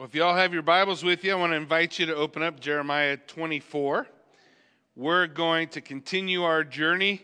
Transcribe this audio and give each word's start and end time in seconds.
Well, 0.00 0.06
if 0.06 0.14
you 0.14 0.24
all 0.24 0.34
have 0.34 0.54
your 0.54 0.62
Bibles 0.62 1.04
with 1.04 1.24
you, 1.24 1.32
I 1.32 1.34
want 1.34 1.52
to 1.52 1.56
invite 1.56 1.98
you 1.98 2.06
to 2.06 2.14
open 2.14 2.42
up 2.42 2.58
Jeremiah 2.58 3.18
24. 3.18 4.06
We're 4.96 5.26
going 5.26 5.68
to 5.68 5.82
continue 5.82 6.42
our 6.42 6.64
journey 6.64 7.20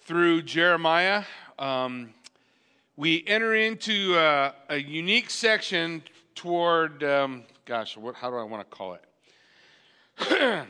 through 0.00 0.42
Jeremiah. 0.42 1.24
Um, 1.58 2.10
we 2.98 3.24
enter 3.26 3.54
into 3.54 4.14
a, 4.14 4.52
a, 4.68 4.76
unique 4.76 5.30
section 5.30 6.02
toward, 6.34 7.02
um, 7.02 7.44
gosh, 7.64 7.96
what, 7.96 8.14
how 8.14 8.28
do 8.28 8.36
I 8.36 8.42
want 8.42 8.70
to 8.70 8.76
call 8.76 8.98
it? 10.18 10.66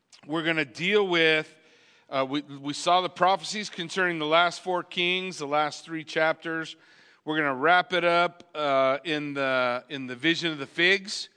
We're 0.26 0.42
going 0.42 0.56
to 0.56 0.64
deal 0.64 1.06
with, 1.06 1.54
uh, 2.10 2.26
we, 2.28 2.40
we 2.40 2.72
saw 2.72 3.00
the 3.00 3.08
prophecies 3.08 3.70
concerning 3.70 4.18
the 4.18 4.26
last 4.26 4.64
four 4.64 4.82
kings, 4.82 5.38
the 5.38 5.46
last 5.46 5.84
three 5.84 6.02
chapters. 6.02 6.74
We're 7.24 7.36
going 7.36 7.48
to 7.48 7.54
wrap 7.54 7.92
it 7.92 8.04
up 8.04 8.44
uh, 8.54 8.98
in, 9.04 9.34
the, 9.34 9.84
in 9.88 10.06
the 10.06 10.16
vision 10.16 10.52
of 10.52 10.58
the 10.58 10.66
figs. 10.66 11.28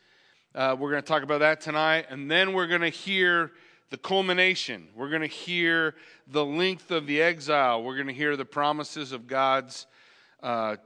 Uh, 0.54 0.76
we're 0.78 0.92
going 0.92 1.02
to 1.02 1.08
talk 1.08 1.24
about 1.24 1.40
that 1.40 1.60
tonight. 1.60 2.06
And 2.10 2.30
then 2.30 2.54
we're 2.54 2.68
going 2.68 2.82
to 2.82 2.90
hear 2.90 3.52
the 3.90 3.98
culmination. 3.98 4.88
We're 4.96 5.10
going 5.10 5.22
to 5.22 5.28
hear 5.28 5.96
the 6.28 6.46
length 6.46 6.92
of 6.92 7.08
the 7.08 7.22
exile. 7.22 7.84
We're 7.84 7.96
going 7.96 8.08
to 8.08 8.14
hear 8.14 8.38
the 8.38 8.46
promises 8.46 9.12
of 9.12 9.28
God's 9.28 9.86
uh, 10.42 10.78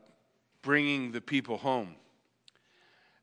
bringing 0.61 1.11
the 1.11 1.21
people 1.21 1.57
home. 1.57 1.95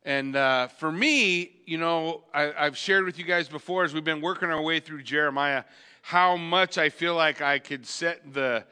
And 0.04 0.36
uh, 0.36 0.68
for 0.68 0.90
me, 0.90 1.50
you 1.64 1.78
know, 1.78 2.24
I, 2.34 2.52
I've 2.52 2.76
shared 2.76 3.04
with 3.04 3.18
you 3.18 3.24
guys 3.24 3.48
before 3.48 3.84
as 3.84 3.94
we've 3.94 4.04
been 4.04 4.20
working 4.20 4.50
our 4.50 4.62
way 4.62 4.78
through 4.80 5.02
Jeremiah 5.02 5.64
how 6.02 6.36
much 6.36 6.78
I 6.78 6.88
feel 6.88 7.14
like 7.14 7.40
I 7.40 7.60
could 7.60 7.86
set 7.86 8.34
the 8.34 8.64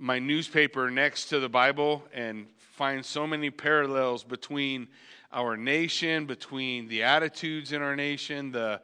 my 0.00 0.18
newspaper 0.18 0.90
next 0.90 1.26
to 1.26 1.38
the 1.38 1.48
Bible 1.48 2.02
and 2.14 2.46
find 2.56 3.04
so 3.04 3.26
many 3.26 3.50
parallels 3.50 4.24
between 4.24 4.88
our 5.30 5.58
nation, 5.58 6.24
between 6.24 6.88
the 6.88 7.02
attitudes 7.02 7.72
in 7.72 7.82
our 7.82 7.94
nation, 7.94 8.50
the 8.50 8.80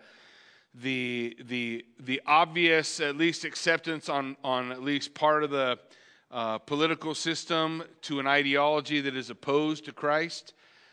the 0.75 1.35
the 1.49 1.87
the 2.01 2.21
obvious 2.27 3.01
at 3.01 3.17
least 3.17 3.47
acceptance 3.47 4.11
on 4.11 4.37
on 4.45 4.71
at 4.71 4.83
least 4.83 5.15
part 5.15 5.43
of 5.43 5.49
the 5.49 5.79
uh, 6.31 6.59
political 6.59 7.15
system 7.15 7.83
to 8.03 8.21
an 8.21 8.27
ideology 8.27 9.01
that 9.01 9.17
is 9.17 9.31
opposed 9.31 9.87
to 9.87 9.93
Christ, 9.93 10.53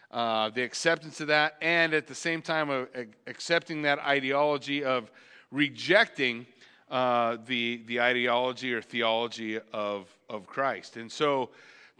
uh, 0.09 0.49
the 0.51 0.63
acceptance 0.63 1.19
of 1.19 1.27
that, 1.27 1.57
and 1.61 1.93
at 1.93 2.07
the 2.07 2.15
same 2.15 2.41
time 2.41 2.69
of 2.69 2.87
accepting 3.27 3.81
that 3.81 3.99
ideology 3.99 4.85
of 4.85 5.11
rejecting 5.51 6.45
uh, 6.93 7.37
the, 7.47 7.81
the 7.87 7.99
ideology 7.99 8.71
or 8.71 8.79
theology 8.79 9.59
of, 9.73 10.07
of 10.33 10.47
Christ. 10.47 10.97
And 10.97 11.11
so 11.11 11.49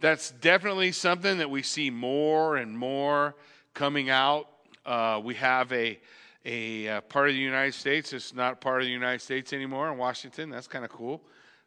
that's 0.00 0.32
definitely 0.32 0.92
something 0.92 1.38
that 1.38 1.48
we 1.48 1.62
see 1.62 1.88
more 1.90 2.56
and 2.56 2.76
more 2.76 3.34
coming 3.72 4.10
out. 4.10 4.48
Uh, 4.84 5.20
we 5.24 5.34
have 5.36 5.72
a, 5.72 5.98
a, 6.44 6.86
a, 6.86 6.96
uh, 6.96 7.00
part 7.02 7.28
of 7.28 7.34
the 7.34 7.40
United 7.40 7.72
States 7.72 8.10
that's 8.10 8.34
not 8.34 8.60
part 8.60 8.82
of 8.82 8.86
the 8.86 8.92
United 8.92 9.20
States 9.22 9.52
anymore 9.52 9.90
in 9.90 9.96
Washington. 9.96 10.50
That's 10.50 10.68
kind 10.68 10.84
of 10.84 10.90
cool. 10.90 11.22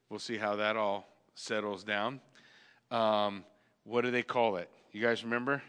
We'll 0.09 0.19
see 0.19 0.37
how 0.37 0.55
that 0.57 0.77
all 0.77 1.07
settles 1.35 1.83
down. 1.83 2.21
Um, 2.91 3.43
what 3.83 4.01
do 4.01 4.11
they 4.11 4.23
call 4.23 4.57
it? 4.57 4.69
You 4.91 5.01
guys 5.01 5.23
remember? 5.23 5.63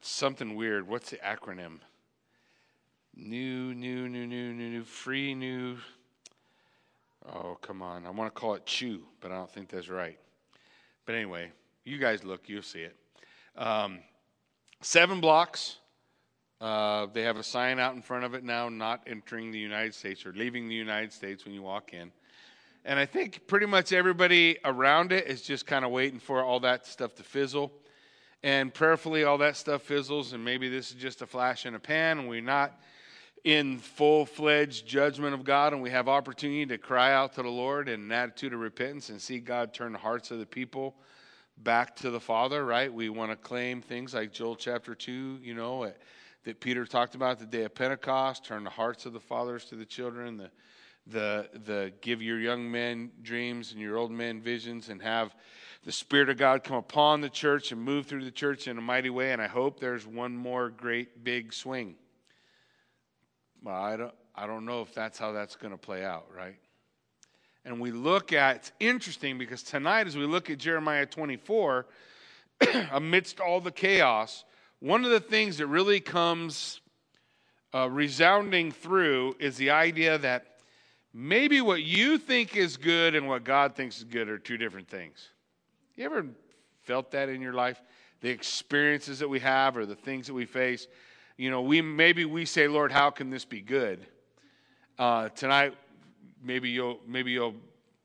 Something 0.00 0.56
weird. 0.56 0.86
What's 0.86 1.10
the 1.10 1.16
acronym? 1.16 1.78
New, 3.14 3.74
new, 3.74 4.08
new, 4.08 4.26
new, 4.26 4.52
new, 4.52 4.70
new, 4.70 4.84
free, 4.84 5.34
new. 5.34 5.78
Oh, 7.34 7.58
come 7.60 7.82
on. 7.82 8.06
I 8.06 8.10
want 8.10 8.32
to 8.32 8.40
call 8.40 8.54
it 8.54 8.66
chew, 8.66 9.02
but 9.20 9.32
I 9.32 9.34
don't 9.34 9.50
think 9.50 9.68
that's 9.68 9.88
right. 9.88 10.18
But 11.04 11.14
anyway, 11.14 11.50
you 11.84 11.98
guys 11.98 12.24
look, 12.24 12.48
you'll 12.48 12.62
see 12.62 12.80
it. 12.80 12.96
Um, 13.56 14.00
seven 14.80 15.20
blocks. 15.20 15.76
Uh, 16.60 17.06
they 17.12 17.22
have 17.22 17.36
a 17.36 17.42
sign 17.42 17.78
out 17.78 17.94
in 17.94 18.02
front 18.02 18.24
of 18.24 18.34
it 18.34 18.42
now, 18.42 18.68
not 18.68 19.02
entering 19.06 19.50
the 19.50 19.58
United 19.58 19.94
States 19.94 20.24
or 20.24 20.32
leaving 20.32 20.68
the 20.68 20.74
United 20.74 21.12
States 21.12 21.44
when 21.44 21.52
you 21.52 21.62
walk 21.62 21.92
in. 21.92 22.10
And 22.84 22.98
I 22.98 23.04
think 23.04 23.46
pretty 23.46 23.66
much 23.66 23.92
everybody 23.92 24.58
around 24.64 25.12
it 25.12 25.26
is 25.26 25.42
just 25.42 25.66
kind 25.66 25.84
of 25.84 25.90
waiting 25.90 26.20
for 26.20 26.42
all 26.42 26.60
that 26.60 26.86
stuff 26.86 27.14
to 27.16 27.22
fizzle. 27.22 27.72
And 28.42 28.72
prayerfully, 28.72 29.24
all 29.24 29.38
that 29.38 29.56
stuff 29.56 29.82
fizzles, 29.82 30.32
and 30.32 30.44
maybe 30.44 30.68
this 30.68 30.90
is 30.90 30.94
just 30.94 31.20
a 31.20 31.26
flash 31.26 31.66
in 31.66 31.74
a 31.74 31.80
pan, 31.80 32.20
and 32.20 32.28
we're 32.28 32.40
not 32.40 32.80
in 33.46 33.78
full 33.78 34.26
fledged 34.26 34.88
judgment 34.88 35.32
of 35.32 35.44
God 35.44 35.72
and 35.72 35.80
we 35.80 35.90
have 35.90 36.08
opportunity 36.08 36.66
to 36.66 36.78
cry 36.78 37.12
out 37.12 37.32
to 37.34 37.44
the 37.44 37.48
Lord 37.48 37.88
in 37.88 38.00
an 38.00 38.10
attitude 38.10 38.52
of 38.52 38.58
repentance 38.58 39.08
and 39.08 39.22
see 39.22 39.38
God 39.38 39.72
turn 39.72 39.92
the 39.92 39.98
hearts 39.98 40.32
of 40.32 40.40
the 40.40 40.46
people 40.46 40.96
back 41.58 41.94
to 41.96 42.10
the 42.10 42.18
Father, 42.18 42.64
right? 42.64 42.92
We 42.92 43.08
want 43.08 43.30
to 43.30 43.36
claim 43.36 43.82
things 43.82 44.14
like 44.14 44.32
Joel 44.32 44.56
chapter 44.56 44.96
2, 44.96 45.38
you 45.44 45.54
know, 45.54 45.84
uh, 45.84 45.92
that 46.42 46.58
Peter 46.58 46.84
talked 46.84 47.14
about 47.14 47.38
the 47.38 47.46
day 47.46 47.62
of 47.62 47.72
Pentecost, 47.72 48.44
turn 48.44 48.64
the 48.64 48.70
hearts 48.70 49.06
of 49.06 49.12
the 49.12 49.20
fathers 49.20 49.64
to 49.66 49.76
the 49.76 49.86
children, 49.86 50.36
the 50.36 50.50
the 51.06 51.48
the 51.64 51.92
give 52.00 52.20
your 52.20 52.40
young 52.40 52.68
men 52.68 53.12
dreams 53.22 53.70
and 53.70 53.80
your 53.80 53.96
old 53.96 54.10
men 54.10 54.40
visions 54.40 54.88
and 54.88 55.00
have 55.00 55.36
the 55.84 55.92
spirit 55.92 56.28
of 56.28 56.36
God 56.36 56.64
come 56.64 56.78
upon 56.78 57.20
the 57.20 57.28
church 57.28 57.70
and 57.70 57.80
move 57.80 58.06
through 58.06 58.24
the 58.24 58.30
church 58.32 58.66
in 58.66 58.76
a 58.76 58.80
mighty 58.80 59.08
way 59.08 59.32
and 59.32 59.40
I 59.40 59.46
hope 59.46 59.78
there's 59.78 60.04
one 60.04 60.36
more 60.36 60.68
great 60.68 61.22
big 61.22 61.52
swing 61.52 61.94
well, 63.66 63.74
I 63.74 63.96
don't, 63.96 64.14
I 64.36 64.46
don't 64.46 64.64
know 64.64 64.80
if 64.82 64.94
that's 64.94 65.18
how 65.18 65.32
that's 65.32 65.56
going 65.56 65.72
to 65.72 65.76
play 65.76 66.04
out, 66.04 66.26
right? 66.32 66.54
And 67.64 67.80
we 67.80 67.90
look 67.90 68.32
at, 68.32 68.54
it's 68.54 68.72
interesting 68.78 69.38
because 69.38 69.64
tonight, 69.64 70.06
as 70.06 70.16
we 70.16 70.24
look 70.24 70.50
at 70.50 70.58
Jeremiah 70.58 71.04
24, 71.04 71.86
amidst 72.92 73.40
all 73.40 73.60
the 73.60 73.72
chaos, 73.72 74.44
one 74.78 75.04
of 75.04 75.10
the 75.10 75.18
things 75.18 75.58
that 75.58 75.66
really 75.66 75.98
comes 75.98 76.80
uh, 77.74 77.90
resounding 77.90 78.70
through 78.70 79.34
is 79.40 79.56
the 79.56 79.70
idea 79.70 80.16
that 80.18 80.58
maybe 81.12 81.60
what 81.60 81.82
you 81.82 82.18
think 82.18 82.54
is 82.54 82.76
good 82.76 83.16
and 83.16 83.26
what 83.26 83.42
God 83.42 83.74
thinks 83.74 83.98
is 83.98 84.04
good 84.04 84.28
are 84.28 84.38
two 84.38 84.56
different 84.56 84.86
things. 84.86 85.30
You 85.96 86.04
ever 86.04 86.24
felt 86.82 87.10
that 87.10 87.28
in 87.28 87.42
your 87.42 87.54
life? 87.54 87.82
The 88.20 88.28
experiences 88.28 89.18
that 89.18 89.28
we 89.28 89.40
have 89.40 89.76
or 89.76 89.86
the 89.86 89.96
things 89.96 90.28
that 90.28 90.34
we 90.34 90.44
face 90.44 90.86
you 91.36 91.50
know, 91.50 91.60
we 91.60 91.82
maybe 91.82 92.24
we 92.24 92.46
say, 92.46 92.66
Lord, 92.66 92.90
how 92.90 93.10
can 93.10 93.28
this 93.28 93.44
be 93.44 93.60
good? 93.60 94.06
Uh, 94.98 95.28
tonight, 95.30 95.74
maybe 96.42 96.70
you'll 96.70 96.98
maybe 97.06 97.30
you'll 97.30 97.56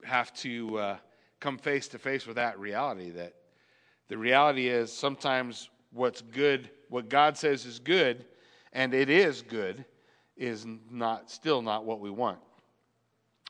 have 0.03 0.33
to 0.33 0.77
uh, 0.77 0.97
come 1.39 1.57
face 1.57 1.87
to 1.89 1.97
face 1.97 2.25
with 2.25 2.35
that 2.35 2.59
reality. 2.59 3.09
That 3.11 3.33
the 4.09 4.17
reality 4.17 4.67
is 4.67 4.91
sometimes 4.91 5.69
what's 5.93 6.21
good, 6.21 6.69
what 6.89 7.07
God 7.07 7.37
says 7.37 7.65
is 7.65 7.79
good, 7.79 8.25
and 8.73 8.93
it 8.93 9.09
is 9.09 9.41
good, 9.41 9.85
is 10.35 10.65
not 10.89 11.31
still 11.31 11.61
not 11.61 11.85
what 11.85 12.01
we 12.01 12.09
want 12.09 12.39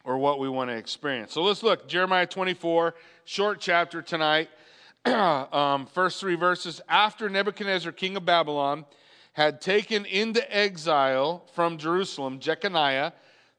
or 0.04 0.18
what 0.18 0.40
we 0.40 0.48
want 0.48 0.70
to 0.70 0.76
experience. 0.76 1.34
So 1.34 1.42
let's 1.42 1.64
look 1.64 1.88
Jeremiah 1.88 2.28
24, 2.28 2.94
short 3.26 3.60
chapter 3.60 4.04
tonight. 4.04 4.50
um, 5.06 5.88
first 5.88 6.20
three 6.20 6.36
verses. 6.36 6.82
After 6.88 7.30
Nebuchadnezzar, 7.30 7.92
king 7.92 8.16
of 8.16 8.26
Babylon 8.26 8.86
had 9.34 9.62
taken 9.62 10.06
into 10.06 10.56
exile 10.56 11.46
from 11.54 11.78
Jerusalem 11.78 12.40
Jeconiah, 12.40 13.14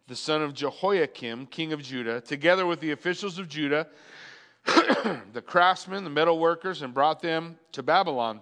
the 0.06 0.16
son 0.16 0.42
of 0.42 0.52
Jehoiakim, 0.52 1.46
king 1.46 1.72
of 1.72 1.82
Judah, 1.82 2.20
together 2.20 2.66
with 2.66 2.80
the 2.80 2.90
officials 2.90 3.38
of 3.38 3.48
Judah, 3.48 3.86
the 4.66 5.42
craftsmen, 5.44 6.04
the 6.04 6.10
metal 6.10 6.38
workers, 6.38 6.82
and 6.82 6.92
brought 6.92 7.22
them 7.22 7.58
to 7.72 7.82
Babylon. 7.82 8.40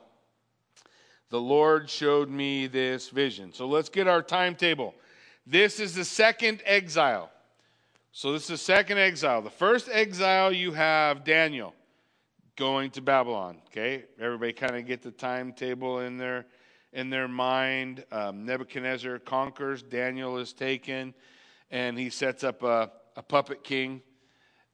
The 1.30 1.40
Lord 1.40 1.88
showed 1.88 2.28
me 2.28 2.66
this 2.66 3.08
vision. 3.08 3.52
So 3.52 3.66
let's 3.66 3.88
get 3.88 4.08
our 4.08 4.22
timetable. 4.22 4.94
This 5.46 5.78
is 5.78 5.94
the 5.94 6.04
second 6.04 6.62
exile. 6.64 7.30
So 8.12 8.32
this 8.32 8.42
is 8.42 8.48
the 8.48 8.58
second 8.58 8.98
exile. 8.98 9.40
The 9.40 9.50
first 9.50 9.88
exile 9.90 10.52
you 10.52 10.72
have 10.72 11.22
Daniel 11.22 11.74
going 12.56 12.90
to 12.90 13.00
Babylon. 13.00 13.58
Okay, 13.68 14.04
everybody 14.18 14.52
kind 14.52 14.74
of 14.74 14.86
get 14.86 15.02
the 15.02 15.12
timetable 15.12 16.00
in 16.00 16.16
there 16.18 16.46
in 16.92 17.10
their 17.10 17.28
mind. 17.28 18.04
Um, 18.10 18.44
Nebuchadnezzar 18.44 19.18
conquers, 19.20 19.82
Daniel 19.82 20.38
is 20.38 20.52
taken, 20.52 21.14
and 21.70 21.98
he 21.98 22.10
sets 22.10 22.44
up 22.44 22.62
a, 22.62 22.90
a 23.16 23.22
puppet 23.22 23.64
king. 23.64 24.02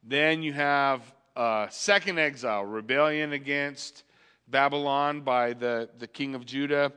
Then 0.03 0.43
you 0.43 0.53
have 0.53 1.03
a 1.35 1.69
second 1.71 2.19
exile, 2.19 2.65
rebellion 2.65 3.33
against 3.33 4.05
Babylon 4.49 5.21
by 5.23 5.53
the, 5.53 5.91
the 5.99 6.07
king 6.07 6.35
of 6.35 6.47
Judah, 6.47 6.93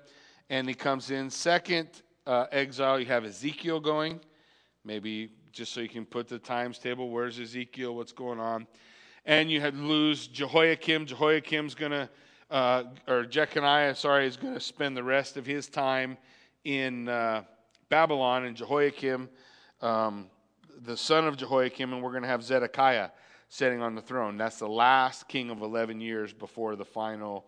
and 0.50 0.68
he 0.68 0.74
comes 0.74 1.12
in. 1.12 1.30
Second 1.30 1.89
uh, 2.25 2.45
exile, 2.51 3.00
you 3.00 3.07
have 3.07 3.25
Ezekiel 3.25 3.80
going. 3.80 4.19
Maybe 4.86 5.31
just 5.51 5.74
so 5.74 5.81
you 5.81 5.89
can 5.89 6.06
put 6.06 6.27
the 6.27 6.39
times 6.39 6.77
table. 6.77 7.10
Where's 7.10 7.39
Ezekiel? 7.39 7.95
What's 7.95 8.12
going 8.12 8.39
on? 8.39 8.68
And 9.25 9.51
you 9.51 9.60
had 9.60 9.75
lose 9.75 10.27
Jehoiakim. 10.27 11.06
Jehoiakim's 11.06 11.75
going 11.75 11.92
to 11.92 12.10
uh, 12.50 12.84
or 13.07 13.25
Jeconiah, 13.25 13.96
sorry, 13.96 14.28
is 14.28 14.38
going 14.38 14.54
to 14.54 14.60
spend 14.60 14.98
the 14.98 15.04
rest 15.04 15.38
of 15.38 15.46
his 15.46 15.68
time 15.68 16.18
in 16.63 17.07
uh, 17.07 17.44
Babylon, 17.90 18.46
and 18.46 18.56
Jehoiakim, 18.56 19.30
um, 19.81 20.28
the 20.84 20.96
son 20.96 21.28
of 21.28 21.38
Jehoiakim, 21.38 21.94
and 21.94 22.04
we're 22.04 22.12
going 22.12 22.24
to 22.24 22.30
have 22.30 22.44
Zedekiah 22.44 23.10
sitting 23.50 23.81
on 23.81 23.96
the 23.96 24.01
throne. 24.01 24.38
That's 24.38 24.60
the 24.60 24.69
last 24.69 25.28
king 25.28 25.50
of 25.50 25.62
11 25.62 26.00
years 26.00 26.31
before 26.31 26.75
the 26.75 26.86
final 26.86 27.46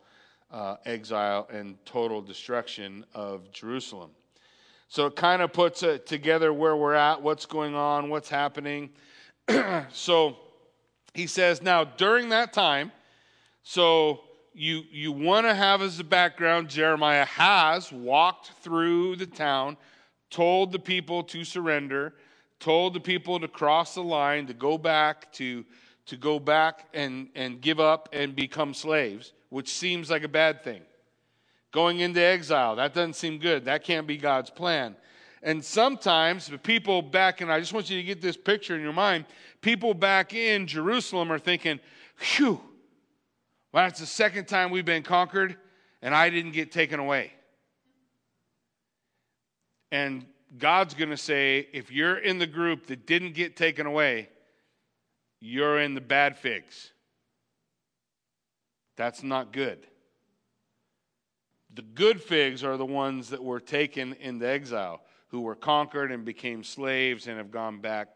uh, 0.52 0.78
exile 0.86 1.48
and 1.52 1.78
total 1.86 2.22
destruction 2.22 3.06
of 3.14 3.52
Jerusalem. 3.52 4.12
So 4.88 5.06
it 5.06 5.16
kind 5.16 5.42
of 5.42 5.54
puts 5.54 5.84
it 5.84 6.06
together 6.06 6.52
where 6.52 6.76
we're 6.76 6.96
at, 6.96 7.22
what's 7.22 7.46
going 7.46 7.76
on, 7.76 8.10
what's 8.10 8.30
happening. 8.30 8.90
so 9.92 10.38
he 11.14 11.28
says, 11.28 11.62
now 11.62 11.84
during 11.84 12.30
that 12.30 12.52
time, 12.52 12.92
so 13.64 14.22
you 14.54 14.84
you 14.92 15.12
want 15.12 15.46
to 15.46 15.54
have 15.54 15.82
as 15.82 16.00
a 16.00 16.04
background, 16.04 16.70
Jeremiah 16.70 17.26
has 17.26 17.92
walked 17.92 18.52
through 18.62 19.16
the 19.16 19.26
town, 19.26 19.78
told 20.30 20.72
the 20.72 20.80
people 20.80 21.24
to 21.24 21.44
surrender, 21.44 22.14
told 22.60 22.94
the 22.94 23.00
people 23.00 23.40
to 23.40 23.48
cross 23.48 23.96
the 23.96 24.04
line, 24.04 24.48
to 24.48 24.54
go 24.54 24.78
back, 24.78 25.32
to 25.34 25.66
to 26.08 26.18
go 26.18 26.40
back 26.40 26.88
and, 26.94 27.30
and 27.36 27.62
give 27.62 27.80
up 27.80 28.10
and 28.12 28.36
become 28.36 28.74
slaves, 28.74 29.34
which 29.50 29.74
seems 29.74 30.10
like 30.10 30.24
a 30.24 30.28
bad 30.28 30.64
thing. 30.64 30.82
Going 31.72 32.00
into 32.00 32.20
exile, 32.20 32.76
that 32.76 32.94
doesn't 32.94 33.16
seem 33.16 33.38
good. 33.38 33.66
That 33.66 33.84
can't 33.84 34.06
be 34.06 34.18
God's 34.18 34.50
plan. 34.50 34.96
And 35.44 35.64
sometimes 35.64 36.48
the 36.48 36.58
people 36.58 37.02
back 37.02 37.42
in, 37.42 37.50
I 37.50 37.60
just 37.60 37.74
want 37.74 37.90
you 37.90 37.98
to 37.98 38.04
get 38.04 38.22
this 38.22 38.38
picture 38.38 38.76
in 38.76 38.82
your 38.82 38.94
mind. 38.94 39.26
People 39.62 39.94
back 39.94 40.34
in 40.34 40.68
Jerusalem 40.68 41.32
are 41.32 41.40
thinking, 41.40 41.80
phew, 42.16 42.60
well, 43.72 43.86
that's 43.86 44.00
the 44.00 44.06
second 44.06 44.48
time 44.48 44.72
we've 44.72 44.86
been 44.86 45.04
conquered 45.04 45.56
and 46.02 46.14
I 46.14 46.30
didn't 46.30 46.52
get 46.52 46.72
taken 46.72 47.00
away. 47.00 47.32
And 49.92 50.26
God's 50.58 50.94
going 50.94 51.10
to 51.10 51.18
say, 51.18 51.68
if 51.74 51.92
you're 51.92 52.18
in 52.18 52.40
the 52.40 52.48
group 52.48 52.88
that 52.88 53.06
didn't 53.06 53.34
get 53.34 53.56
taken 53.56 53.86
away, 53.86 54.30
you're 55.40 55.80
in 55.80 55.94
the 55.94 56.02
bad 56.02 56.38
figs. 56.38 56.92
That's 58.98 59.24
not 59.24 59.54
good. 59.54 59.88
The 61.74 61.82
good 61.82 62.22
figs 62.22 62.64
are 62.64 62.78
the 62.78 62.86
ones 62.86 63.30
that 63.30 63.44
were 63.44 63.62
taken 63.62 64.14
into 64.20 64.48
exile, 64.48 65.02
who 65.30 65.42
were 65.42 65.56
conquered 65.56 66.12
and 66.12 66.26
became 66.26 66.64
slaves 66.64 67.28
and 67.28 67.38
have 67.38 67.52
gone 67.52 67.80
back 67.80 68.10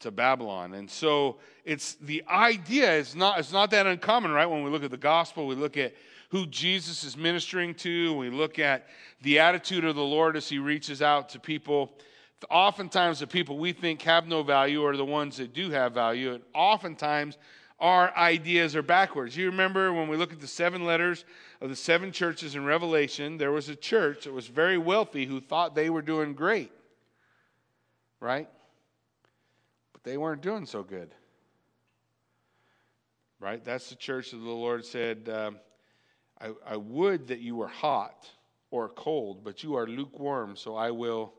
to 0.00 0.10
Babylon. 0.10 0.74
And 0.74 0.90
so 0.90 1.36
it's 1.64 1.94
the 1.94 2.22
idea 2.28 2.92
is 2.94 3.14
not 3.14 3.38
it's 3.38 3.52
not 3.52 3.70
that 3.70 3.86
uncommon, 3.86 4.32
right? 4.32 4.46
When 4.46 4.62
we 4.62 4.70
look 4.70 4.84
at 4.84 4.90
the 4.90 4.96
gospel, 4.96 5.46
we 5.46 5.54
look 5.54 5.76
at 5.76 5.94
who 6.30 6.46
Jesus 6.46 7.02
is 7.04 7.16
ministering 7.16 7.74
to, 7.74 8.14
we 8.14 8.30
look 8.30 8.58
at 8.58 8.86
the 9.22 9.38
attitude 9.40 9.84
of 9.84 9.96
the 9.96 10.02
Lord 10.02 10.36
as 10.36 10.48
he 10.48 10.58
reaches 10.58 11.02
out 11.02 11.28
to 11.30 11.40
people 11.40 11.92
oftentimes 12.48 13.18
the 13.18 13.26
people 13.26 13.58
we 13.58 13.72
think 13.72 14.02
have 14.02 14.26
no 14.26 14.42
value 14.42 14.84
are 14.84 14.96
the 14.96 15.04
ones 15.04 15.36
that 15.36 15.52
do 15.52 15.70
have 15.70 15.92
value. 15.92 16.32
And 16.34 16.42
oftentimes 16.54 17.36
our 17.78 18.16
ideas 18.16 18.76
are 18.76 18.82
backwards. 18.82 19.36
You 19.36 19.46
remember 19.46 19.92
when 19.92 20.08
we 20.08 20.16
look 20.16 20.32
at 20.32 20.40
the 20.40 20.46
seven 20.46 20.84
letters 20.84 21.24
of 21.60 21.68
the 21.68 21.76
seven 21.76 22.12
churches 22.12 22.54
in 22.54 22.64
Revelation, 22.64 23.36
there 23.36 23.52
was 23.52 23.68
a 23.68 23.76
church 23.76 24.24
that 24.24 24.32
was 24.32 24.46
very 24.46 24.78
wealthy 24.78 25.26
who 25.26 25.40
thought 25.40 25.74
they 25.74 25.90
were 25.90 26.02
doing 26.02 26.34
great, 26.34 26.72
right? 28.20 28.48
But 30.02 30.10
they 30.10 30.16
weren't 30.16 30.42
doing 30.42 30.66
so 30.66 30.82
good, 30.82 31.14
right? 33.38 33.64
That's 33.64 33.90
the 33.90 33.96
church 33.96 34.30
that 34.30 34.38
the 34.38 34.44
Lord 34.44 34.84
said, 34.84 35.28
uh, 35.28 35.52
I, 36.40 36.52
I 36.66 36.76
would 36.76 37.28
that 37.28 37.40
you 37.40 37.56
were 37.56 37.68
hot 37.68 38.28
or 38.70 38.88
cold, 38.88 39.44
but 39.44 39.62
you 39.62 39.74
are 39.76 39.86
lukewarm, 39.86 40.56
so 40.56 40.76
I 40.76 40.90
will 40.90 41.34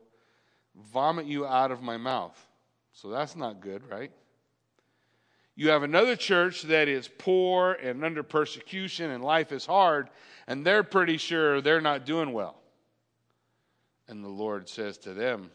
vomit 0.92 1.26
you 1.26 1.46
out 1.46 1.70
of 1.70 1.82
my 1.82 1.96
mouth. 1.96 2.38
So 2.92 3.08
that's 3.08 3.34
not 3.36 3.60
good, 3.60 3.88
right? 3.90 4.12
You 5.54 5.70
have 5.70 5.82
another 5.82 6.16
church 6.16 6.62
that 6.62 6.88
is 6.88 7.08
poor 7.18 7.72
and 7.72 8.04
under 8.04 8.22
persecution 8.22 9.10
and 9.10 9.22
life 9.22 9.52
is 9.52 9.66
hard, 9.66 10.08
and 10.46 10.64
they're 10.64 10.82
pretty 10.82 11.16
sure 11.16 11.60
they're 11.60 11.80
not 11.80 12.06
doing 12.06 12.32
well. 12.32 12.60
And 14.08 14.24
the 14.24 14.28
Lord 14.28 14.68
says 14.68 14.98
to 14.98 15.14
them, 15.14 15.50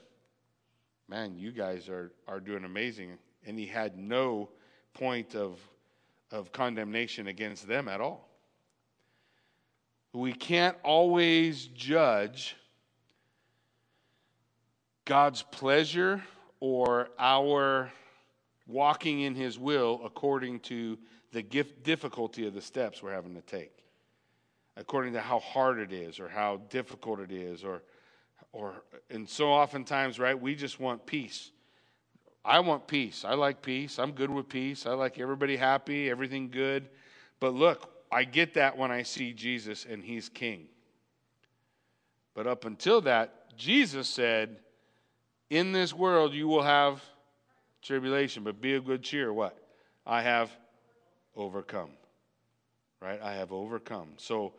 Man, 1.09 1.37
you 1.37 1.51
guys 1.51 1.87
are, 1.89 2.11
are 2.27 2.39
doing 2.39 2.65
amazing. 2.65 3.17
And 3.45 3.57
he 3.57 3.65
had 3.65 3.97
no 3.97 4.49
point 4.93 5.35
of, 5.35 5.59
of 6.31 6.51
condemnation 6.51 7.27
against 7.27 7.67
them 7.67 7.87
at 7.87 8.01
all. 8.01 8.27
We 10.13 10.33
can't 10.33 10.75
always 10.83 11.67
judge 11.67 12.55
God's 15.05 15.43
pleasure 15.43 16.23
or 16.59 17.09
our 17.17 17.91
walking 18.67 19.21
in 19.21 19.35
His 19.35 19.57
will 19.57 20.01
according 20.03 20.59
to 20.61 20.97
the 21.31 21.41
difficulty 21.41 22.47
of 22.47 22.53
the 22.53 22.61
steps 22.61 23.01
we're 23.01 23.13
having 23.13 23.35
to 23.35 23.41
take, 23.41 23.83
according 24.75 25.13
to 25.13 25.21
how 25.21 25.39
hard 25.39 25.79
it 25.79 25.93
is 25.93 26.19
or 26.19 26.27
how 26.27 26.57
difficult 26.69 27.19
it 27.19 27.31
is, 27.31 27.63
or, 27.63 27.83
or, 28.57 28.73
and 29.11 29.29
so 29.29 29.49
oftentimes, 29.49 30.17
right, 30.17 30.39
we 30.39 30.55
just 30.55 30.79
want 30.79 31.05
peace. 31.05 31.51
I 32.43 32.59
want 32.59 32.87
peace. 32.87 33.23
I 33.23 33.35
like 33.35 33.61
peace. 33.61 33.99
I'm 33.99 34.13
good 34.13 34.31
with 34.31 34.49
peace. 34.49 34.87
I 34.87 34.93
like 34.93 35.19
everybody 35.19 35.55
happy, 35.55 36.09
everything 36.09 36.49
good. 36.49 36.89
But 37.39 37.53
look, 37.53 37.91
I 38.11 38.23
get 38.23 38.55
that 38.55 38.75
when 38.75 38.89
I 38.89 39.03
see 39.03 39.31
Jesus 39.31 39.85
and 39.87 40.03
He's 40.03 40.27
King. 40.27 40.69
But 42.33 42.47
up 42.47 42.65
until 42.65 42.99
that, 43.01 43.55
Jesus 43.55 44.07
said, 44.09 44.57
in 45.51 45.71
this 45.71 45.93
world 45.93 46.33
you 46.33 46.47
will 46.47 46.63
have 46.63 47.03
tribulation, 47.83 48.43
but 48.43 48.59
be 48.59 48.73
of 48.73 48.85
good 48.85 49.03
cheer. 49.03 49.31
What? 49.31 49.55
I 50.03 50.23
have 50.23 50.49
overcome. 51.35 51.91
Right? 52.99 53.21
I 53.21 53.33
have 53.33 53.51
overcome. 53.51 54.13
So 54.17 54.53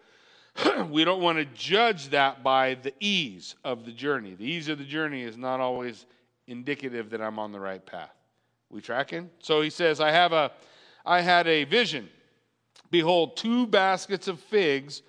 we 0.91 1.05
don't 1.05 1.23
want 1.23 1.39
to 1.39 1.45
judge 1.47 2.09
that 2.09 2.43
by 2.43 2.75
the 2.75 2.93
ease 3.01 3.55
of 3.65 3.85
the 3.85 3.93
journey. 3.93 4.35
The 4.35 4.45
ease 4.45 4.69
of 4.69 4.79
the 4.79 4.85
journey 4.85 5.23
is 5.23 5.37
not 5.37 5.61
always 5.61 6.07
indicative 6.47 7.11
that 7.11 7.21
I'm 7.21 7.39
on 7.39 7.53
the 7.53 7.61
right 7.61 7.85
path. 7.85 8.15
We 8.71 8.81
tracking? 8.81 9.31
So 9.41 9.61
he 9.61 9.71
says, 9.71 10.01
I 10.01 10.11
have 10.11 10.33
a 10.33 10.53
I 11.07 11.23
had 11.23 11.47
a 11.47 11.65
vision. 11.65 12.09
Behold, 12.91 13.37
two 13.37 13.67
baskets 13.67 14.29
of 14.29 14.41
figs 14.41 15.03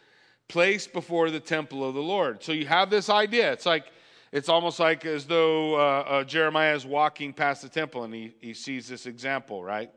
placed 0.48 0.94
before 0.94 1.30
the 1.30 1.40
temple 1.40 1.88
of 1.88 1.94
the 1.94 2.02
Lord. 2.02 2.42
So 2.44 2.52
you 2.52 2.66
have 2.68 2.90
this 2.90 3.10
idea. 3.10 3.52
It's 3.52 3.66
like 3.66 3.92
it's 4.32 4.50
almost 4.50 4.80
like 4.80 5.06
as 5.06 5.26
though 5.26 5.76
uh, 5.76 6.04
uh, 6.08 6.24
Jeremiah 6.24 6.76
is 6.76 6.86
walking 6.86 7.34
past 7.34 7.62
the 7.62 7.70
temple 7.70 8.04
and 8.04 8.14
he, 8.14 8.34
he 8.40 8.54
sees 8.54 8.88
this 8.88 9.08
example, 9.08 9.64
right? 9.64 9.92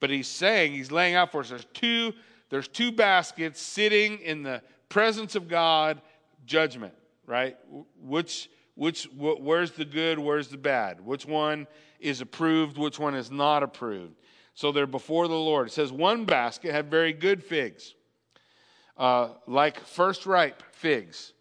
But 0.00 0.10
he's 0.10 0.26
saying, 0.28 0.72
he's 0.72 0.90
laying 0.90 1.14
out 1.14 1.30
for 1.30 1.40
us 1.40 1.50
there's 1.50 1.66
two, 1.72 2.12
there's 2.50 2.68
two 2.68 2.90
baskets 2.90 3.60
sitting 3.60 4.18
in 4.18 4.42
the 4.42 4.62
presence 4.88 5.34
of 5.34 5.48
God, 5.48 6.00
judgment, 6.46 6.94
right? 7.26 7.56
Which, 8.00 8.50
which, 8.74 9.04
wh- 9.06 9.40
where's 9.40 9.72
the 9.72 9.84
good, 9.84 10.18
where's 10.18 10.48
the 10.48 10.56
bad? 10.56 11.04
Which 11.04 11.26
one 11.26 11.66
is 12.00 12.20
approved, 12.20 12.78
which 12.78 12.98
one 12.98 13.14
is 13.14 13.30
not 13.30 13.62
approved? 13.62 14.14
So 14.54 14.72
they're 14.72 14.86
before 14.86 15.28
the 15.28 15.34
Lord. 15.34 15.68
It 15.68 15.72
says 15.72 15.92
one 15.92 16.24
basket 16.24 16.72
had 16.72 16.90
very 16.90 17.12
good 17.12 17.44
figs, 17.44 17.94
uh, 18.96 19.30
like 19.46 19.78
first 19.80 20.26
ripe 20.26 20.62
figs 20.72 21.32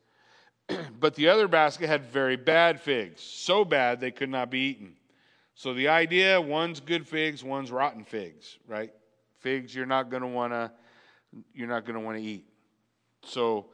but 1.00 1.16
the 1.16 1.30
other 1.30 1.48
basket 1.48 1.88
had 1.88 2.06
very 2.06 2.36
bad 2.36 2.80
figs, 2.80 3.22
so 3.22 3.64
bad 3.64 4.00
they 4.00 4.12
could 4.12 4.30
not 4.30 4.52
be 4.52 4.60
eaten. 4.60 4.94
So 5.56 5.74
the 5.74 5.88
idea 5.88 6.40
one's 6.40 6.80
good 6.80 7.08
figs, 7.08 7.44
one's 7.44 7.72
rotten 7.72 8.04
figs, 8.04 8.58
right? 8.68 8.92
Figs 9.40 9.74
you're 9.74 9.86
not 9.86 10.10
going 10.10 10.22
to 10.22 10.28
want 10.28 10.54
to 10.54 10.72
you're 11.54 11.68
not 11.68 11.86
going 11.86 11.96
to 11.96 12.00
want 12.00 12.18
to 12.18 12.24
eat. 12.24 12.46
So 13.28 13.68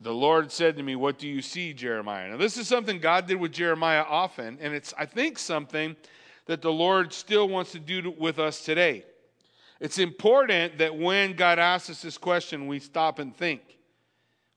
the 0.00 0.14
Lord 0.14 0.50
said 0.50 0.76
to 0.76 0.82
me, 0.82 0.96
"What 0.96 1.18
do 1.18 1.28
you 1.28 1.42
see, 1.42 1.72
Jeremiah?" 1.72 2.30
Now 2.30 2.36
this 2.36 2.56
is 2.56 2.68
something 2.68 2.98
God 2.98 3.26
did 3.26 3.36
with 3.36 3.52
Jeremiah 3.52 4.04
often, 4.08 4.58
and 4.60 4.74
it's 4.74 4.94
I 4.98 5.06
think 5.06 5.38
something 5.38 5.96
that 6.46 6.62
the 6.62 6.72
Lord 6.72 7.12
still 7.12 7.48
wants 7.48 7.72
to 7.72 7.78
do 7.78 8.14
with 8.18 8.38
us 8.38 8.64
today. 8.64 9.04
It's 9.80 9.98
important 9.98 10.78
that 10.78 10.96
when 10.96 11.34
God 11.34 11.58
asks 11.58 11.90
us 11.90 12.02
this 12.02 12.18
question, 12.18 12.66
we 12.66 12.80
stop 12.80 13.18
and 13.18 13.36
think. 13.36 13.60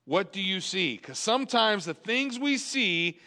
What 0.06 0.32
do 0.34 0.42
you 0.42 0.62
see? 0.62 0.98
Because 0.98 1.20
sometimes 1.20 1.86
the 1.86 1.94
things 1.94 2.40
we 2.40 2.58
see 2.58 3.20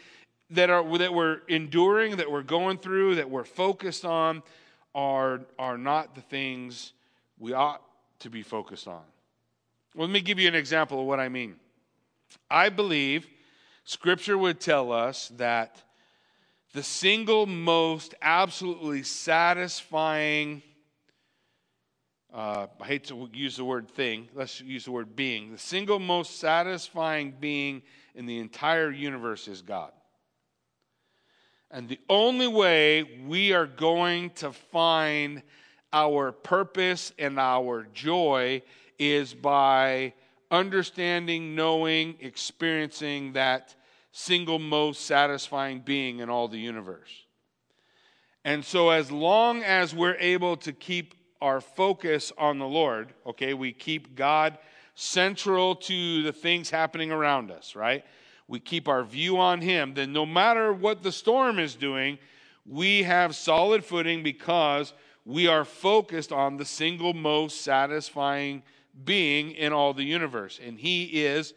that 0.49 0.69
are 0.69 0.97
that 0.97 1.13
we're 1.13 1.39
enduring, 1.47 2.17
that 2.17 2.29
we're 2.29 2.43
going 2.43 2.77
through, 2.77 3.15
that 3.15 3.29
we're 3.29 3.45
focused 3.45 4.03
on, 4.03 4.43
are 4.93 5.41
are 5.57 5.77
not 5.77 6.15
the 6.15 6.21
things 6.21 6.93
we 7.39 7.53
ought 7.53 7.81
to 8.19 8.29
be 8.29 8.41
focused 8.41 8.87
on. 8.87 9.03
Well, 9.95 10.07
let 10.07 10.13
me 10.13 10.19
give 10.19 10.39
you 10.39 10.49
an 10.49 10.55
example 10.55 10.99
of 10.99 11.05
what 11.05 11.21
I 11.21 11.29
mean. 11.29 11.55
I 12.51 12.67
believe 12.67 13.27
Scripture 13.85 14.37
would 14.37 14.59
tell 14.59 14.91
us 14.91 15.29
that 15.37 15.81
the 16.73 16.83
single 16.83 17.45
most 17.45 18.13
absolutely 18.21 19.03
satisfying 19.03 20.61
uh, 22.33 22.67
I 22.81 22.85
hate 22.85 23.05
to 23.05 23.29
use 23.33 23.55
the 23.55 23.63
word 23.63 23.89
thing, 23.89 24.27
let's 24.33 24.59
use 24.59 24.83
the 24.83 24.91
word 24.91 25.15
being. 25.15 25.53
The 25.53 25.57
single 25.57 25.99
most 25.99 26.41
satisfying 26.41 27.33
being 27.39 27.81
in 28.13 28.25
the 28.25 28.39
entire 28.39 28.91
universe 28.91 29.47
is 29.47 29.61
God. 29.61 29.93
And 31.71 31.87
the 31.87 31.99
only 32.09 32.49
way 32.49 33.21
we 33.25 33.53
are 33.53 33.65
going 33.65 34.31
to 34.31 34.51
find 34.51 35.43
our 35.93 36.33
purpose 36.33 37.13
and 37.17 37.39
our 37.39 37.87
joy 37.93 38.61
is 38.99 39.33
by 39.33 40.13
understanding, 40.51 41.55
knowing, 41.55 42.15
experiencing 42.19 43.33
that 43.33 43.75
single 44.11 44.59
most 44.59 45.05
satisfying 45.05 45.79
being 45.79 46.19
in 46.19 46.29
all 46.29 46.47
the 46.47 46.57
universe. 46.57 47.25
And 48.43 48.63
so, 48.63 48.89
as 48.91 49.11
long 49.11 49.63
as 49.63 49.93
we're 49.93 50.17
able 50.19 50.55
to 50.57 50.71
keep 50.71 51.15
our 51.41 51.59
focus 51.59 52.31
on 52.37 52.59
the 52.59 52.67
Lord, 52.67 53.13
okay, 53.25 53.53
we 53.53 53.73
keep 53.73 54.15
God 54.15 54.57
central 54.93 55.75
to 55.75 56.23
the 56.23 56.31
things 56.31 56.69
happening 56.69 57.11
around 57.11 57.51
us, 57.51 57.75
right? 57.75 58.05
We 58.47 58.59
keep 58.59 58.87
our 58.87 59.03
view 59.03 59.37
on 59.37 59.61
Him, 59.61 59.95
then 59.95 60.13
no 60.13 60.25
matter 60.25 60.71
what 60.71 61.03
the 61.03 61.11
storm 61.11 61.59
is 61.59 61.75
doing, 61.75 62.19
we 62.65 63.03
have 63.03 63.35
solid 63.35 63.83
footing 63.83 64.23
because 64.23 64.93
we 65.25 65.47
are 65.47 65.65
focused 65.65 66.31
on 66.31 66.57
the 66.57 66.65
single 66.65 67.13
most 67.13 67.61
satisfying 67.61 68.63
being 69.03 69.51
in 69.51 69.73
all 69.73 69.93
the 69.93 70.03
universe. 70.03 70.59
And 70.63 70.79
He 70.79 71.25
is, 71.25 71.53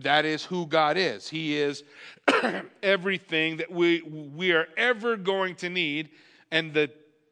that 0.00 0.24
is 0.24 0.44
who 0.44 0.66
God 0.66 0.96
is. 0.96 1.28
He 1.28 1.56
is 1.56 1.84
everything 2.82 3.58
that 3.58 3.70
we, 3.70 4.02
we 4.02 4.52
are 4.52 4.66
ever 4.76 5.16
going 5.16 5.54
to 5.56 5.68
need 5.68 6.10
and 6.50 6.72
the 6.72 6.90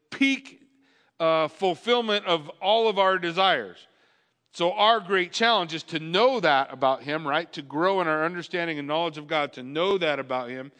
peak 0.09 0.61
uh, 1.19 1.47
fulfillment 1.47 2.25
of 2.25 2.49
all 2.61 2.87
of 2.87 2.99
our 2.99 3.17
desires. 3.17 3.87
So, 4.53 4.71
our 4.73 4.99
great 4.99 5.31
challenge 5.31 5.73
is 5.73 5.83
to 5.83 5.99
know 5.99 6.39
that 6.39 6.73
about 6.73 7.03
Him, 7.03 7.27
right? 7.27 7.51
To 7.53 7.61
grow 7.61 8.01
in 8.01 8.07
our 8.07 8.25
understanding 8.25 8.79
and 8.79 8.87
knowledge 8.87 9.17
of 9.17 9.27
God, 9.27 9.53
to 9.53 9.63
know 9.63 9.97
that 9.97 10.19
about 10.19 10.49
Him, 10.49 10.71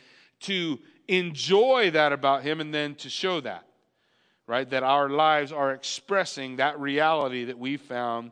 to 0.42 0.80
enjoy 1.08 1.92
that 1.92 2.12
about 2.12 2.44
Him, 2.44 2.60
and 2.60 2.74
then 2.74 2.96
to 2.96 3.10
show 3.10 3.40
that, 3.42 3.68
right? 4.48 4.68
That 4.70 4.84
our 4.84 5.10
lives 5.10 5.52
are 5.52 5.74
expressing 5.74 6.56
that 6.56 6.80
reality 6.80 7.46
that 7.46 7.60
we 7.60 7.78
found 7.78 8.32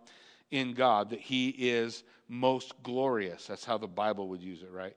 in 0.51 0.73
God, 0.73 1.09
that 1.09 1.19
He 1.19 1.49
is 1.49 2.03
most 2.27 2.73
glorious. 2.83 3.47
That's 3.47 3.65
how 3.65 3.77
the 3.77 3.87
Bible 3.87 4.27
would 4.29 4.41
use 4.41 4.61
it, 4.61 4.71
right? 4.71 4.95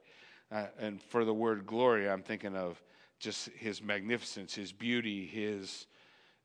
Uh, 0.51 0.65
and 0.79 1.01
for 1.01 1.25
the 1.25 1.33
word 1.33 1.65
glory, 1.65 2.09
I'm 2.09 2.23
thinking 2.23 2.55
of 2.55 2.81
just 3.19 3.49
His 3.49 3.81
magnificence, 3.81 4.53
His 4.53 4.71
beauty, 4.71 5.25
His 5.25 5.87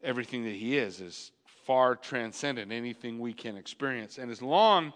everything 0.03 0.45
that 0.45 0.55
He 0.55 0.77
is 0.77 1.01
is 1.01 1.33
far 1.65 1.97
transcendent 1.97 2.71
anything 2.71 3.19
we 3.19 3.33
can 3.33 3.57
experience. 3.57 4.19
And 4.19 4.31
as 4.31 4.43
long 4.43 4.93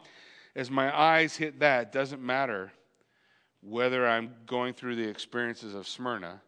as 0.54 0.70
my 0.70 0.96
eyes 0.96 1.36
hit 1.36 1.60
that, 1.60 1.92
doesn't 1.92 2.22
matter 2.22 2.72
whether 3.62 4.06
I'm 4.06 4.34
going 4.46 4.74
through 4.74 4.96
the 4.96 5.08
experiences 5.08 5.74
of 5.74 5.88
Smyrna, 5.88 6.40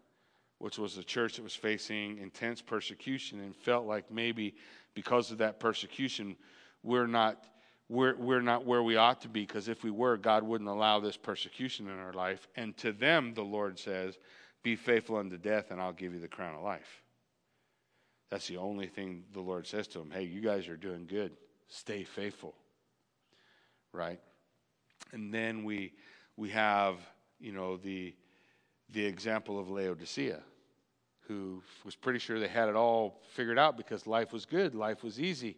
which 0.58 0.78
was 0.78 0.98
a 0.98 1.02
church 1.02 1.36
that 1.36 1.42
was 1.42 1.54
facing 1.54 2.18
intense 2.18 2.60
persecution 2.60 3.40
and 3.40 3.56
felt 3.56 3.86
like 3.86 4.10
maybe 4.10 4.54
because 4.94 5.30
of 5.30 5.38
that 5.38 5.58
persecution, 5.58 6.36
we're 6.82 7.06
not. 7.06 7.44
We're, 7.88 8.14
we're 8.14 8.40
not 8.40 8.64
where 8.64 8.84
we 8.84 8.94
ought 8.94 9.20
to 9.22 9.28
be 9.28 9.40
because 9.40 9.66
if 9.66 9.82
we 9.82 9.90
were, 9.90 10.16
God 10.16 10.44
wouldn't 10.44 10.70
allow 10.70 11.00
this 11.00 11.16
persecution 11.16 11.88
in 11.88 11.99
our 11.99 12.12
life. 12.12 12.46
And 12.54 12.76
to 12.76 12.92
them, 12.92 13.34
the 13.34 13.42
Lord 13.42 13.80
says, 13.80 14.16
Be 14.62 14.76
faithful 14.76 15.16
unto 15.16 15.37
death, 15.37 15.72
and 15.72 15.80
I'll 15.80 15.92
give 15.92 16.14
you 16.14 16.20
the 16.20 16.28
crown 16.28 16.54
of 16.54 16.62
life. 16.62 17.02
That's 18.30 18.46
the 18.46 18.58
only 18.58 18.87
thing 18.87 19.25
the 19.32 19.40
Lord 19.40 19.66
says 19.66 19.88
to 19.88 19.99
them. 19.99 20.10
Hey, 20.12 20.22
you 20.22 20.40
guys 20.40 20.68
are 20.68 20.76
doing 20.76 21.06
good. 21.06 21.32
Stay 21.66 22.04
faithful. 22.04 22.54
Right? 23.92 24.20
And 25.12 25.34
then 25.34 25.64
we 25.64 25.92
we 26.37 26.50
have, 26.50 26.96
you 27.40 27.52
know, 27.52 27.76
the 27.76 28.14
the 28.92 29.04
example 29.04 29.58
of 29.58 29.68
Laodicea, 29.68 30.40
who 31.26 31.62
was 31.84 31.94
pretty 31.94 32.18
sure 32.18 32.38
they 32.38 32.49
had 32.49 32.68
it 32.68 32.76
all 32.76 33.20
figured 33.34 33.58
out 33.58 33.76
because 33.76 34.06
life 34.06 34.32
was 34.32 34.46
good, 34.46 34.75
life 34.75 35.02
was 35.02 35.20
easy. 35.20 35.56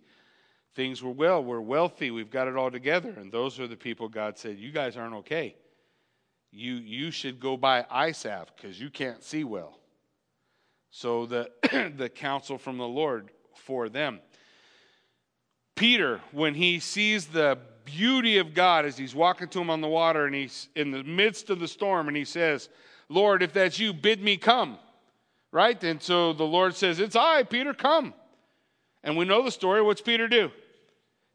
Things 0.75 1.03
were 1.03 1.11
well, 1.11 1.45
we're 1.45 1.61
wealthy, 1.61 2.11
we've 2.11 2.31
got 2.31 2.49
it 2.49 2.57
all 2.57 2.71
together. 2.71 3.11
And 3.11 3.31
those 3.31 3.61
are 3.61 3.67
the 3.67 3.77
people 3.77 4.09
God 4.09 4.39
said, 4.39 4.59
You 4.59 4.73
guys 4.73 4.97
aren't 4.97 5.15
okay. 5.17 5.57
You 6.51 6.75
you 6.75 7.11
should 7.11 7.41
go 7.41 7.57
buy 7.57 8.13
salve 8.13 8.51
because 8.57 8.81
you 8.81 8.91
can't 8.91 9.23
see 9.23 9.45
well. 9.45 9.79
So 10.91 11.25
the, 11.25 11.51
the 11.97 12.11
counsel 12.11 12.59
from 12.59 12.77
the 12.77 12.87
Lord 12.87 13.31
for 13.55 13.89
them. 13.89 14.21
Peter, 15.75 16.21
when 16.33 16.55
he 16.55 16.79
sees 16.79 17.27
the 17.27 17.59
beauty 17.85 18.39
of 18.39 18.55
God 18.55 18.85
as 18.85 18.97
he's 18.97 19.15
walking 19.15 19.49
to 19.49 19.61
him 19.61 19.71
on 19.71 19.81
the 19.81 19.89
water 19.89 20.27
and 20.27 20.35
he's 20.35 20.69
in 20.77 20.91
the 20.91 21.03
midst 21.03 21.51
of 21.51 21.59
the 21.59 21.67
storm 21.67 22.09
and 22.09 22.17
he 22.17 22.27
says, 22.27 22.69
Lord, 23.09 23.43
if 23.43 23.53
that's 23.53 23.79
you, 23.79 23.93
bid 23.93 24.23
me 24.23 24.37
come. 24.37 24.79
Right? 25.51 25.83
And 25.83 26.01
so 26.01 26.33
the 26.33 26.45
Lord 26.45 26.75
says, 26.75 27.01
It's 27.01 27.17
I, 27.17 27.43
Peter, 27.43 27.75
come. 27.75 28.15
And 29.03 29.17
we 29.17 29.25
know 29.25 29.43
the 29.43 29.51
story. 29.51 29.83
What's 29.83 30.01
Peter 30.01 30.29
do? 30.29 30.51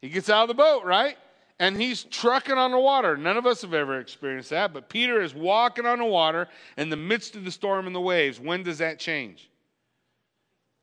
He 0.02 0.10
gets 0.10 0.30
out 0.30 0.44
of 0.44 0.48
the 0.50 0.54
boat, 0.54 0.86
right? 0.86 1.18
And 1.60 1.80
he's 1.80 2.04
trucking 2.04 2.58
on 2.58 2.72
the 2.72 2.80
water. 2.80 3.18
None 3.18 3.38
of 3.38 3.48
us 3.48 3.64
have 3.64 3.74
ever 3.74 4.00
experienced 4.00 4.52
that, 4.52 4.74
but 4.74 4.90
Peter 4.90 5.22
is 5.22 5.34
walking 5.34 5.88
on 5.88 5.98
the 6.00 6.06
water 6.06 6.48
in 6.78 6.90
the 6.90 6.96
midst 6.96 7.36
of 7.36 7.44
the 7.44 7.52
storm 7.52 7.88
and 7.88 7.96
the 7.96 8.02
waves. 8.02 8.40
When 8.40 8.62
does 8.62 8.78
that 8.78 9.00
change? 9.00 9.50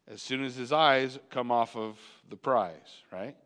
As 0.09 0.21
soon 0.21 0.45
as 0.45 0.57
his 0.57 0.73
eyes 0.73 1.19
come 1.31 1.53
off 1.53 1.77
of 1.77 1.97
the 2.29 2.37
prize, 2.37 3.03
right? 3.13 3.37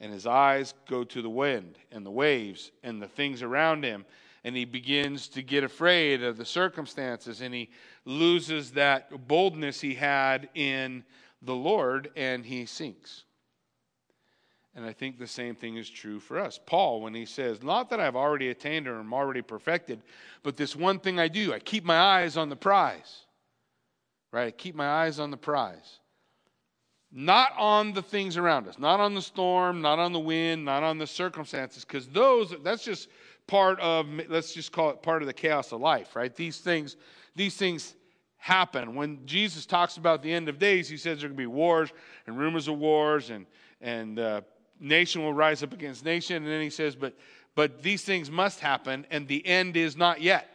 And 0.00 0.12
his 0.12 0.26
eyes 0.26 0.74
go 0.88 1.04
to 1.04 1.22
the 1.22 1.30
wind 1.30 1.78
and 1.92 2.04
the 2.04 2.10
waves 2.10 2.70
and 2.82 3.00
the 3.02 3.08
things 3.08 3.42
around 3.42 3.84
him. 3.84 4.06
And 4.44 4.56
he 4.56 4.64
begins 4.64 5.28
to 5.28 5.42
get 5.42 5.64
afraid 5.64 6.22
of 6.22 6.36
the 6.36 6.44
circumstances 6.44 7.42
and 7.42 7.52
he 7.52 7.68
loses 8.04 8.70
that 8.72 9.28
boldness 9.28 9.80
he 9.80 9.94
had 9.94 10.48
in 10.54 11.04
the 11.42 11.54
Lord 11.54 12.10
and 12.16 12.46
he 12.46 12.64
sinks. 12.64 13.24
And 14.78 14.86
I 14.86 14.92
think 14.92 15.18
the 15.18 15.26
same 15.26 15.56
thing 15.56 15.76
is 15.76 15.90
true 15.90 16.20
for 16.20 16.38
us. 16.38 16.60
Paul, 16.64 17.00
when 17.00 17.12
he 17.12 17.26
says, 17.26 17.64
Not 17.64 17.90
that 17.90 17.98
I've 17.98 18.14
already 18.14 18.50
attained 18.50 18.86
or 18.86 19.00
am 19.00 19.12
already 19.12 19.42
perfected, 19.42 20.00
but 20.44 20.56
this 20.56 20.76
one 20.76 21.00
thing 21.00 21.18
I 21.18 21.26
do, 21.26 21.52
I 21.52 21.58
keep 21.58 21.84
my 21.84 21.98
eyes 21.98 22.36
on 22.36 22.48
the 22.48 22.54
prize. 22.54 23.24
Right? 24.30 24.46
I 24.46 24.50
keep 24.52 24.76
my 24.76 24.88
eyes 24.88 25.18
on 25.18 25.32
the 25.32 25.36
prize. 25.36 25.98
Not 27.10 27.54
on 27.58 27.92
the 27.92 28.02
things 28.02 28.36
around 28.36 28.68
us, 28.68 28.78
not 28.78 29.00
on 29.00 29.14
the 29.14 29.20
storm, 29.22 29.82
not 29.82 29.98
on 29.98 30.12
the 30.12 30.20
wind, 30.20 30.64
not 30.64 30.84
on 30.84 30.96
the 30.96 31.08
circumstances, 31.08 31.84
because 31.84 32.06
those, 32.06 32.54
that's 32.62 32.84
just 32.84 33.08
part 33.48 33.80
of, 33.80 34.06
let's 34.28 34.52
just 34.52 34.70
call 34.70 34.90
it 34.90 35.02
part 35.02 35.22
of 35.22 35.26
the 35.26 35.34
chaos 35.34 35.72
of 35.72 35.80
life, 35.80 36.14
right? 36.14 36.32
These 36.36 36.58
things, 36.58 36.96
these 37.34 37.56
things 37.56 37.96
happen. 38.36 38.94
When 38.94 39.26
Jesus 39.26 39.66
talks 39.66 39.96
about 39.96 40.22
the 40.22 40.32
end 40.32 40.48
of 40.48 40.60
days, 40.60 40.88
he 40.88 40.98
says 40.98 41.18
there 41.18 41.26
are 41.26 41.30
going 41.30 41.36
to 41.36 41.42
be 41.42 41.46
wars 41.46 41.90
and 42.28 42.38
rumors 42.38 42.68
of 42.68 42.78
wars 42.78 43.30
and, 43.30 43.44
and 43.80 44.20
uh, 44.20 44.42
nation 44.80 45.22
will 45.22 45.32
rise 45.32 45.62
up 45.62 45.72
against 45.72 46.04
nation. 46.04 46.36
And 46.36 46.46
then 46.46 46.60
he 46.60 46.70
says, 46.70 46.94
but, 46.94 47.14
but 47.54 47.82
these 47.82 48.02
things 48.02 48.30
must 48.30 48.60
happen, 48.60 49.06
and 49.10 49.26
the 49.26 49.46
end 49.46 49.76
is 49.76 49.96
not 49.96 50.20
yet. 50.20 50.48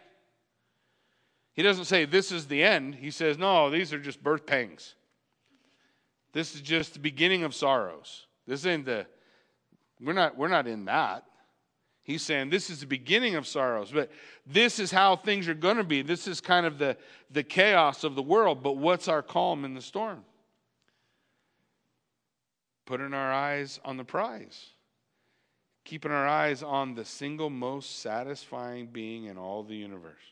He 1.53 1.61
doesn't 1.61 1.85
say 1.85 2.05
this 2.05 2.31
is 2.31 2.47
the 2.47 2.63
end. 2.63 2.95
He 2.95 3.11
says, 3.11 3.37
no, 3.37 3.69
these 3.69 3.93
are 3.93 3.99
just 3.99 4.23
birth 4.23 4.45
pangs. 4.45 4.95
This 6.33 6.55
is 6.55 6.61
just 6.61 6.93
the 6.93 6.99
beginning 6.99 7.43
of 7.43 7.53
sorrows. 7.53 8.25
This 8.47 8.65
ain't 8.65 8.85
the, 8.85 9.05
we're 10.01 10.13
not, 10.13 10.35
we're 10.35 10.47
not 10.47 10.67
in 10.67 10.85
that. 10.85 11.25
He's 12.01 12.21
saying 12.21 12.49
this 12.49 12.69
is 12.69 12.81
the 12.81 12.85
beginning 12.85 13.35
of 13.35 13.47
sorrows, 13.47 13.91
but 13.91 14.11
this 14.45 14.77
is 14.77 14.91
how 14.91 15.15
things 15.15 15.47
are 15.47 15.53
going 15.53 15.77
to 15.77 15.85
be. 15.85 16.01
This 16.01 16.27
is 16.27 16.41
kind 16.41 16.65
of 16.65 16.77
the, 16.77 16.97
the 17.31 17.43
chaos 17.43 18.03
of 18.03 18.15
the 18.15 18.21
world, 18.21 18.61
but 18.61 18.75
what's 18.77 19.07
our 19.07 19.21
calm 19.21 19.63
in 19.63 19.73
the 19.73 19.81
storm? 19.81 20.25
Putting 22.85 23.13
our 23.13 23.31
eyes 23.31 23.79
on 23.85 23.97
the 23.97 24.03
prize, 24.03 24.71
keeping 25.85 26.11
our 26.11 26.27
eyes 26.27 26.63
on 26.63 26.95
the 26.95 27.05
single 27.05 27.49
most 27.49 27.99
satisfying 27.99 28.87
being 28.87 29.25
in 29.25 29.37
all 29.37 29.63
the 29.63 29.75
universe. 29.75 30.23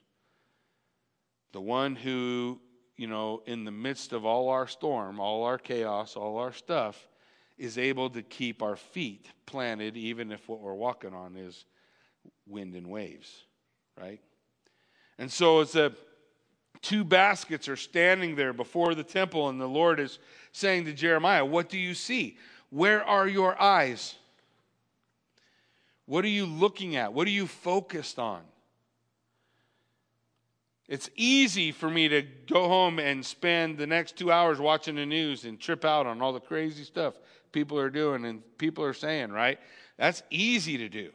The 1.53 1.62
one 1.62 1.96
who, 1.96 2.60
you 2.98 3.08
know, 3.08 3.41
in 3.46 3.65
the 3.65 3.72
midst 3.72 4.13
of 4.13 4.25
all 4.25 4.50
our 4.50 4.67
storm, 4.67 5.20
all 5.20 5.43
our 5.43 5.58
chaos, 5.58 6.15
all 6.15 6.38
our 6.38 6.53
stuff, 6.53 7.08
is 7.58 7.77
able 7.77 8.10
to 8.10 8.22
keep 8.22 8.63
our 8.63 8.75
feet 8.75 9.27
planted, 9.46 9.96
even 9.96 10.31
if 10.31 10.48
what 10.48 10.62
we're 10.62 10.74
walking 10.74 11.13
on 11.13 11.36
is 11.36 11.65
wind 12.48 12.74
and 12.75 12.88
waves, 12.88 13.43
right? 14.00 14.20
And 15.17 15.31
so 15.31 15.60
it's 15.60 15.75
a 15.75 15.93
two 16.81 17.03
baskets 17.03 17.67
are 17.67 17.75
standing 17.75 18.35
there 18.35 18.53
before 18.53 18.95
the 18.95 19.03
temple, 19.03 19.49
and 19.49 19.59
the 19.59 19.67
Lord 19.67 19.99
is 19.99 20.19
saying 20.51 20.85
to 20.85 20.93
Jeremiah, 20.93 21.45
What 21.45 21.69
do 21.69 21.77
you 21.77 21.93
see? 21.93 22.37
Where 22.69 23.03
are 23.03 23.27
your 23.27 23.61
eyes? 23.61 24.15
What 26.05 26.25
are 26.25 26.29
you 26.29 26.45
looking 26.45 26.95
at? 26.95 27.13
What 27.13 27.27
are 27.27 27.31
you 27.31 27.47
focused 27.47 28.19
on? 28.19 28.41
It's 30.87 31.09
easy 31.15 31.71
for 31.71 31.89
me 31.89 32.09
to 32.09 32.21
go 32.21 32.67
home 32.67 32.99
and 32.99 33.25
spend 33.25 33.77
the 33.77 33.87
next 33.87 34.17
two 34.17 34.29
hours 34.29 34.59
watching 34.59 34.95
the 34.95 35.05
news 35.05 35.45
and 35.45 35.57
trip 35.57 35.85
out 35.85 36.05
on 36.05 36.21
all 36.21 36.33
the 36.33 36.41
crazy 36.41 36.83
stuff 36.83 37.13
people 37.51 37.79
are 37.79 37.89
doing 37.89 38.25
and 38.25 38.41
people 38.57 38.83
are 38.83 38.93
saying, 38.93 39.31
right? 39.31 39.59
That's 39.97 40.23
easy 40.29 40.77
to 40.79 40.89
do. 40.89 41.11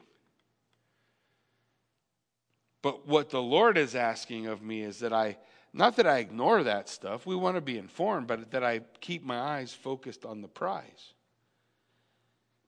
But 2.82 3.06
what 3.08 3.30
the 3.30 3.42
Lord 3.42 3.76
is 3.78 3.94
asking 3.94 4.46
of 4.46 4.62
me 4.62 4.82
is 4.82 5.00
that 5.00 5.12
I 5.12 5.38
not 5.72 5.96
that 5.96 6.06
I 6.06 6.18
ignore 6.18 6.62
that 6.62 6.88
stuff, 6.88 7.26
we 7.26 7.36
want 7.36 7.56
to 7.56 7.60
be 7.60 7.76
informed, 7.76 8.26
but 8.28 8.50
that 8.52 8.64
I 8.64 8.80
keep 9.00 9.22
my 9.24 9.38
eyes 9.38 9.74
focused 9.74 10.24
on 10.24 10.40
the 10.40 10.48
prize. 10.48 11.12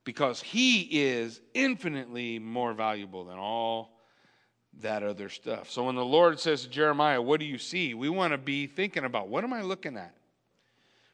because 0.05 0.41
he 0.41 0.83
is 1.03 1.41
infinitely 1.55 2.39
more 2.39 2.73
valuable 2.73 3.25
than 3.27 3.39
all 3.39 4.01
that 4.81 5.03
other 5.03 5.29
stuff. 5.29 5.71
So 5.71 5.85
when 5.85 5.97
the 5.97 6.05
Lord 6.05 6.39
says 6.41 6.63
to 6.63 6.69
Jeremiah, 6.71 7.21
What 7.21 7.41
do 7.41 7.47
you 7.47 7.59
see? 7.59 7.93
we 7.95 8.09
want 8.09 8.33
to 8.33 8.39
be 8.39 8.67
thinking 8.67 9.05
about 9.05 9.29
what 9.29 9.45
am 9.45 9.53
I 9.53 9.61
looking 9.63 9.97
at? 9.97 10.15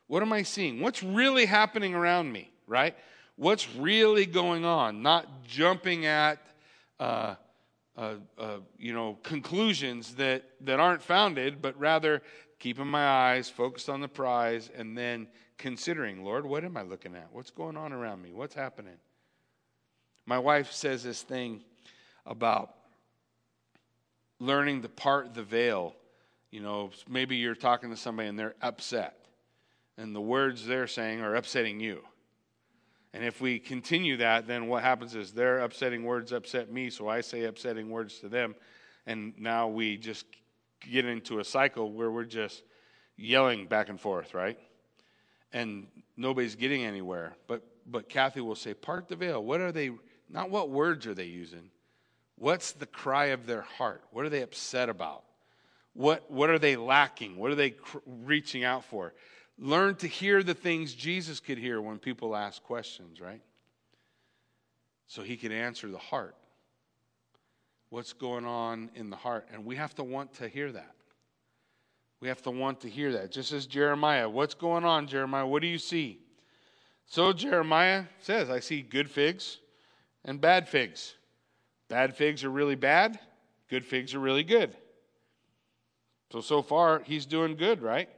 What 0.07 0.23
am 0.23 0.33
I 0.33 0.43
seeing? 0.43 0.81
What's 0.81 1.03
really 1.03 1.47
happening 1.47 1.95
around 1.95 2.31
me, 2.33 2.53
right? 2.67 2.95
What's 3.37 3.69
really 3.75 4.27
going 4.27 4.65
on? 4.65 5.03
Not 5.03 5.45
jumping 5.45 6.07
at, 6.07 6.39
uh, 7.01 7.35
uh, 7.97 8.15
uh, 8.39 8.59
you 8.79 8.93
know, 8.93 9.19
conclusions 9.23 10.15
that, 10.17 10.45
that 10.61 10.81
aren't 10.81 11.03
founded, 11.03 11.63
but 11.63 11.79
rather 11.79 12.23
keeping 12.59 12.87
my 12.87 13.07
eyes 13.07 13.49
focused 13.49 13.89
on 13.89 14.01
the 14.01 14.09
prize 14.09 14.71
and 14.77 14.97
then 14.97 15.29
considering, 15.59 16.25
Lord, 16.25 16.45
what 16.47 16.65
am 16.65 16.77
I 16.77 16.83
looking 16.83 17.15
at? 17.15 17.29
What's 17.33 17.51
going 17.51 17.77
on 17.77 17.93
around 17.93 18.23
me? 18.23 18.33
What's 18.33 18.55
happening? 18.55 18.97
My 20.27 20.39
wife 20.39 20.73
says 20.73 21.03
this 21.03 21.23
thing 21.23 21.63
about 22.27 22.75
learning 24.41 24.83
to 24.83 24.89
part 24.89 25.35
the 25.35 25.43
veil. 25.43 25.95
You 26.51 26.61
know, 26.61 26.91
maybe 27.09 27.37
you're 27.37 27.55
talking 27.55 27.91
to 27.91 27.97
somebody 27.97 28.29
and 28.29 28.39
they're 28.39 28.55
upset, 28.63 29.27
and 29.99 30.15
the 30.15 30.21
words 30.21 30.67
they're 30.67 30.87
saying 30.87 31.21
are 31.21 31.35
upsetting 31.35 31.81
you. 31.81 32.03
And 33.15 33.25
if 33.25 33.41
we 33.41 33.61
continue 33.61 34.17
that, 34.17 34.49
then 34.49 34.67
what 34.67 34.83
happens 34.83 35.15
is 35.15 35.31
their 35.31 35.61
upsetting 35.61 36.03
words 36.03 36.33
upset 36.33 36.73
me, 36.73 36.91
so 36.91 37.07
I 37.07 37.21
say 37.21 37.45
upsetting 37.45 37.89
words 37.89 38.19
to 38.19 38.29
them, 38.29 38.57
and 39.07 39.33
now 39.39 39.69
we 39.69 39.97
just 39.97 40.27
get 40.91 41.05
into 41.05 41.39
a 41.39 41.45
cycle 41.45 41.93
where 41.93 42.11
we're 42.11 42.25
just 42.25 42.65
yelling 43.17 43.67
back 43.67 43.89
and 43.89 44.01
forth, 44.01 44.35
right? 44.35 44.59
And 45.53 45.87
nobody's 46.17 46.57
getting 46.57 46.85
anywhere. 46.85 47.37
But 47.47 47.63
but 47.87 48.09
Kathy 48.09 48.41
will 48.41 48.57
say, 48.57 48.75
"Part 48.75 49.07
the 49.07 49.15
veil." 49.15 49.45
What 49.45 49.61
are 49.61 49.71
they? 49.71 49.93
Not 50.29 50.51
what 50.51 50.71
words 50.71 51.07
are 51.07 51.15
they 51.15 51.27
using? 51.27 51.71
What's 52.35 52.73
the 52.73 52.87
cry 52.87 53.27
of 53.27 53.47
their 53.47 53.63
heart? 53.63 54.03
What 54.11 54.25
are 54.25 54.29
they 54.29 54.43
upset 54.43 54.89
about? 54.89 55.23
What, 55.93 56.29
what 56.29 56.51
are 56.51 56.59
they 56.59 56.75
lacking? 56.75 57.37
What 57.37 57.53
are 57.53 57.55
they 57.55 57.71
cr- 57.71 57.99
reaching 58.05 58.65
out 58.65 58.85
for? 58.85 59.15
Learn 59.59 59.95
to 59.97 60.09
hear 60.09 60.43
the 60.43 60.55
things 60.55 60.95
Jesus 60.95 61.41
could 61.41 61.59
hear 61.59 61.81
when 61.81 61.99
people 61.99 62.35
ask 62.35 62.63
questions, 62.63 63.21
right? 63.21 63.41
So 65.07 65.23
he 65.23 65.37
could 65.37 65.53
answer 65.53 65.89
the 65.89 65.99
heart. 65.99 66.35
What's 67.91 68.13
going 68.13 68.45
on 68.45 68.91
in 68.95 69.11
the 69.11 69.17
heart? 69.17 69.49
And 69.53 69.65
we 69.65 69.77
have 69.77 69.95
to 69.97 70.05
want 70.05 70.35
to 70.35 70.49
hear 70.49 70.73
that. 70.73 70.95
We 72.21 72.29
have 72.29 72.43
to 72.43 72.51
want 72.51 72.81
to 72.81 72.89
hear 72.89 73.13
that. 73.13 73.31
Just 73.31 73.53
as 73.53 73.67
Jeremiah, 73.67 74.29
what's 74.29 74.55
going 74.55 74.85
on, 74.85 75.07
Jeremiah? 75.07 75.47
What 75.47 75.63
do 75.63 75.69
you 75.69 75.79
see? 75.79 76.19
So 77.07 77.33
Jeremiah 77.33 78.05
says, 78.19 78.51
I 78.51 78.61
see 78.61 78.83
good 78.83 79.11
figs 79.11 79.59
and 80.25 80.41
bad 80.41 80.69
figs. 80.69 81.15
Bad 81.89 82.17
figs 82.17 82.43
are 82.43 82.51
really 82.51 82.77
bad, 82.77 83.21
good 83.69 83.85
figs 83.85 84.15
are 84.15 84.21
really 84.21 84.43
good. 84.43 84.75
So, 86.33 86.41
so 86.41 86.63
far, 86.63 87.01
he's 87.05 87.27
doing 87.27 87.57
good, 87.57 87.83
right? 87.83 88.09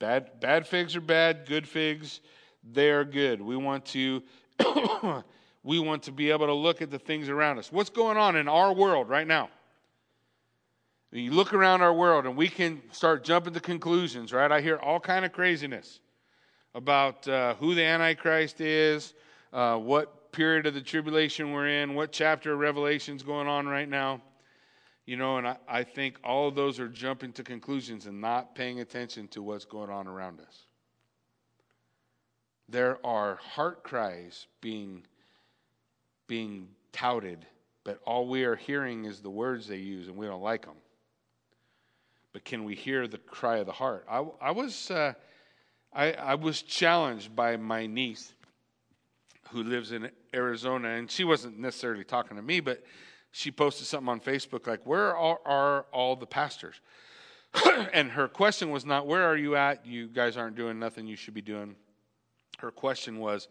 Bad, 0.00 0.40
bad 0.40 0.66
figs 0.66 0.96
are 0.96 1.00
bad, 1.00 1.46
good 1.46 1.68
figs, 1.68 2.20
they're 2.64 3.04
good. 3.04 3.40
We 3.40 3.56
want 3.56 3.84
to. 3.86 4.22
we 5.62 5.78
want 5.78 6.02
to 6.04 6.12
be 6.12 6.30
able 6.30 6.46
to 6.46 6.54
look 6.54 6.82
at 6.82 6.90
the 6.90 6.98
things 6.98 7.28
around 7.28 7.58
us. 7.58 7.70
What's 7.70 7.90
going 7.90 8.16
on 8.16 8.36
in 8.36 8.48
our 8.48 8.72
world 8.72 9.08
right 9.08 9.26
now? 9.26 9.50
You 11.12 11.32
look 11.32 11.52
around 11.52 11.82
our 11.82 11.92
world 11.92 12.24
and 12.24 12.36
we 12.36 12.48
can 12.48 12.80
start 12.92 13.24
jumping 13.24 13.52
to 13.54 13.60
conclusions, 13.60 14.32
right? 14.32 14.50
I 14.50 14.60
hear 14.60 14.76
all 14.76 15.00
kind 15.00 15.24
of 15.24 15.32
craziness 15.32 16.00
about 16.74 17.26
uh, 17.26 17.54
who 17.54 17.74
the 17.74 17.82
Antichrist 17.82 18.60
is, 18.60 19.14
uh, 19.52 19.76
what 19.76 20.32
period 20.32 20.66
of 20.66 20.74
the 20.74 20.80
tribulation 20.80 21.52
we're 21.52 21.68
in, 21.82 21.94
what 21.94 22.12
chapter 22.12 22.52
of 22.52 22.60
Revelation's 22.60 23.22
going 23.22 23.48
on 23.48 23.66
right 23.66 23.88
now. 23.88 24.22
You 25.10 25.16
know, 25.16 25.38
and 25.38 25.48
I, 25.48 25.56
I 25.66 25.82
think 25.82 26.20
all 26.22 26.46
of 26.46 26.54
those 26.54 26.78
are 26.78 26.86
jumping 26.86 27.32
to 27.32 27.42
conclusions 27.42 28.06
and 28.06 28.20
not 28.20 28.54
paying 28.54 28.78
attention 28.78 29.26
to 29.30 29.42
what's 29.42 29.64
going 29.64 29.90
on 29.90 30.06
around 30.06 30.38
us. 30.38 30.66
There 32.68 33.04
are 33.04 33.34
heart 33.34 33.82
cries 33.82 34.46
being, 34.60 35.02
being 36.28 36.68
touted, 36.92 37.44
but 37.82 37.98
all 38.06 38.28
we 38.28 38.44
are 38.44 38.54
hearing 38.54 39.04
is 39.04 39.20
the 39.20 39.30
words 39.30 39.66
they 39.66 39.78
use, 39.78 40.06
and 40.06 40.16
we 40.16 40.26
don't 40.26 40.42
like 40.42 40.64
them. 40.64 40.76
But 42.32 42.44
can 42.44 42.62
we 42.62 42.76
hear 42.76 43.08
the 43.08 43.18
cry 43.18 43.56
of 43.56 43.66
the 43.66 43.72
heart? 43.72 44.06
I, 44.08 44.24
I 44.40 44.52
was, 44.52 44.92
uh, 44.92 45.14
I, 45.92 46.12
I 46.12 46.34
was 46.36 46.62
challenged 46.62 47.34
by 47.34 47.56
my 47.56 47.88
niece 47.88 48.32
who 49.50 49.64
lives 49.64 49.90
in 49.90 50.08
Arizona, 50.32 50.90
and 50.90 51.10
she 51.10 51.24
wasn't 51.24 51.58
necessarily 51.58 52.04
talking 52.04 52.36
to 52.36 52.42
me, 52.44 52.60
but 52.60 52.84
she 53.32 53.50
posted 53.50 53.86
something 53.86 54.08
on 54.08 54.20
Facebook 54.20 54.66
like, 54.66 54.84
Where 54.86 55.16
are, 55.16 55.38
are 55.44 55.86
all 55.92 56.16
the 56.16 56.26
pastors? 56.26 56.80
and 57.92 58.10
her 58.10 58.28
question 58.28 58.70
was 58.70 58.84
not, 58.84 59.06
Where 59.06 59.24
are 59.24 59.36
you 59.36 59.56
at? 59.56 59.86
You 59.86 60.08
guys 60.08 60.36
aren't 60.36 60.56
doing 60.56 60.78
nothing 60.78 61.06
you 61.06 61.16
should 61.16 61.34
be 61.34 61.42
doing. 61.42 61.76
Her 62.58 62.70
question 62.70 63.18
was, 63.18 63.48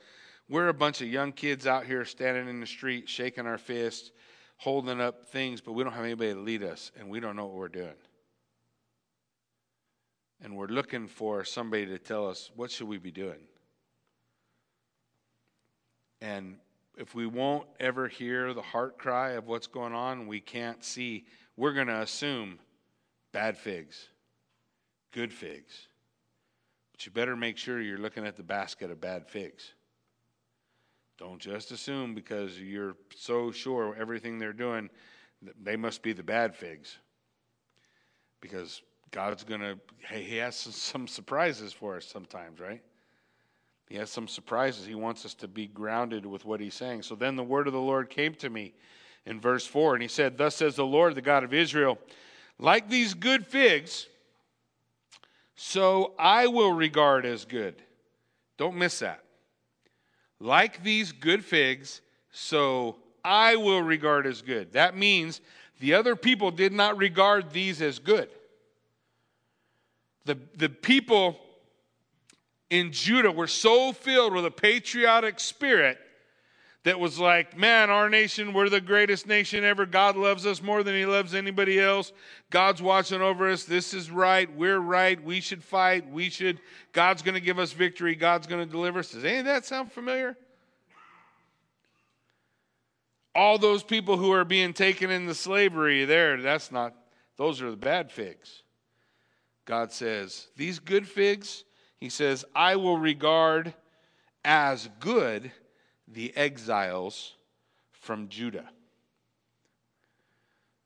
We're 0.49 0.69
a 0.69 0.73
bunch 0.73 1.01
of 1.01 1.07
young 1.07 1.31
kids 1.31 1.65
out 1.67 1.85
here 1.85 2.05
standing 2.05 2.47
in 2.49 2.59
the 2.59 2.67
street, 2.67 3.07
shaking 3.07 3.45
our 3.45 3.57
fists, 3.57 4.11
holding 4.57 4.99
up 4.99 5.25
things, 5.27 5.61
but 5.61 5.73
we 5.73 5.83
don't 5.83 5.93
have 5.93 6.05
anybody 6.05 6.33
to 6.33 6.39
lead 6.39 6.63
us, 6.63 6.91
and 6.99 7.09
we 7.09 7.19
don't 7.19 7.35
know 7.35 7.45
what 7.45 7.55
we're 7.55 7.69
doing. 7.69 7.95
And 10.41 10.55
we're 10.55 10.67
looking 10.67 11.07
for 11.07 11.43
somebody 11.43 11.85
to 11.85 11.99
tell 11.99 12.27
us, 12.27 12.51
What 12.55 12.71
should 12.71 12.87
we 12.87 12.97
be 12.97 13.11
doing? 13.11 13.39
And 16.21 16.57
if 16.99 17.15
we 17.15 17.25
won't 17.25 17.65
ever 17.79 18.09
hear 18.09 18.53
the 18.53 18.61
heart 18.61 18.97
cry 18.97 19.31
of 19.31 19.47
what's 19.47 19.67
going 19.67 19.93
on, 19.93 20.27
we 20.27 20.41
can't 20.41 20.83
see, 20.83 21.23
we're 21.55 21.71
going 21.71 21.87
to 21.87 22.01
assume 22.01 22.59
bad 23.31 23.57
figs, 23.57 24.09
good 25.13 25.31
figs. 25.31 25.87
But 26.91 27.05
you 27.05 27.13
better 27.13 27.37
make 27.37 27.57
sure 27.57 27.79
you're 27.79 27.97
looking 27.97 28.27
at 28.27 28.35
the 28.35 28.43
basket 28.43 28.91
of 28.91 28.99
bad 28.99 29.29
figs. 29.29 29.71
Don't 31.17 31.39
just 31.39 31.71
assume 31.71 32.15
because 32.15 32.59
you're 32.59 32.97
so 33.15 33.49
sure 33.51 33.95
everything 33.97 34.37
they're 34.37 34.51
doing, 34.51 34.89
they 35.63 35.77
must 35.77 36.03
be 36.03 36.11
the 36.11 36.21
bad 36.21 36.53
figs. 36.53 36.97
Because 38.41 38.81
God's 39.11 39.45
going 39.45 39.61
to, 39.61 39.79
hey, 39.99 40.23
He 40.23 40.35
has 40.37 40.57
some 40.57 41.07
surprises 41.07 41.71
for 41.71 41.95
us 41.95 42.05
sometimes, 42.05 42.59
right? 42.59 42.83
He 43.89 43.97
has 43.97 44.11
some 44.11 44.27
surprises. 44.27 44.85
He 44.85 44.95
wants 44.95 45.25
us 45.25 45.33
to 45.35 45.47
be 45.47 45.65
grounded 45.65 46.25
with 46.25 46.45
what 46.45 46.59
he's 46.59 46.75
saying. 46.75 47.01
So 47.01 47.15
then 47.15 47.35
the 47.35 47.43
word 47.43 47.65
of 47.65 47.73
the 47.73 47.81
Lord 47.81 48.09
came 48.09 48.35
to 48.35 48.49
me 48.49 48.73
in 49.25 49.41
verse 49.41 49.65
4, 49.65 49.95
and 49.95 50.01
he 50.01 50.07
said, 50.07 50.37
Thus 50.37 50.55
says 50.55 50.75
the 50.75 50.85
Lord, 50.85 51.15
the 51.15 51.21
God 51.21 51.43
of 51.43 51.53
Israel, 51.53 51.97
like 52.59 52.87
these 52.87 53.15
good 53.15 53.47
figs, 53.47 54.07
so 55.55 56.13
I 56.19 56.47
will 56.47 56.71
regard 56.71 57.25
as 57.25 57.45
good. 57.45 57.75
Don't 58.57 58.75
miss 58.75 58.99
that. 58.99 59.23
Like 60.39 60.83
these 60.83 61.11
good 61.11 61.43
figs, 61.43 62.01
so 62.31 62.97
I 63.25 63.55
will 63.55 63.81
regard 63.81 64.27
as 64.27 64.41
good. 64.41 64.73
That 64.73 64.95
means 64.95 65.41
the 65.79 65.95
other 65.95 66.15
people 66.15 66.51
did 66.51 66.73
not 66.73 66.97
regard 66.97 67.51
these 67.51 67.81
as 67.81 67.99
good. 67.99 68.29
The, 70.25 70.37
the 70.55 70.69
people 70.69 71.39
in 72.69 72.91
Judah 72.91 73.31
we 73.31 73.37
were 73.37 73.47
so 73.47 73.91
filled 73.91 74.33
with 74.33 74.45
a 74.45 74.51
patriotic 74.51 75.39
spirit 75.39 75.97
that 76.83 76.99
was 76.99 77.19
like, 77.19 77.57
man, 77.57 77.89
our 77.89 78.09
nation, 78.09 78.53
we're 78.53 78.69
the 78.69 78.79
greatest 78.79 79.27
nation 79.27 79.65
ever. 79.65 79.85
God 79.85 80.15
loves 80.15 80.45
us 80.45 80.61
more 80.61 80.81
than 80.81 80.95
he 80.95 81.05
loves 81.05 81.35
anybody 81.35 81.79
else. 81.79 82.13
God's 82.49 82.81
watching 82.81 83.21
over 83.21 83.49
us. 83.49 83.65
This 83.65 83.93
is 83.93 84.09
right. 84.09 84.49
We're 84.55 84.79
right. 84.79 85.21
We 85.21 85.41
should 85.41 85.63
fight. 85.63 86.09
We 86.09 86.29
should, 86.29 86.61
God's 86.93 87.21
going 87.21 87.35
to 87.35 87.41
give 87.41 87.59
us 87.59 87.73
victory. 87.73 88.15
God's 88.15 88.47
going 88.47 88.65
to 88.65 88.71
deliver 88.71 88.99
us. 88.99 89.11
Does 89.11 89.25
any 89.25 89.39
of 89.39 89.45
that 89.45 89.65
sound 89.65 89.91
familiar? 89.91 90.37
All 93.35 93.57
those 93.57 93.83
people 93.83 94.17
who 94.17 94.31
are 94.31 94.45
being 94.45 94.73
taken 94.73 95.11
into 95.11 95.35
slavery 95.35 96.05
there, 96.05 96.41
that's 96.41 96.71
not, 96.71 96.95
those 97.35 97.61
are 97.61 97.69
the 97.69 97.77
bad 97.77 98.09
figs. 98.09 98.63
God 99.65 99.91
says, 99.91 100.47
these 100.55 100.79
good 100.79 101.07
figs, 101.07 101.65
he 101.99 102.09
says, 102.09 102.45
I 102.55 102.77
will 102.77 102.97
regard 102.97 103.73
as 104.45 104.89
good 104.99 105.51
the 106.07 106.35
exiles 106.35 107.35
from 107.91 108.29
Judah, 108.29 108.69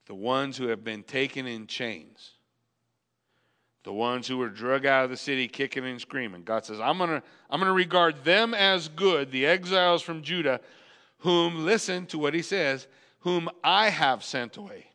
the 0.08 0.15
ones 0.15 0.58
who 0.58 0.67
have 0.67 0.84
been 0.84 1.04
taken 1.04 1.45
in 1.45 1.67
chains, 1.67 2.32
the 3.84 3.93
ones 3.93 4.28
who 4.28 4.38
were 4.38 4.49
drug 4.49 4.86
out 4.86 5.04
of 5.04 5.12
the 5.12 5.17
city 5.17 5.47
kicking 5.47 5.86
and 5.86 6.02
screaming. 6.02 6.43
God 6.43 6.65
says, 6.65 6.80
I'm 6.80 6.97
going 6.97 7.10
to 7.10 7.23
I'm 7.49 7.60
going 7.60 7.69
to 7.69 7.73
regard 7.73 8.23
them 8.23 8.54
as 8.54 8.88
good, 8.88 9.32
the 9.32 9.45
exiles 9.45 10.02
from 10.02 10.23
Judah, 10.23 10.62
whom, 11.19 11.65
listen 11.65 12.06
to 12.08 12.17
what 12.17 12.34
he 12.34 12.41
says, 12.41 12.88
whom 13.19 13.49
I 13.63 13.89
have 13.89 14.23
sent 14.23 14.58
away. 14.58 14.88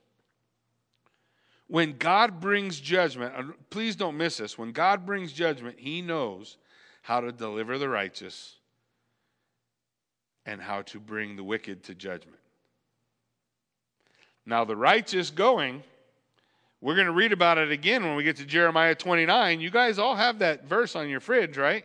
When 1.69 1.99
God 1.99 2.41
brings 2.41 2.81
judgment, 2.81 3.35
please 3.71 3.95
don't 3.95 4.17
miss 4.17 4.39
this. 4.39 4.59
When 4.59 4.73
God 4.73 5.05
brings 5.07 5.33
judgment, 5.33 5.77
He 5.79 6.03
knows 6.03 6.57
how 7.03 7.21
to 7.21 7.31
deliver 7.31 7.79
the 7.79 7.89
righteous 7.89 8.57
and 10.47 10.63
how 10.63 10.83
to 10.83 10.99
bring 10.99 11.37
the 11.37 11.45
wicked 11.45 11.85
to 11.85 11.95
judgment. 11.95 12.39
Now, 14.47 14.65
the 14.65 14.77
righteous 14.77 15.29
going, 15.29 15.83
we're 16.81 16.95
going 16.95 17.07
to 17.07 17.13
read 17.13 17.33
about 17.33 17.59
it 17.59 17.71
again 17.71 18.03
when 18.03 18.17
we 18.17 18.23
get 18.23 18.37
to 18.37 18.47
Jeremiah 18.47 18.95
29. 18.95 19.61
You 19.61 19.71
guys 19.71 19.99
all 19.99 20.17
have 20.17 20.39
that 20.39 20.65
verse 20.65 20.97
on 20.97 21.11
your 21.11 21.21
fridge, 21.21 21.59
right? 21.59 21.85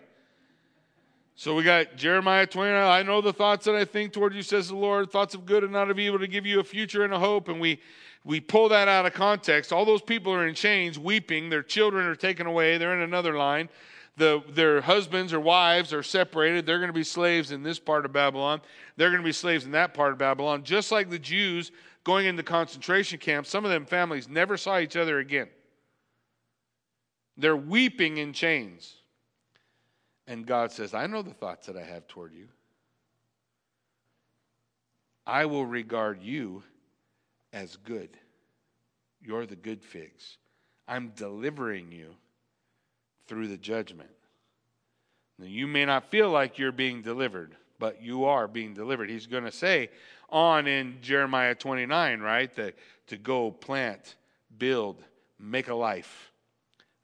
So 1.35 1.55
we 1.55 1.63
got 1.63 1.97
Jeremiah 1.97 2.45
29. 2.45 2.75
I 2.75 3.03
know 3.03 3.19
the 3.19 3.33
thoughts 3.33 3.65
that 3.65 3.75
I 3.75 3.83
think 3.83 4.13
toward 4.13 4.33
you, 4.33 4.43
says 4.43 4.69
the 4.69 4.75
Lord, 4.75 5.11
thoughts 5.11 5.33
of 5.33 5.45
good 5.45 5.63
and 5.63 5.73
not 5.73 5.89
of 5.89 5.99
evil 5.99 6.19
to 6.19 6.27
give 6.27 6.45
you 6.45 6.59
a 6.59 6.63
future 6.63 7.03
and 7.03 7.13
a 7.13 7.19
hope. 7.19 7.49
And 7.49 7.59
we 7.59 7.81
we 8.25 8.39
pull 8.39 8.69
that 8.69 8.87
out 8.87 9.05
of 9.05 9.13
context. 9.13 9.73
All 9.73 9.85
those 9.85 10.01
people 10.01 10.33
are 10.33 10.47
in 10.47 10.55
chains, 10.55 10.97
weeping. 10.97 11.49
Their 11.49 11.63
children 11.63 12.05
are 12.05 12.15
taken 12.15 12.47
away. 12.47 12.77
They're 12.77 12.93
in 12.93 13.01
another 13.01 13.37
line. 13.37 13.69
The, 14.15 14.43
their 14.49 14.81
husbands 14.81 15.33
or 15.33 15.39
wives 15.39 15.91
are 15.91 16.03
separated. 16.03 16.65
They're 16.65 16.77
going 16.77 16.89
to 16.89 16.93
be 16.93 17.03
slaves 17.03 17.51
in 17.51 17.63
this 17.63 17.79
part 17.79 18.05
of 18.05 18.13
Babylon. 18.13 18.61
They're 18.95 19.09
going 19.09 19.21
to 19.21 19.25
be 19.25 19.33
slaves 19.33 19.65
in 19.65 19.71
that 19.71 19.93
part 19.93 20.13
of 20.13 20.19
Babylon. 20.19 20.63
Just 20.63 20.91
like 20.91 21.09
the 21.09 21.19
Jews 21.19 21.71
going 22.03 22.27
into 22.27 22.43
concentration 22.43 23.17
camps, 23.19 23.49
some 23.49 23.65
of 23.65 23.71
them 23.71 23.85
families 23.85 24.29
never 24.29 24.55
saw 24.55 24.79
each 24.79 24.95
other 24.95 25.19
again. 25.19 25.49
They're 27.35 27.57
weeping 27.57 28.17
in 28.17 28.33
chains. 28.33 28.95
And 30.27 30.45
God 30.45 30.71
says, 30.71 30.93
I 30.93 31.07
know 31.07 31.23
the 31.23 31.33
thoughts 31.33 31.67
that 31.67 31.75
I 31.75 31.83
have 31.83 32.07
toward 32.07 32.33
you. 32.33 32.47
I 35.25 35.45
will 35.45 35.65
regard 35.65 36.21
you 36.21 36.63
as 37.53 37.77
good. 37.77 38.09
You're 39.21 39.45
the 39.45 39.55
good 39.55 39.83
figs. 39.83 40.37
I'm 40.87 41.13
delivering 41.15 41.91
you 41.91 42.15
through 43.27 43.47
the 43.47 43.57
judgment. 43.57 44.09
Now, 45.39 45.45
you 45.45 45.67
may 45.67 45.85
not 45.85 46.11
feel 46.11 46.29
like 46.29 46.59
you're 46.59 46.71
being 46.71 47.01
delivered, 47.01 47.55
but 47.79 48.01
you 48.01 48.25
are 48.25 48.47
being 48.47 48.73
delivered. 48.73 49.09
He's 49.09 49.27
going 49.27 49.45
to 49.45 49.51
say 49.51 49.89
on 50.29 50.67
in 50.67 50.97
Jeremiah 51.01 51.55
29, 51.55 52.19
right, 52.19 52.53
that 52.55 52.75
to 53.07 53.17
go 53.17 53.51
plant, 53.51 54.15
build, 54.57 55.03
make 55.39 55.69
a 55.69 55.75
life, 55.75 56.31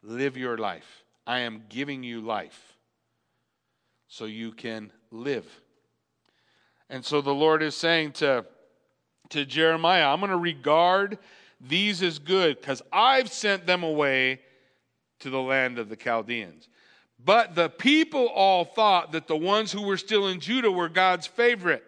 live 0.01 0.35
your 0.35 0.57
life. 0.57 1.03
I 1.25 1.39
am 1.39 1.63
giving 1.69 2.03
you 2.03 2.21
life 2.21 2.73
so 4.07 4.25
you 4.25 4.51
can 4.51 4.91
live. 5.11 5.45
And 6.89 7.05
so 7.05 7.21
the 7.21 7.33
Lord 7.33 7.61
is 7.61 7.75
saying 7.75 8.13
to, 8.13 8.45
to 9.29 9.45
Jeremiah, 9.45 10.07
I'm 10.07 10.19
going 10.19 10.31
to 10.31 10.37
regard 10.37 11.17
these 11.61 12.01
as 12.01 12.19
good 12.19 12.59
because 12.59 12.81
I've 12.91 13.31
sent 13.31 13.65
them 13.65 13.83
away 13.83 14.41
to 15.19 15.29
the 15.29 15.41
land 15.41 15.77
of 15.77 15.89
the 15.89 15.95
Chaldeans. 15.95 16.69
But 17.23 17.55
the 17.55 17.69
people 17.69 18.27
all 18.27 18.63
thought 18.63 19.11
that 19.11 19.27
the 19.27 19.35
ones 19.35 19.71
who 19.71 19.81
were 19.81 19.97
still 19.97 20.27
in 20.27 20.39
Judah 20.39 20.71
were 20.71 20.87
God's 20.87 21.27
favorite 21.27 21.83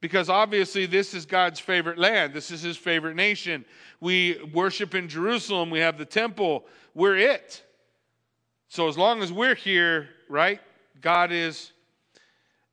because 0.00 0.30
obviously 0.30 0.86
this 0.86 1.12
is 1.12 1.26
God's 1.26 1.60
favorite 1.60 1.98
land. 1.98 2.32
This 2.32 2.50
is 2.50 2.62
his 2.62 2.76
favorite 2.76 3.16
nation. 3.16 3.64
We 4.00 4.40
worship 4.54 4.94
in 4.94 5.08
Jerusalem, 5.08 5.70
we 5.70 5.80
have 5.80 5.98
the 5.98 6.04
temple, 6.04 6.64
we're 6.94 7.16
it. 7.16 7.62
So 8.68 8.88
as 8.88 8.96
long 8.96 9.22
as 9.22 9.32
we're 9.32 9.56
here, 9.56 10.08
right? 10.28 10.60
God 11.00 11.32
is 11.32 11.72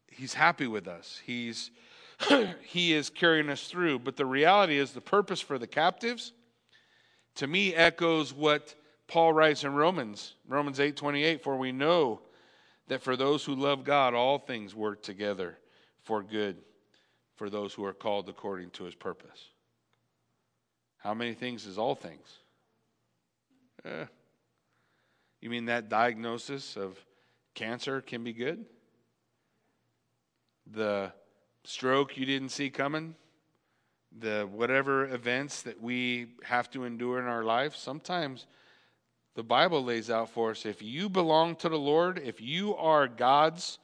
he's 0.07 0.33
happy 0.33 0.67
with 0.67 0.87
us. 0.87 1.19
He's 1.25 1.71
he 2.63 2.93
is 2.93 3.10
carrying 3.10 3.49
us 3.49 3.67
through. 3.67 3.99
But 3.99 4.17
the 4.17 4.25
reality 4.25 4.77
is 4.77 4.91
the 4.91 5.01
purpose 5.01 5.41
for 5.41 5.58
the 5.58 5.67
captives 5.67 6.34
to 7.38 7.47
me 7.47 7.73
echoes 7.73 8.34
what 8.34 8.73
Paul 9.08 9.32
writes 9.32 9.63
in 9.63 9.73
Romans, 9.73 10.34
Romans 10.47 10.80
8:28, 10.80 11.41
for 11.41 11.56
we 11.56 11.71
know 11.71 12.21
that 12.88 13.01
for 13.01 13.15
those 13.15 13.45
who 13.45 13.56
love 13.56 13.84
God 13.84 14.13
all 14.13 14.39
things 14.39 14.73
work 14.73 15.01
together 15.01 15.58
for 16.03 16.23
good 16.23 16.58
for 17.36 17.49
those 17.49 17.73
who 17.73 17.86
are 17.86 17.93
called 17.93 18.27
according 18.27 18.71
to 18.71 18.84
his 18.86 18.95
purpose. 18.95 19.49
How 20.97 21.13
many 21.13 21.34
things 21.34 21.65
is 21.65 21.77
all 21.77 21.93
things? 21.93 22.39
Eh. 23.86 24.06
You 25.39 25.49
mean 25.51 25.65
that 25.65 25.89
diagnosis 25.89 26.75
of 26.75 26.97
cancer 27.53 28.01
can 28.01 28.23
be 28.23 28.34
good? 28.34 28.65
The 30.65 31.13
stroke 31.67 32.15
you 32.15 32.25
didn't 32.25 32.49
see 32.49 32.69
coming? 32.69 33.13
The 34.17 34.47
whatever 34.49 35.13
events 35.13 35.63
that 35.63 35.82
we 35.82 36.27
have 36.43 36.71
to 36.71 36.86
endure 36.86 37.19
in 37.19 37.25
our 37.25 37.43
life? 37.43 37.75
Sometimes 37.75 38.47
the 39.36 39.43
Bible 39.43 39.84
lays 39.84 40.10
out 40.10 40.30
for 40.30 40.51
us 40.51 40.65
if 40.65 40.82
you 40.82 41.10
belong 41.10 41.58
to 41.58 41.69
the 41.69 41.77
Lord, 41.77 42.21
if 42.23 42.39
you 42.39 42.73
are 42.77 43.08
God's, 43.08 43.80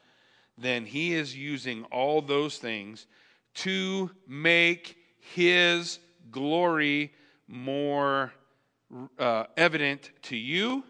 then 0.57 0.85
He 0.85 1.13
is 1.13 1.35
using 1.35 1.83
all 1.91 2.21
those 2.21 2.57
things 2.57 3.05
to 3.55 4.09
make 4.27 4.95
His 5.19 5.99
glory 6.31 7.11
more 7.49 8.31
uh, 9.19 9.43
evident 9.57 10.09
to 10.23 10.37
you 10.37 10.85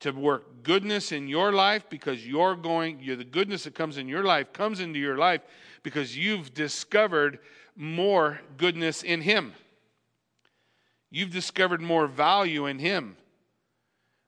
to 0.00 0.12
work 0.12 0.62
goodness 0.62 1.12
in 1.12 1.28
your 1.28 1.52
life 1.52 1.84
because 1.90 2.26
you're 2.26 2.56
going, 2.56 3.00
you're, 3.00 3.16
the 3.16 3.24
goodness 3.24 3.64
that 3.64 3.74
comes 3.74 3.98
in 3.98 4.08
your 4.08 4.24
life 4.24 4.52
comes 4.52 4.80
into 4.80 4.98
your 4.98 5.18
life 5.18 5.42
because 5.82 6.16
you've 6.16 6.52
discovered 6.54 7.38
more 7.76 8.40
goodness 8.56 9.02
in 9.02 9.20
Him. 9.20 9.52
You've 11.10 11.30
discovered 11.30 11.80
more 11.80 12.06
value 12.06 12.66
in 12.66 12.78
Him. 12.78 13.16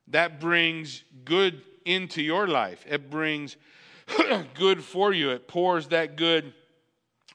That 0.08 0.40
brings 0.40 1.04
good 1.24 1.62
into 1.84 2.22
your 2.22 2.46
life. 2.46 2.84
It 2.88 3.10
brings 3.10 3.56
good 4.54 4.82
for 4.82 5.12
you. 5.12 5.30
It 5.30 5.48
pours 5.48 5.88
that 5.88 6.16
good 6.16 6.52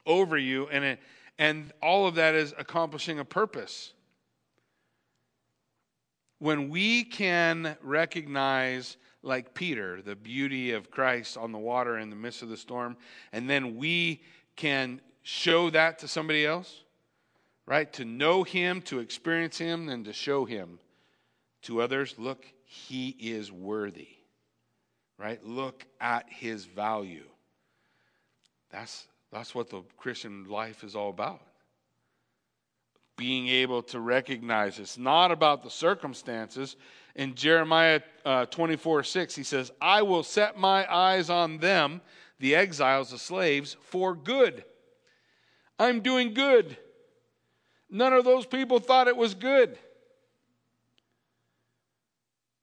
over 0.05 0.37
you, 0.37 0.67
and, 0.67 0.83
it, 0.83 0.99
and 1.37 1.71
all 1.81 2.07
of 2.07 2.15
that 2.15 2.35
is 2.35 2.53
accomplishing 2.57 3.19
a 3.19 3.25
purpose 3.25 3.93
when 6.39 6.69
we 6.69 7.03
can 7.03 7.75
recognize, 7.81 8.97
like 9.23 9.53
Peter, 9.53 10.01
the 10.01 10.15
beauty 10.15 10.71
of 10.71 10.91
Christ 10.91 11.37
on 11.37 11.51
the 11.51 11.57
water 11.57 11.97
in 11.97 12.09
the 12.09 12.15
midst 12.15 12.43
of 12.43 12.49
the 12.49 12.57
storm, 12.57 12.97
and 13.31 13.49
then 13.49 13.77
we 13.77 14.21
can 14.55 15.01
show 15.23 15.69
that 15.71 15.99
to 15.99 16.07
somebody 16.07 16.45
else, 16.45 16.83
right? 17.65 17.91
To 17.93 18.05
know 18.05 18.43
Him, 18.43 18.81
to 18.83 18.99
experience 18.99 19.57
Him, 19.57 19.89
and 19.89 20.05
to 20.05 20.13
show 20.13 20.45
Him 20.45 20.79
to 21.63 21.81
others, 21.81 22.15
look, 22.17 22.45
He 22.63 23.09
is 23.19 23.51
worthy, 23.51 24.09
right? 25.17 25.43
Look 25.43 25.85
at 25.99 26.27
His 26.29 26.65
value. 26.65 27.25
That's, 28.69 29.07
that's 29.31 29.55
what 29.55 29.69
the 29.69 29.81
Christian 29.97 30.45
life 30.47 30.83
is 30.83 30.95
all 30.95 31.09
about 31.09 31.41
being 33.17 33.47
able 33.47 33.81
to 33.81 33.99
recognize 33.99 34.79
it's 34.79 34.97
not 34.97 35.31
about 35.31 35.63
the 35.63 35.69
circumstances. 35.69 36.77
In 37.15 37.33
Jeremiah 37.33 38.01
uh, 38.23 38.45
24 38.45 39.03
6, 39.03 39.35
he 39.35 39.43
says, 39.43 39.71
I 39.81 40.03
will 40.03 40.23
set 40.23 40.57
my 40.57 40.91
eyes 40.93 41.29
on 41.29 41.57
them, 41.57 41.99
the 42.39 42.55
exiles, 42.55 43.09
the 43.09 43.17
slaves, 43.17 43.75
for 43.81 44.15
good. 44.15 44.63
I'm 45.79 46.01
doing 46.01 46.33
good. 46.33 46.77
None 47.89 48.13
of 48.13 48.23
those 48.23 48.45
people 48.45 48.79
thought 48.79 49.07
it 49.07 49.17
was 49.17 49.33
good. 49.33 49.77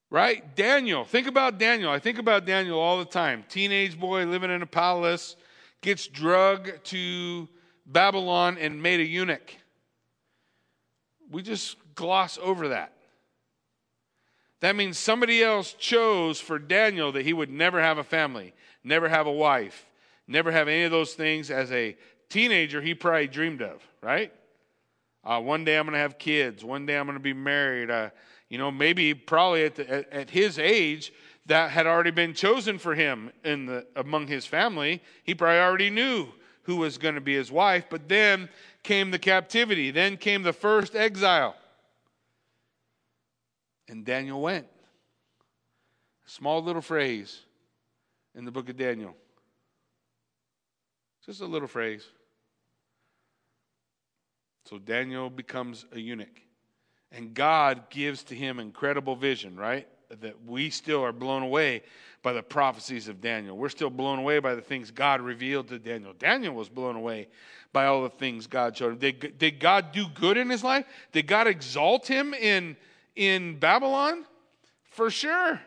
Right? 0.08 0.54
Daniel. 0.54 1.04
Think 1.04 1.26
about 1.26 1.58
Daniel. 1.58 1.90
I 1.90 1.98
think 1.98 2.18
about 2.18 2.46
Daniel 2.46 2.78
all 2.78 2.98
the 2.98 3.04
time. 3.04 3.44
Teenage 3.48 3.98
boy 3.98 4.24
living 4.26 4.50
in 4.50 4.62
a 4.62 4.66
palace, 4.66 5.34
gets 5.80 6.06
drugged 6.06 6.84
to 6.84 7.48
Babylon 7.86 8.56
and 8.58 8.80
made 8.80 9.00
a 9.00 9.04
eunuch 9.04 9.56
we 11.34 11.42
just 11.42 11.76
gloss 11.96 12.38
over 12.40 12.68
that. 12.68 12.92
That 14.60 14.76
means 14.76 14.96
somebody 14.96 15.42
else 15.42 15.72
chose 15.74 16.40
for 16.40 16.60
Daniel 16.60 17.10
that 17.10 17.26
he 17.26 17.32
would 17.32 17.50
never 17.50 17.82
have 17.82 17.98
a 17.98 18.04
family, 18.04 18.54
never 18.84 19.08
have 19.08 19.26
a 19.26 19.32
wife, 19.32 19.84
never 20.28 20.52
have 20.52 20.68
any 20.68 20.84
of 20.84 20.92
those 20.92 21.14
things 21.14 21.50
as 21.50 21.72
a 21.72 21.96
teenager 22.30 22.80
he 22.80 22.94
probably 22.94 23.26
dreamed 23.26 23.62
of, 23.62 23.82
right? 24.00 24.32
Uh, 25.24 25.40
one 25.40 25.64
day 25.64 25.76
I'm 25.76 25.86
going 25.86 25.94
to 25.94 25.98
have 25.98 26.18
kids. 26.18 26.64
One 26.64 26.86
day 26.86 26.96
I'm 26.96 27.06
going 27.06 27.18
to 27.18 27.22
be 27.22 27.32
married. 27.32 27.90
Uh, 27.90 28.10
you 28.48 28.56
know, 28.56 28.70
maybe 28.70 29.12
probably 29.12 29.64
at, 29.64 29.74
the, 29.74 29.90
at, 29.90 30.12
at, 30.12 30.30
his 30.30 30.60
age, 30.60 31.12
that 31.46 31.72
had 31.72 31.86
already 31.86 32.12
been 32.12 32.32
chosen 32.32 32.78
for 32.78 32.94
him 32.94 33.32
in 33.42 33.66
the, 33.66 33.86
among 33.96 34.28
his 34.28 34.46
family. 34.46 35.02
He 35.24 35.34
probably 35.34 35.58
already 35.58 35.90
knew 35.90 36.28
who 36.62 36.76
was 36.76 36.96
going 36.96 37.16
to 37.16 37.20
be 37.20 37.34
his 37.34 37.50
wife. 37.50 37.86
But 37.90 38.08
then 38.08 38.48
came 38.84 39.10
the 39.10 39.18
captivity, 39.18 39.90
then 39.90 40.16
came 40.16 40.42
the 40.42 40.52
first 40.52 40.94
exile. 40.94 41.56
And 43.88 44.04
Daniel 44.04 44.40
went. 44.40 44.66
Small 46.26 46.62
little 46.62 46.82
phrase 46.82 47.40
in 48.34 48.44
the 48.44 48.50
book 48.50 48.68
of 48.68 48.76
Daniel. 48.76 49.14
Just 51.26 51.40
a 51.40 51.46
little 51.46 51.68
phrase. 51.68 52.04
So 54.66 54.78
Daniel 54.78 55.28
becomes 55.28 55.84
a 55.92 55.98
eunuch. 55.98 56.40
And 57.10 57.34
God 57.34 57.90
gives 57.90 58.24
to 58.24 58.34
him 58.34 58.58
incredible 58.58 59.16
vision, 59.16 59.56
right? 59.56 59.88
that 60.20 60.44
we 60.46 60.70
still 60.70 61.02
are 61.02 61.12
blown 61.12 61.42
away 61.42 61.82
by 62.24 62.32
the 62.32 62.42
prophecies 62.42 63.06
of 63.06 63.20
Daniel. 63.20 63.54
We're 63.54 63.68
still 63.68 63.90
blown 63.90 64.18
away 64.18 64.38
by 64.38 64.54
the 64.54 64.62
things 64.62 64.90
God 64.90 65.20
revealed 65.20 65.68
to 65.68 65.78
Daniel. 65.78 66.14
Daniel 66.18 66.54
was 66.54 66.70
blown 66.70 66.96
away 66.96 67.28
by 67.74 67.84
all 67.84 68.02
the 68.02 68.08
things 68.08 68.46
God 68.46 68.74
showed 68.74 68.92
him. 68.92 68.98
Did, 68.98 69.38
did 69.38 69.60
God 69.60 69.92
do 69.92 70.06
good 70.14 70.38
in 70.38 70.48
his 70.48 70.64
life? 70.64 70.86
Did 71.12 71.26
God 71.26 71.46
exalt 71.46 72.06
him 72.06 72.32
in, 72.32 72.76
in 73.14 73.58
Babylon? 73.58 74.24
For 74.84 75.10
sure. 75.10 75.60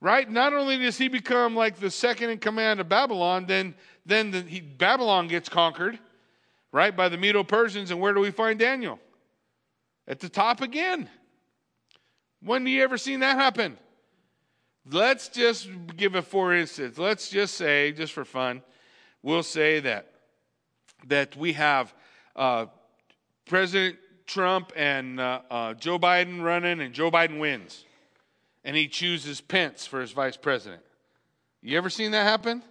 Right? 0.00 0.28
Not 0.30 0.54
only 0.54 0.78
does 0.78 0.96
he 0.96 1.08
become 1.08 1.54
like 1.54 1.76
the 1.76 1.90
second 1.90 2.30
in 2.30 2.38
command 2.38 2.80
of 2.80 2.88
Babylon, 2.88 3.44
then, 3.44 3.74
then 4.06 4.30
the, 4.30 4.40
he, 4.40 4.60
Babylon 4.60 5.28
gets 5.28 5.50
conquered, 5.50 5.98
right, 6.72 6.96
by 6.96 7.10
the 7.10 7.18
Medo 7.18 7.44
Persians. 7.44 7.90
And 7.90 8.00
where 8.00 8.14
do 8.14 8.20
we 8.20 8.30
find 8.30 8.58
Daniel? 8.58 8.98
At 10.08 10.20
the 10.20 10.30
top 10.30 10.62
again. 10.62 11.10
When 12.42 12.64
do 12.64 12.70
you 12.70 12.82
ever 12.82 12.96
seen 12.96 13.20
that 13.20 13.36
happen? 13.36 13.76
Let's 14.88 15.28
just 15.28 15.68
give 15.96 16.14
a 16.14 16.22
for 16.22 16.54
instance. 16.54 16.98
Let's 16.98 17.28
just 17.28 17.54
say, 17.54 17.92
just 17.92 18.12
for 18.12 18.24
fun, 18.24 18.62
we'll 19.22 19.42
say 19.42 19.80
that 19.80 20.12
that 21.06 21.36
we 21.36 21.52
have 21.54 21.94
uh, 22.36 22.66
President 23.46 23.96
Trump 24.26 24.72
and 24.76 25.20
uh, 25.20 25.40
uh, 25.50 25.74
Joe 25.74 25.98
Biden 25.98 26.42
running, 26.42 26.80
and 26.80 26.94
Joe 26.94 27.10
Biden 27.10 27.38
wins, 27.40 27.84
and 28.64 28.76
he 28.76 28.88
chooses 28.88 29.40
Pence 29.40 29.86
for 29.86 30.00
his 30.00 30.12
vice 30.12 30.36
president. 30.36 30.82
You 31.62 31.76
ever 31.76 31.90
seen 31.90 32.12
that 32.12 32.24
happen? 32.24 32.62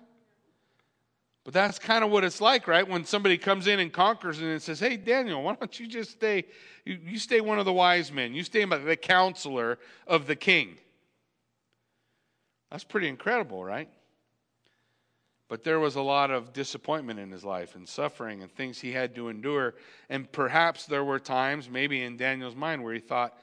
But 1.43 1.53
that's 1.53 1.79
kind 1.79 2.03
of 2.03 2.11
what 2.11 2.23
it's 2.23 2.41
like, 2.41 2.67
right? 2.67 2.87
When 2.87 3.05
somebody 3.05 3.37
comes 3.37 3.67
in 3.67 3.79
and 3.79 3.91
conquers 3.91 4.39
and 4.39 4.61
says, 4.61 4.79
"Hey, 4.79 4.97
Daniel, 4.97 5.43
why 5.43 5.55
don't 5.55 5.79
you 5.79 5.87
just 5.87 6.11
stay? 6.11 6.45
You, 6.85 6.99
you 7.03 7.19
stay 7.19 7.41
one 7.41 7.59
of 7.59 7.65
the 7.65 7.73
wise 7.73 8.11
men. 8.11 8.33
You 8.33 8.43
stay 8.43 8.65
the 8.65 8.97
counselor 8.97 9.77
of 10.07 10.27
the 10.27 10.35
king." 10.35 10.77
That's 12.71 12.83
pretty 12.83 13.07
incredible, 13.07 13.63
right? 13.63 13.89
But 15.47 15.63
there 15.63 15.79
was 15.79 15.95
a 15.95 16.01
lot 16.01 16.29
of 16.29 16.53
disappointment 16.53 17.19
in 17.19 17.31
his 17.31 17.43
life 17.43 17.75
and 17.75 17.89
suffering 17.89 18.43
and 18.43 18.51
things 18.51 18.79
he 18.79 18.91
had 18.91 19.15
to 19.15 19.29
endure. 19.29 19.73
And 20.07 20.31
perhaps 20.31 20.85
there 20.85 21.03
were 21.03 21.19
times, 21.19 21.67
maybe 21.67 22.03
in 22.03 22.17
Daniel's 22.17 22.55
mind, 22.55 22.83
where 22.83 22.93
he 22.93 22.99
thought, 22.99 23.35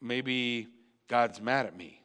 maybe 0.00 0.68
God's 1.08 1.40
mad 1.40 1.64
at 1.64 1.76
me 1.76 2.02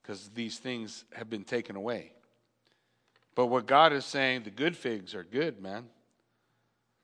because 0.00 0.30
these 0.30 0.58
things 0.58 1.04
have 1.12 1.28
been 1.28 1.44
taken 1.44 1.76
away. 1.76 2.12
But 3.34 3.46
what 3.46 3.66
God 3.66 3.92
is 3.92 4.06
saying, 4.06 4.44
the 4.44 4.50
good 4.50 4.76
figs 4.76 5.14
are 5.14 5.24
good, 5.24 5.60
man. 5.60 5.84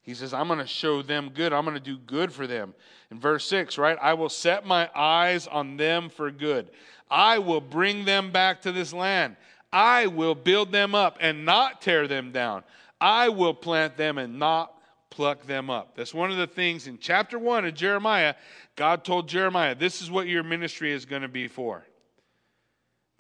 He 0.03 0.15
says, 0.15 0.35
I'm 0.35 0.49
going 0.49 0.59
to 0.59 0.67
show 0.67 1.01
them 1.01 1.31
good. 1.33 1.53
I'm 1.53 1.65
going 1.65 1.77
to 1.77 1.81
do 1.81 1.97
good 1.97 2.33
for 2.33 2.47
them. 2.47 2.75
In 3.11 3.21
verse 3.21 3.47
6, 3.47 3.79
right? 3.79 3.97
I 4.01 4.15
will 4.15 4.29
set 4.29 4.67
my 4.67 4.91
eyes 4.95 5.47
on 5.47 5.77
them 5.77 6.09
for 6.09 6.31
good. 6.31 6.71
I 7.11 7.39
will 7.39 7.61
bring 7.61 8.05
them 8.05 8.33
back 8.33 8.63
to 8.63 8.73
this 8.73 8.93
land. 8.93 9.37
I 9.73 10.09
will 10.09 10.35
build 10.35 10.73
them 10.73 10.95
up 10.95 11.19
and 11.21 11.45
not 11.45 11.83
tear 11.83 12.09
them 12.09 12.33
down. 12.33 12.65
I 13.01 13.29
will 13.29 13.55
plant 13.55 13.97
them 13.97 14.19
and 14.19 14.39
not 14.39 14.75
pluck 15.11 15.47
them 15.47 15.71
up. 15.71 15.95
That's 15.97 16.15
one 16.15 16.31
of 16.31 16.37
the 16.37 16.47
things 16.47 16.87
in 16.87 16.99
chapter 16.99 17.39
1 17.39 17.65
of 17.65 17.75
Jeremiah. 17.75 18.35
God 18.77 19.05
told 19.05 19.29
Jeremiah, 19.29 19.75
This 19.75 20.03
is 20.03 20.11
what 20.11 20.27
your 20.27 20.43
ministry 20.43 20.93
is 20.93 21.05
going 21.05 21.23
to 21.23 21.29
be 21.29 21.49
for 21.49 21.85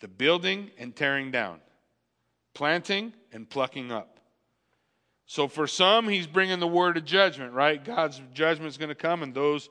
the 0.01 0.09
building 0.09 0.71
and 0.79 0.97
tearing 0.97 1.31
down, 1.31 1.61
planting 2.55 3.12
and 3.33 3.49
plucking 3.49 3.92
up. 3.92 4.12
So 5.33 5.49
for 5.49 5.66
some, 5.66 6.11
he's 6.11 6.27
bringing 6.27 6.61
the 6.61 6.68
word 6.68 6.99
of 6.99 7.07
judgment, 7.07 7.55
right? 7.55 7.83
God's 7.83 8.21
judgment 8.35 8.68
is 8.68 8.77
going 8.77 8.90
to 8.90 8.95
come, 8.95 9.23
and 9.23 9.33
those 9.33 9.71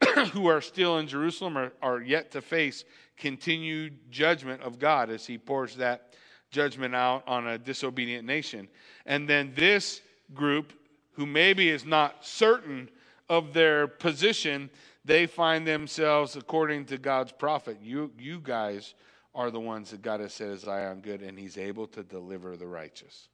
who 0.30 0.46
are 0.46 0.60
still 0.60 0.98
in 0.98 1.08
Jerusalem 1.08 1.58
are, 1.58 1.72
are 1.82 2.00
yet 2.00 2.30
to 2.30 2.40
face 2.40 2.84
continued 3.16 4.12
judgment 4.12 4.62
of 4.62 4.78
God 4.78 5.10
as 5.10 5.26
he 5.26 5.36
pours 5.36 5.74
that 5.78 6.14
judgment 6.52 6.94
out 6.94 7.24
on 7.26 7.48
a 7.48 7.58
disobedient 7.58 8.24
nation. 8.24 8.68
And 9.04 9.28
then 9.28 9.52
this 9.56 10.00
group, 10.32 10.74
who 11.14 11.26
maybe 11.26 11.70
is 11.70 11.84
not 11.84 12.24
certain 12.24 12.88
of 13.28 13.52
their 13.52 13.88
position, 13.88 14.70
they 15.04 15.26
find 15.26 15.66
themselves, 15.66 16.36
according 16.36 16.84
to 16.84 16.98
God's 16.98 17.32
prophet, 17.32 17.78
you, 17.82 18.12
you 18.16 18.38
guys 18.38 18.94
are 19.34 19.50
the 19.50 19.58
ones 19.58 19.90
that 19.90 20.02
God 20.02 20.20
has 20.20 20.34
set 20.34 20.50
as 20.50 20.60
Zion 20.60 21.00
good, 21.00 21.20
and 21.20 21.36
he's 21.36 21.58
able 21.58 21.88
to 21.88 22.04
deliver 22.04 22.56
the 22.56 22.68
righteous. 22.68 23.29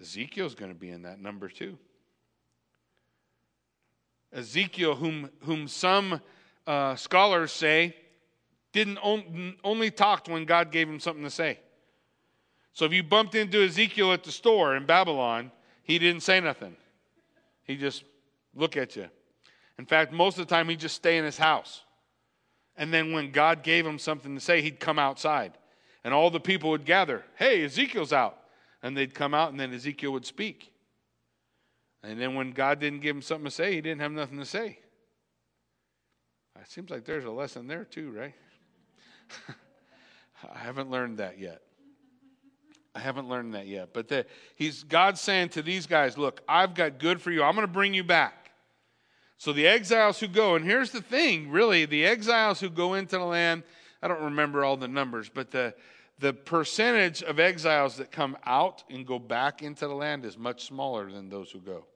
Ezekiel's 0.00 0.54
going 0.54 0.70
to 0.70 0.78
be 0.78 0.90
in 0.90 1.02
that 1.02 1.20
number 1.20 1.48
too. 1.48 1.78
Ezekiel, 4.32 4.94
whom, 4.94 5.30
whom 5.42 5.66
some 5.66 6.20
uh, 6.66 6.94
scholars 6.96 7.52
say 7.52 7.96
didn't 8.72 8.98
on, 8.98 9.56
only 9.64 9.90
talked 9.90 10.28
when 10.28 10.44
God 10.44 10.70
gave 10.70 10.88
him 10.88 11.00
something 11.00 11.24
to 11.24 11.30
say. 11.30 11.58
So 12.72 12.84
if 12.84 12.92
you 12.92 13.02
bumped 13.02 13.34
into 13.34 13.64
Ezekiel 13.64 14.12
at 14.12 14.22
the 14.22 14.32
store 14.32 14.76
in 14.76 14.84
Babylon, 14.84 15.50
he 15.82 15.98
didn't 15.98 16.22
say 16.22 16.40
nothing. 16.40 16.76
He 17.62 17.76
just 17.76 18.04
look 18.54 18.76
at 18.76 18.96
you. 18.96 19.08
In 19.78 19.86
fact, 19.86 20.12
most 20.12 20.38
of 20.38 20.46
the 20.46 20.54
time 20.54 20.68
he'd 20.68 20.80
just 20.80 20.96
stay 20.96 21.16
in 21.16 21.24
his 21.24 21.38
house. 21.38 21.82
And 22.76 22.92
then 22.92 23.12
when 23.12 23.30
God 23.30 23.62
gave 23.62 23.86
him 23.86 23.98
something 23.98 24.34
to 24.34 24.40
say, 24.40 24.60
he'd 24.60 24.78
come 24.78 24.98
outside. 24.98 25.56
And 26.04 26.12
all 26.12 26.30
the 26.30 26.40
people 26.40 26.70
would 26.70 26.84
gather, 26.84 27.24
hey, 27.36 27.64
Ezekiel's 27.64 28.12
out. 28.12 28.38
And 28.86 28.96
they'd 28.96 29.12
come 29.12 29.34
out, 29.34 29.50
and 29.50 29.58
then 29.58 29.74
Ezekiel 29.74 30.12
would 30.12 30.24
speak. 30.24 30.72
And 32.04 32.20
then 32.20 32.36
when 32.36 32.52
God 32.52 32.78
didn't 32.78 33.00
give 33.00 33.16
him 33.16 33.22
something 33.22 33.46
to 33.46 33.50
say, 33.50 33.74
he 33.74 33.80
didn't 33.80 34.00
have 34.00 34.12
nothing 34.12 34.38
to 34.38 34.44
say. 34.44 34.78
It 36.60 36.70
seems 36.70 36.88
like 36.88 37.04
there's 37.04 37.24
a 37.24 37.30
lesson 37.30 37.66
there 37.66 37.84
too, 37.84 38.12
right? 38.12 38.34
I 40.54 40.58
haven't 40.58 40.88
learned 40.88 41.18
that 41.18 41.40
yet. 41.40 41.62
I 42.94 43.00
haven't 43.00 43.28
learned 43.28 43.54
that 43.54 43.66
yet. 43.66 43.88
But 43.92 44.06
the, 44.06 44.24
he's 44.54 44.84
God's 44.84 45.20
saying 45.20 45.48
to 45.50 45.62
these 45.62 45.88
guys, 45.88 46.16
look, 46.16 46.40
I've 46.48 46.74
got 46.74 47.00
good 47.00 47.20
for 47.20 47.32
you. 47.32 47.42
I'm 47.42 47.56
going 47.56 47.66
to 47.66 47.72
bring 47.72 47.92
you 47.92 48.04
back. 48.04 48.52
So 49.36 49.52
the 49.52 49.66
exiles 49.66 50.20
who 50.20 50.28
go, 50.28 50.54
and 50.54 50.64
here's 50.64 50.92
the 50.92 51.02
thing, 51.02 51.50
really, 51.50 51.86
the 51.86 52.06
exiles 52.06 52.60
who 52.60 52.70
go 52.70 52.94
into 52.94 53.18
the 53.18 53.24
land, 53.24 53.64
I 54.00 54.06
don't 54.06 54.22
remember 54.22 54.64
all 54.64 54.76
the 54.76 54.86
numbers, 54.86 55.28
but 55.28 55.50
the 55.50 55.74
the 56.18 56.32
percentage 56.32 57.22
of 57.22 57.38
exiles 57.38 57.96
that 57.96 58.10
come 58.10 58.36
out 58.44 58.84
and 58.88 59.06
go 59.06 59.18
back 59.18 59.62
into 59.62 59.86
the 59.86 59.94
land 59.94 60.24
is 60.24 60.38
much 60.38 60.64
smaller 60.64 61.10
than 61.10 61.28
those 61.28 61.50
who 61.50 61.60
go. 61.60 61.86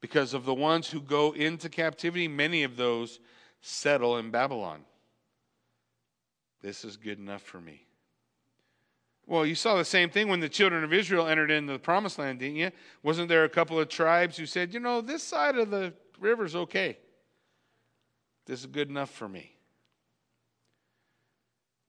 Because 0.00 0.34
of 0.34 0.44
the 0.44 0.54
ones 0.54 0.88
who 0.88 1.00
go 1.00 1.32
into 1.32 1.68
captivity, 1.68 2.28
many 2.28 2.62
of 2.62 2.76
those 2.76 3.20
settle 3.60 4.18
in 4.18 4.30
Babylon. 4.30 4.84
This 6.60 6.84
is 6.84 6.96
good 6.96 7.18
enough 7.18 7.42
for 7.42 7.60
me. 7.60 7.86
Well, 9.26 9.46
you 9.46 9.54
saw 9.54 9.76
the 9.76 9.84
same 9.84 10.10
thing 10.10 10.28
when 10.28 10.40
the 10.40 10.48
children 10.48 10.82
of 10.84 10.92
Israel 10.92 11.28
entered 11.28 11.50
into 11.50 11.72
the 11.72 11.78
promised 11.78 12.18
land, 12.18 12.40
didn't 12.40 12.56
you? 12.56 12.70
Wasn't 13.02 13.28
there 13.28 13.44
a 13.44 13.48
couple 13.48 13.78
of 13.78 13.88
tribes 13.88 14.36
who 14.36 14.46
said, 14.46 14.74
you 14.74 14.80
know, 14.80 15.00
this 15.00 15.22
side 15.22 15.56
of 15.56 15.70
the 15.70 15.94
river's 16.20 16.56
okay? 16.56 16.98
This 18.46 18.60
is 18.60 18.66
good 18.66 18.88
enough 18.88 19.10
for 19.10 19.28
me. 19.28 19.51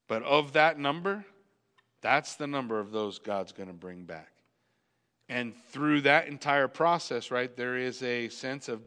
But 0.07 0.23
of 0.23 0.53
that 0.53 0.77
number, 0.77 1.25
that's 2.01 2.35
the 2.35 2.47
number 2.47 2.79
of 2.79 2.91
those 2.91 3.19
God's 3.19 3.51
going 3.51 3.69
to 3.69 3.73
bring 3.73 4.03
back. 4.03 4.29
And 5.29 5.53
through 5.71 6.01
that 6.01 6.27
entire 6.27 6.67
process, 6.67 7.31
right, 7.31 7.55
there 7.55 7.77
is 7.77 8.03
a 8.03 8.29
sense 8.29 8.67
of 8.67 8.81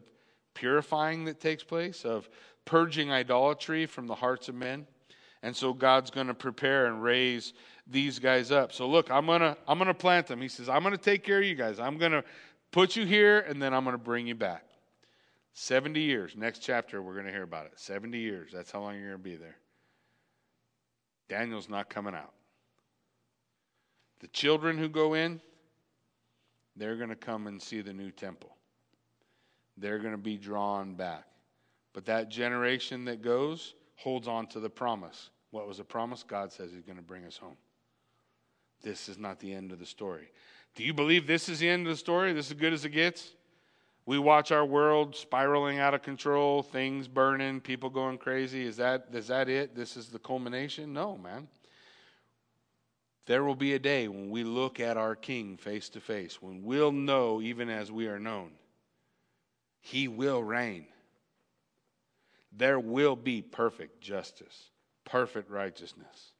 purifying 0.53 1.25
that 1.25 1.39
takes 1.39 1.63
place, 1.63 2.05
of 2.05 2.29
purging 2.65 3.11
idolatry 3.11 3.85
from 3.85 4.07
the 4.07 4.15
hearts 4.15 4.49
of 4.49 4.55
men. 4.55 4.85
And 5.43 5.55
so 5.55 5.73
God's 5.73 6.11
going 6.11 6.27
to 6.27 6.33
prepare 6.33 6.87
and 6.87 7.01
raise 7.01 7.53
these 7.85 8.19
guys 8.19 8.51
up. 8.51 8.73
So 8.73 8.87
look, 8.87 9.09
I'm 9.09 9.25
going 9.25 9.41
to 9.41 9.57
I'm 9.67 9.77
going 9.77 9.87
to 9.87 9.93
plant 9.93 10.27
them. 10.27 10.41
He 10.41 10.47
says, 10.47 10.67
"I'm 10.67 10.81
going 10.81 10.95
to 10.95 11.01
take 11.01 11.23
care 11.23 11.39
of 11.39 11.45
you 11.45 11.55
guys. 11.55 11.79
I'm 11.79 11.97
going 11.97 12.11
to 12.11 12.23
put 12.71 12.95
you 12.95 13.05
here 13.05 13.39
and 13.39 13.61
then 13.61 13.73
I'm 13.73 13.83
going 13.83 13.95
to 13.95 14.03
bring 14.03 14.27
you 14.27 14.35
back." 14.35 14.63
70 15.53 15.99
years. 15.99 16.35
Next 16.35 16.59
chapter 16.59 17.01
we're 17.01 17.13
going 17.13 17.25
to 17.25 17.31
hear 17.31 17.43
about 17.43 17.65
it. 17.65 17.73
70 17.75 18.17
years. 18.17 18.51
That's 18.53 18.71
how 18.71 18.81
long 18.81 18.95
you're 18.95 19.09
going 19.09 19.23
to 19.23 19.23
be 19.23 19.35
there. 19.35 19.57
Daniel's 21.29 21.69
not 21.69 21.89
coming 21.89 22.15
out. 22.15 22.33
The 24.19 24.27
children 24.27 24.77
who 24.77 24.89
go 24.89 25.13
in, 25.13 25.41
they're 26.75 26.95
going 26.95 27.09
to 27.09 27.15
come 27.15 27.47
and 27.47 27.61
see 27.61 27.81
the 27.81 27.93
new 27.93 28.11
temple. 28.11 28.55
They're 29.77 29.99
going 29.99 30.13
to 30.13 30.17
be 30.17 30.37
drawn 30.37 30.95
back. 30.95 31.25
But 31.93 32.05
that 32.05 32.29
generation 32.29 33.05
that 33.05 33.21
goes 33.21 33.73
holds 33.95 34.27
on 34.27 34.47
to 34.47 34.59
the 34.59 34.69
promise. 34.69 35.29
What 35.51 35.67
was 35.67 35.77
the 35.77 35.83
promise? 35.83 36.23
God 36.23 36.51
says 36.51 36.71
He's 36.71 36.83
going 36.83 36.97
to 36.97 37.03
bring 37.03 37.25
us 37.25 37.37
home. 37.37 37.57
This 38.83 39.09
is 39.09 39.17
not 39.17 39.39
the 39.39 39.53
end 39.53 39.71
of 39.71 39.79
the 39.79 39.85
story. 39.85 40.29
Do 40.75 40.83
you 40.83 40.93
believe 40.93 41.25
this 41.25 41.49
is 41.49 41.59
the 41.59 41.69
end 41.69 41.87
of 41.87 41.93
the 41.93 41.97
story? 41.97 42.33
This 42.33 42.47
is 42.47 42.51
as 42.51 42.57
good 42.59 42.73
as 42.73 42.85
it 42.85 42.89
gets? 42.89 43.33
We 44.07 44.17
watch 44.17 44.53
our 44.53 44.65
world 44.65 45.17
spiraling 45.17 45.79
out 45.79 45.93
of 45.93 46.01
control, 46.01 46.63
things 46.63 47.09
burning, 47.09 47.59
people 47.59 47.89
going 47.89 48.17
crazy. 48.17 48.65
Is 48.65 48.77
that, 48.77 49.07
is 49.11 49.27
that 49.27 49.49
it? 49.49 49.75
This 49.75 49.97
is 49.97 50.07
the 50.07 50.17
culmination? 50.17 50.93
No, 50.93 51.17
man. 51.17 51.49
There 53.25 53.43
will 53.43 53.53
be 53.53 53.73
a 53.73 53.79
day 53.79 54.07
when 54.07 54.29
we 54.29 54.45
look 54.45 54.79
at 54.79 54.95
our 54.95 55.13
King 55.13 55.57
face 55.57 55.89
to 55.89 55.99
face, 55.99 56.41
when 56.41 56.63
we'll 56.63 56.93
know, 56.93 57.41
even 57.41 57.69
as 57.69 57.91
we 57.91 58.07
are 58.07 58.17
known, 58.17 58.51
He 59.81 60.07
will 60.07 60.41
reign. 60.41 60.87
there 62.51 62.79
will 62.79 63.15
be 63.15 63.41
perfect 63.41 64.01
justice, 64.01 64.71
perfect 65.03 65.51
righteousness. 65.51 66.31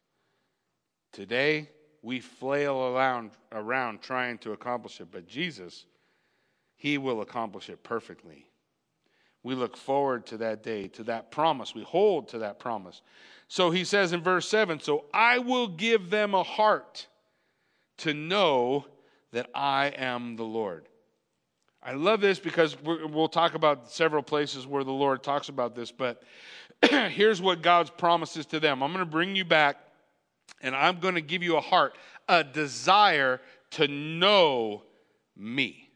Today, 1.12 1.70
we 2.02 2.20
flail 2.20 2.78
around, 2.78 3.32
around 3.52 4.02
trying 4.02 4.38
to 4.40 4.54
accomplish 4.54 5.02
it, 5.02 5.10
but 5.12 5.28
Jesus, 5.28 5.86
He 6.78 6.98
will 6.98 7.22
accomplish 7.22 7.70
it 7.70 7.84
perfectly. 7.84 8.48
We 9.44 9.56
look 9.56 9.76
forward 9.76 10.26
to 10.28 10.38
that 10.38 10.64
day, 10.64 10.88
to 10.90 11.04
that 11.04 11.32
promise. 11.32 11.76
We 11.76 11.84
hold 11.84 12.30
to 12.30 12.40
that 12.40 12.60
promise. 12.60 13.02
So 13.48 13.72
he 13.72 13.84
says 13.84 14.14
in 14.14 14.22
verse 14.22 14.48
7 14.48 14.80
So 14.80 15.06
I 15.14 15.40
will 15.40 15.68
give 15.68 16.10
them 16.10 16.34
a 16.34 16.44
heart 16.44 17.08
to 17.98 18.14
know 18.14 18.86
that 19.32 19.50
I 19.54 19.88
am 19.98 20.36
the 20.36 20.44
Lord. 20.44 20.88
I 21.82 21.94
love 21.94 22.22
this 22.22 22.40
because 22.40 22.76
we'll 22.82 23.30
talk 23.30 23.54
about 23.54 23.90
several 23.92 24.24
places 24.24 24.68
where 24.68 24.84
the 24.84 24.92
Lord 24.92 25.24
talks 25.24 25.48
about 25.48 25.76
this, 25.76 25.92
but 25.92 26.22
here's 26.90 27.42
what 27.42 27.62
God's 27.62 27.90
promises 27.90 28.46
to 28.48 28.60
them. 28.60 28.84
I'm 28.84 28.92
going 28.92 29.06
to 29.06 29.10
bring 29.10 29.36
you 29.36 29.46
back 29.46 29.78
and 30.62 30.76
I'm 30.76 31.00
going 31.00 31.16
to 31.16 31.22
give 31.22 31.44
you 31.44 31.58
a 31.58 31.62
heart, 31.62 31.96
a 32.28 32.44
desire 32.44 33.40
to 33.72 33.88
know 33.88 34.84
me. 35.36 35.87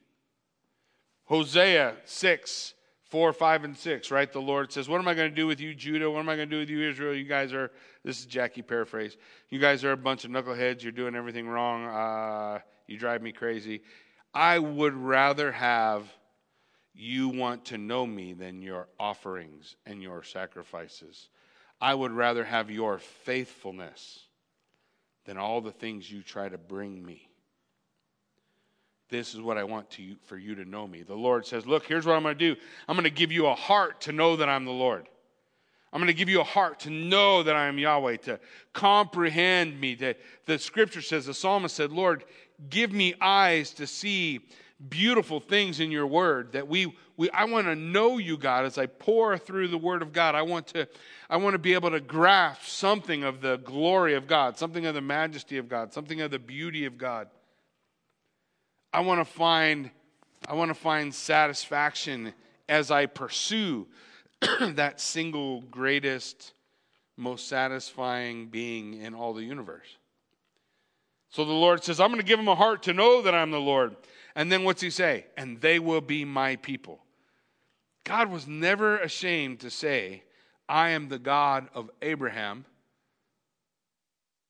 Hosea 1.31 1.95
6 2.03 2.73
4, 3.05 3.31
5, 3.31 3.63
and 3.63 3.77
6, 3.77 4.11
right? 4.11 4.31
The 4.31 4.41
Lord 4.41 4.73
says, 4.73 4.89
What 4.89 4.99
am 4.99 5.07
I 5.07 5.13
going 5.13 5.29
to 5.29 5.35
do 5.35 5.47
with 5.47 5.61
you, 5.61 5.73
Judah? 5.73 6.11
What 6.11 6.19
am 6.19 6.27
I 6.27 6.35
going 6.35 6.49
to 6.49 6.55
do 6.55 6.59
with 6.59 6.69
you, 6.69 6.89
Israel? 6.89 7.15
You 7.15 7.23
guys 7.23 7.53
are, 7.53 7.71
this 8.03 8.19
is 8.19 8.25
Jackie 8.25 8.61
paraphrase. 8.61 9.15
You 9.49 9.57
guys 9.57 9.85
are 9.85 9.93
a 9.93 9.97
bunch 9.97 10.25
of 10.25 10.31
knuckleheads. 10.31 10.83
You're 10.83 10.91
doing 10.91 11.15
everything 11.15 11.47
wrong. 11.47 11.85
Uh, 11.85 12.59
you 12.85 12.97
drive 12.97 13.21
me 13.21 13.31
crazy. 13.31 13.81
I 14.33 14.59
would 14.59 14.93
rather 14.93 15.53
have 15.53 16.05
you 16.93 17.29
want 17.29 17.63
to 17.65 17.77
know 17.77 18.05
me 18.05 18.33
than 18.33 18.61
your 18.61 18.89
offerings 18.99 19.77
and 19.85 20.01
your 20.01 20.23
sacrifices. 20.23 21.29
I 21.79 21.93
would 21.93 22.11
rather 22.11 22.43
have 22.43 22.69
your 22.69 22.97
faithfulness 22.97 24.19
than 25.25 25.37
all 25.37 25.61
the 25.61 25.71
things 25.71 26.11
you 26.11 26.23
try 26.23 26.49
to 26.49 26.57
bring 26.57 27.05
me. 27.05 27.30
This 29.11 29.35
is 29.35 29.41
what 29.41 29.57
I 29.57 29.65
want 29.65 29.89
to 29.91 30.15
for 30.23 30.37
you 30.37 30.55
to 30.55 30.65
know 30.65 30.87
me. 30.87 31.03
The 31.03 31.13
Lord 31.13 31.45
says, 31.45 31.67
Look, 31.67 31.85
here's 31.85 32.05
what 32.05 32.15
I'm 32.15 32.23
going 32.23 32.37
to 32.37 32.55
do. 32.55 32.59
I'm 32.87 32.95
going 32.95 33.03
to 33.03 33.11
give 33.11 33.31
you 33.31 33.47
a 33.47 33.53
heart 33.53 34.01
to 34.01 34.13
know 34.13 34.37
that 34.37 34.49
I'm 34.49 34.65
the 34.65 34.71
Lord. 34.71 35.07
I'm 35.93 35.99
going 35.99 36.07
to 36.07 36.13
give 36.13 36.29
you 36.29 36.39
a 36.39 36.45
heart 36.45 36.79
to 36.81 36.89
know 36.89 37.43
that 37.43 37.53
I 37.53 37.67
am 37.67 37.77
Yahweh, 37.77 38.17
to 38.17 38.39
comprehend 38.71 39.79
me. 39.79 39.97
To, 39.97 40.15
the 40.45 40.57
scripture 40.57 41.01
says, 41.01 41.25
the 41.25 41.33
psalmist 41.33 41.75
said, 41.75 41.91
Lord, 41.91 42.23
give 42.69 42.93
me 42.93 43.13
eyes 43.19 43.71
to 43.71 43.85
see 43.85 44.47
beautiful 44.87 45.41
things 45.41 45.81
in 45.81 45.91
your 45.91 46.07
word 46.07 46.53
that 46.53 46.67
we, 46.67 46.91
we 47.15 47.29
i 47.31 47.45
want 47.45 47.67
to 47.67 47.75
know 47.75 48.17
you 48.17 48.35
god 48.35 48.65
as 48.65 48.79
i 48.79 48.87
pore 48.87 49.37
through 49.37 49.67
the 49.67 49.77
word 49.77 50.01
of 50.01 50.11
god 50.11 50.33
i 50.33 50.41
want 50.41 50.65
to 50.65 50.87
i 51.29 51.37
want 51.37 51.53
to 51.53 51.59
be 51.59 51.75
able 51.75 51.91
to 51.91 51.99
grasp 51.99 52.63
something 52.63 53.23
of 53.23 53.41
the 53.41 53.57
glory 53.57 54.15
of 54.15 54.25
god 54.25 54.57
something 54.57 54.87
of 54.87 54.95
the 54.95 55.01
majesty 55.01 55.59
of 55.59 55.69
god 55.69 55.93
something 55.93 56.19
of 56.19 56.31
the 56.31 56.39
beauty 56.39 56.85
of 56.85 56.97
god 56.97 57.27
I 58.93 59.01
want 59.01 59.25
to 59.25 59.33
find 59.33 59.91
I 60.47 60.53
want 60.55 60.69
to 60.69 60.75
find 60.75 61.13
satisfaction 61.13 62.33
as 62.67 62.89
I 62.89 63.05
pursue 63.05 63.87
that 64.59 64.99
single 64.99 65.61
greatest 65.61 66.53
most 67.15 67.47
satisfying 67.47 68.47
being 68.47 68.95
in 69.01 69.13
all 69.13 69.33
the 69.33 69.43
universe. 69.43 69.97
So 71.29 71.45
the 71.45 71.51
Lord 71.51 71.83
says, 71.83 71.99
I'm 71.99 72.09
going 72.09 72.19
to 72.19 72.25
give 72.25 72.39
them 72.39 72.47
a 72.47 72.55
heart 72.55 72.83
to 72.83 72.93
know 72.93 73.21
that 73.21 73.35
I'm 73.35 73.51
the 73.51 73.59
Lord. 73.59 73.95
And 74.35 74.51
then 74.51 74.63
what's 74.63 74.81
he 74.81 74.89
say? 74.89 75.27
And 75.37 75.61
they 75.61 75.79
will 75.79 76.01
be 76.01 76.25
my 76.25 76.55
people. 76.57 76.99
God 78.03 78.29
was 78.29 78.47
never 78.47 78.97
ashamed 78.97 79.59
to 79.59 79.69
say, 79.69 80.23
I 80.67 80.89
am 80.89 81.07
the 81.07 81.19
God 81.19 81.69
of 81.73 81.89
Abraham. 82.01 82.65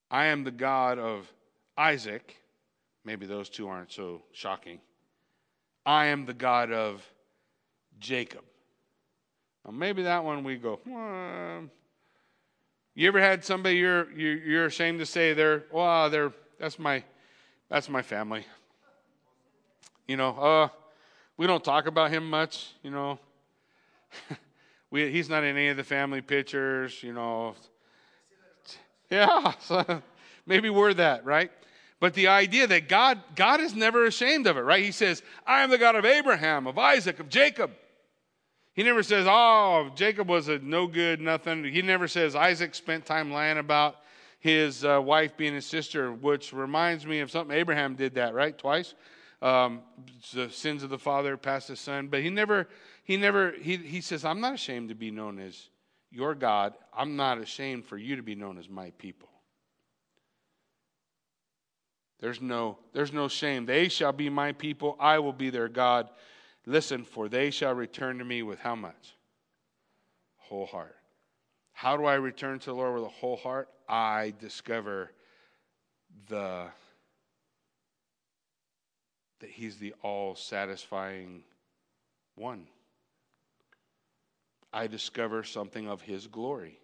I 0.09 0.25
am 0.27 0.43
the 0.43 0.51
God 0.51 0.97
of 0.97 1.31
Isaac. 1.77 2.40
Maybe 3.03 3.25
those 3.25 3.49
two 3.49 3.67
aren't 3.67 3.91
so 3.91 4.21
shocking. 4.31 4.79
I 5.85 6.07
am 6.07 6.25
the 6.25 6.33
God 6.33 6.71
of 6.71 7.03
Jacob. 7.99 8.43
Now, 9.65 9.71
maybe 9.71 10.03
that 10.03 10.23
one 10.23 10.43
we 10.43 10.57
go, 10.57 10.79
well, 10.85 11.63
you 12.93 13.07
ever 13.07 13.19
had 13.19 13.43
somebody 13.43 13.77
you're, 13.77 14.11
you're 14.11 14.65
ashamed 14.65 14.99
to 14.99 15.05
say 15.05 15.33
they're, 15.33 15.63
well, 15.71 16.09
they're, 16.09 16.31
that's 16.59 16.77
my, 16.77 17.03
that's 17.69 17.89
my 17.89 18.01
family. 18.01 18.45
You 20.07 20.17
know, 20.17 20.29
uh, 20.29 20.67
we 21.37 21.47
don't 21.47 21.63
talk 21.63 21.87
about 21.87 22.11
him 22.11 22.29
much, 22.29 22.71
you 22.83 22.91
know. 22.91 23.19
we, 24.91 25.11
he's 25.11 25.29
not 25.29 25.43
in 25.43 25.55
any 25.55 25.69
of 25.69 25.77
the 25.77 25.83
family 25.83 26.21
pictures, 26.21 27.01
you 27.01 27.13
know. 27.13 27.55
Yeah, 29.09 29.53
so 29.59 30.01
maybe 30.45 30.69
we're 30.69 30.93
that, 30.95 31.25
right? 31.25 31.51
But 32.01 32.15
the 32.15 32.29
idea 32.29 32.65
that 32.65 32.89
God, 32.89 33.21
God 33.35 33.61
is 33.61 33.75
never 33.75 34.05
ashamed 34.05 34.47
of 34.47 34.57
it, 34.57 34.61
right? 34.61 34.83
He 34.83 34.91
says, 34.91 35.21
I 35.45 35.61
am 35.61 35.69
the 35.69 35.77
God 35.77 35.95
of 35.95 36.03
Abraham, 36.03 36.65
of 36.65 36.79
Isaac, 36.79 37.19
of 37.19 37.29
Jacob. 37.29 37.71
He 38.73 38.81
never 38.81 39.03
says, 39.03 39.27
oh, 39.29 39.91
Jacob 39.93 40.27
was 40.27 40.47
a 40.47 40.57
no 40.57 40.87
good, 40.87 41.21
nothing. 41.21 41.63
He 41.63 41.83
never 41.83 42.07
says 42.07 42.35
Isaac 42.35 42.73
spent 42.73 43.05
time 43.05 43.31
lying 43.31 43.59
about 43.59 43.97
his 44.39 44.83
uh, 44.83 44.99
wife 44.99 45.37
being 45.37 45.53
his 45.53 45.67
sister, 45.67 46.11
which 46.11 46.53
reminds 46.53 47.05
me 47.05 47.19
of 47.19 47.29
something 47.29 47.55
Abraham 47.55 47.93
did 47.93 48.15
that, 48.15 48.33
right? 48.33 48.57
Twice. 48.57 48.95
Um, 49.43 49.81
the 50.33 50.49
sins 50.49 50.81
of 50.81 50.89
the 50.89 50.97
father 50.97 51.37
passed 51.37 51.67
the 51.67 51.75
son. 51.75 52.07
But 52.07 52.21
he 52.21 52.31
never, 52.31 52.67
he 53.03 53.15
never, 53.15 53.51
he, 53.51 53.77
he 53.77 54.01
says, 54.01 54.25
I'm 54.25 54.41
not 54.41 54.55
ashamed 54.55 54.89
to 54.89 54.95
be 54.95 55.11
known 55.11 55.37
as 55.37 55.69
your 56.09 56.33
God. 56.33 56.73
I'm 56.97 57.15
not 57.15 57.37
ashamed 57.37 57.85
for 57.85 57.97
you 57.97 58.15
to 58.15 58.23
be 58.23 58.33
known 58.33 58.57
as 58.57 58.67
my 58.67 58.89
people. 58.97 59.29
There's 62.21 62.39
no, 62.39 62.77
there's 62.93 63.11
no 63.11 63.27
shame. 63.27 63.65
They 63.65 63.89
shall 63.89 64.13
be 64.13 64.29
my 64.29 64.53
people. 64.53 64.95
I 64.99 65.19
will 65.19 65.33
be 65.33 65.49
their 65.49 65.67
God. 65.67 66.09
Listen, 66.67 67.03
for 67.03 67.27
they 67.27 67.49
shall 67.49 67.73
return 67.73 68.19
to 68.19 68.25
me 68.25 68.43
with 68.43 68.59
how 68.59 68.75
much? 68.75 69.15
Whole 70.37 70.67
heart. 70.67 70.95
How 71.73 71.97
do 71.97 72.05
I 72.05 72.13
return 72.13 72.59
to 72.59 72.65
the 72.67 72.75
Lord 72.75 72.93
with 72.93 73.05
a 73.05 73.09
whole 73.09 73.37
heart? 73.37 73.69
I 73.89 74.33
discover 74.39 75.11
the 76.27 76.67
that 79.39 79.49
He's 79.49 79.77
the 79.77 79.95
all 80.03 80.35
satisfying 80.35 81.41
one. 82.35 82.67
I 84.71 84.85
discover 84.85 85.43
something 85.43 85.87
of 85.87 86.03
His 86.03 86.27
glory, 86.27 86.77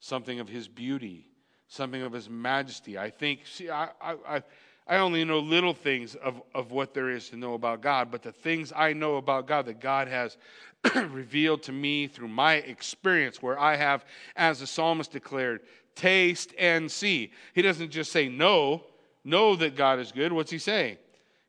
something 0.00 0.40
of 0.40 0.48
His 0.48 0.66
beauty, 0.66 1.28
something 1.68 2.02
of 2.02 2.12
his 2.12 2.28
majesty. 2.28 2.98
I 2.98 3.10
think, 3.10 3.46
see, 3.46 3.70
I, 3.70 3.90
I, 4.00 4.42
I 4.86 4.96
only 4.96 5.22
know 5.24 5.38
little 5.38 5.74
things 5.74 6.14
of, 6.14 6.40
of 6.54 6.72
what 6.72 6.94
there 6.94 7.10
is 7.10 7.28
to 7.28 7.36
know 7.36 7.54
about 7.54 7.82
God, 7.82 8.10
but 8.10 8.22
the 8.22 8.32
things 8.32 8.72
I 8.74 8.94
know 8.94 9.16
about 9.16 9.46
God 9.46 9.66
that 9.66 9.80
God 9.80 10.08
has 10.08 10.38
revealed 10.94 11.62
to 11.64 11.72
me 11.72 12.06
through 12.06 12.28
my 12.28 12.54
experience, 12.54 13.42
where 13.42 13.58
I 13.58 13.76
have, 13.76 14.04
as 14.34 14.60
the 14.60 14.66
psalmist 14.66 15.12
declared, 15.12 15.60
taste 15.94 16.54
and 16.58 16.90
see. 16.90 17.32
He 17.54 17.60
doesn't 17.60 17.90
just 17.90 18.12
say 18.12 18.28
know, 18.28 18.84
know 19.24 19.56
that 19.56 19.76
God 19.76 19.98
is 19.98 20.10
good. 20.10 20.32
What's 20.32 20.50
he 20.50 20.58
say? 20.58 20.98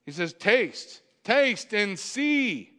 He 0.06 0.12
says, 0.12 0.34
taste, 0.34 1.02
taste 1.24 1.74
and 1.74 1.98
see. 1.98 2.72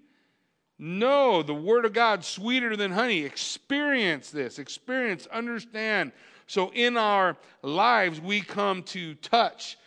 Know 0.78 1.42
the 1.42 1.54
word 1.54 1.84
of 1.84 1.92
God 1.92 2.24
sweeter 2.24 2.74
than 2.74 2.90
honey. 2.90 3.20
Experience 3.20 4.30
this. 4.30 4.58
Experience, 4.58 5.26
understand, 5.26 6.12
so 6.50 6.72
in 6.72 6.96
our 6.96 7.36
lives, 7.62 8.20
we 8.20 8.40
come 8.40 8.82
to 8.82 9.14
touch 9.14 9.78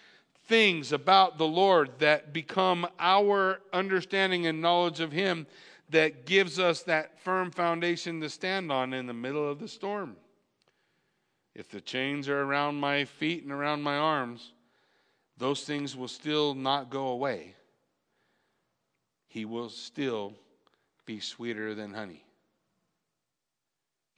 things 0.46 0.94
about 0.94 1.38
the 1.38 1.46
Lord 1.46 2.00
that 2.00 2.32
become 2.32 2.88
our 3.02 3.60
understanding 3.74 4.48
and 4.48 4.62
knowledge 4.62 5.02
of 5.02 5.12
Him 5.12 5.46
that 5.90 6.26
gives 6.26 6.60
us 6.60 6.82
that 6.84 7.20
firm 7.20 7.52
foundation 7.52 8.22
to 8.22 8.30
stand 8.30 8.72
on 8.72 8.94
in 8.94 9.08
the 9.08 9.14
middle 9.14 9.46
of 9.46 9.60
the 9.60 9.68
storm. 9.68 10.16
If 11.54 11.68
the 11.68 11.82
chains 11.82 12.30
are 12.30 12.44
around 12.44 12.76
my 12.76 13.04
feet 13.04 13.44
and 13.44 13.52
around 13.52 13.82
my 13.82 13.98
arms, 13.98 14.54
those 15.38 15.66
things 15.66 15.98
will 15.98 16.08
still 16.08 16.56
not 16.56 16.90
go 16.90 17.08
away. 17.08 17.56
He 19.28 19.44
will 19.44 19.68
still 19.68 20.34
be 21.06 21.20
sweeter 21.20 21.76
than 21.76 21.94
honey. 21.94 22.24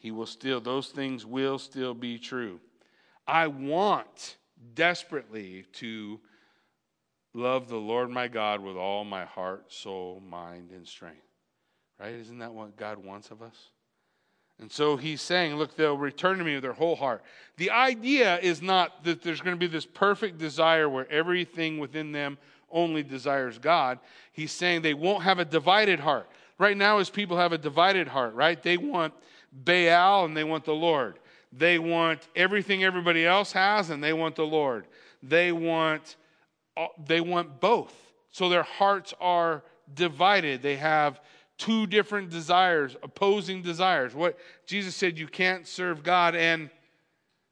He 0.05 0.11
will 0.11 0.27
still, 0.27 0.61
those 0.61 0.89
things 0.89 1.25
will 1.25 1.57
still 1.57 1.95
be 1.95 2.19
true. 2.19 2.59
I 3.25 3.47
want 3.47 4.37
desperately 4.75 5.65
to 5.73 6.19
love 7.33 7.69
the 7.69 7.77
Lord 7.77 8.11
my 8.11 8.27
God 8.27 8.61
with 8.61 8.75
all 8.75 9.03
my 9.03 9.25
heart, 9.25 9.73
soul, 9.73 10.21
mind, 10.23 10.69
and 10.69 10.87
strength. 10.87 11.25
Right? 11.99 12.13
Isn't 12.13 12.37
that 12.37 12.53
what 12.53 12.77
God 12.77 13.03
wants 13.03 13.31
of 13.31 13.41
us? 13.41 13.71
And 14.59 14.71
so 14.71 14.95
he's 14.95 15.21
saying, 15.21 15.55
look, 15.55 15.75
they'll 15.75 15.97
return 15.97 16.37
to 16.37 16.43
me 16.43 16.53
with 16.53 16.61
their 16.61 16.73
whole 16.73 16.95
heart. 16.95 17.23
The 17.57 17.71
idea 17.71 18.37
is 18.41 18.61
not 18.61 19.05
that 19.05 19.23
there's 19.23 19.41
going 19.41 19.55
to 19.55 19.59
be 19.59 19.65
this 19.65 19.87
perfect 19.87 20.37
desire 20.37 20.87
where 20.87 21.11
everything 21.11 21.79
within 21.79 22.11
them 22.11 22.37
only 22.69 23.01
desires 23.01 23.57
God. 23.57 23.97
He's 24.33 24.51
saying 24.51 24.83
they 24.83 24.93
won't 24.93 25.23
have 25.23 25.39
a 25.39 25.45
divided 25.45 25.99
heart. 25.99 26.29
right 26.57 26.77
now 26.77 26.99
as 26.99 27.09
people 27.09 27.37
have 27.37 27.53
a 27.53 27.57
divided 27.57 28.07
heart, 28.07 28.33
right? 28.33 28.61
They 28.61 28.77
want 28.77 29.13
Baal 29.63 30.25
and 30.25 30.35
they 30.35 30.43
want 30.43 30.65
the 30.65 30.73
Lord. 30.73 31.19
They 31.51 31.79
want 31.79 32.27
everything 32.35 32.83
everybody 32.83 33.25
else 33.25 33.53
has 33.53 33.89
and 33.89 34.03
they 34.03 34.13
want 34.13 34.35
the 34.35 34.45
Lord. 34.45 34.87
They 35.23 35.51
want 35.51 36.17
uh, 36.77 36.87
they 37.05 37.21
want 37.21 37.61
both. 37.61 37.93
So 38.31 38.49
their 38.49 38.63
hearts 38.63 39.13
are 39.21 39.63
divided. 39.93 40.61
They 40.61 40.75
have 40.75 41.21
two 41.57 41.87
different 41.87 42.29
desires, 42.29 42.97
opposing 43.01 43.61
desires. 43.61 44.13
What 44.13 44.37
Jesus 44.65 44.95
said 44.95 45.17
you 45.17 45.27
can't 45.27 45.65
serve 45.65 46.03
God 46.03 46.35
and 46.35 46.69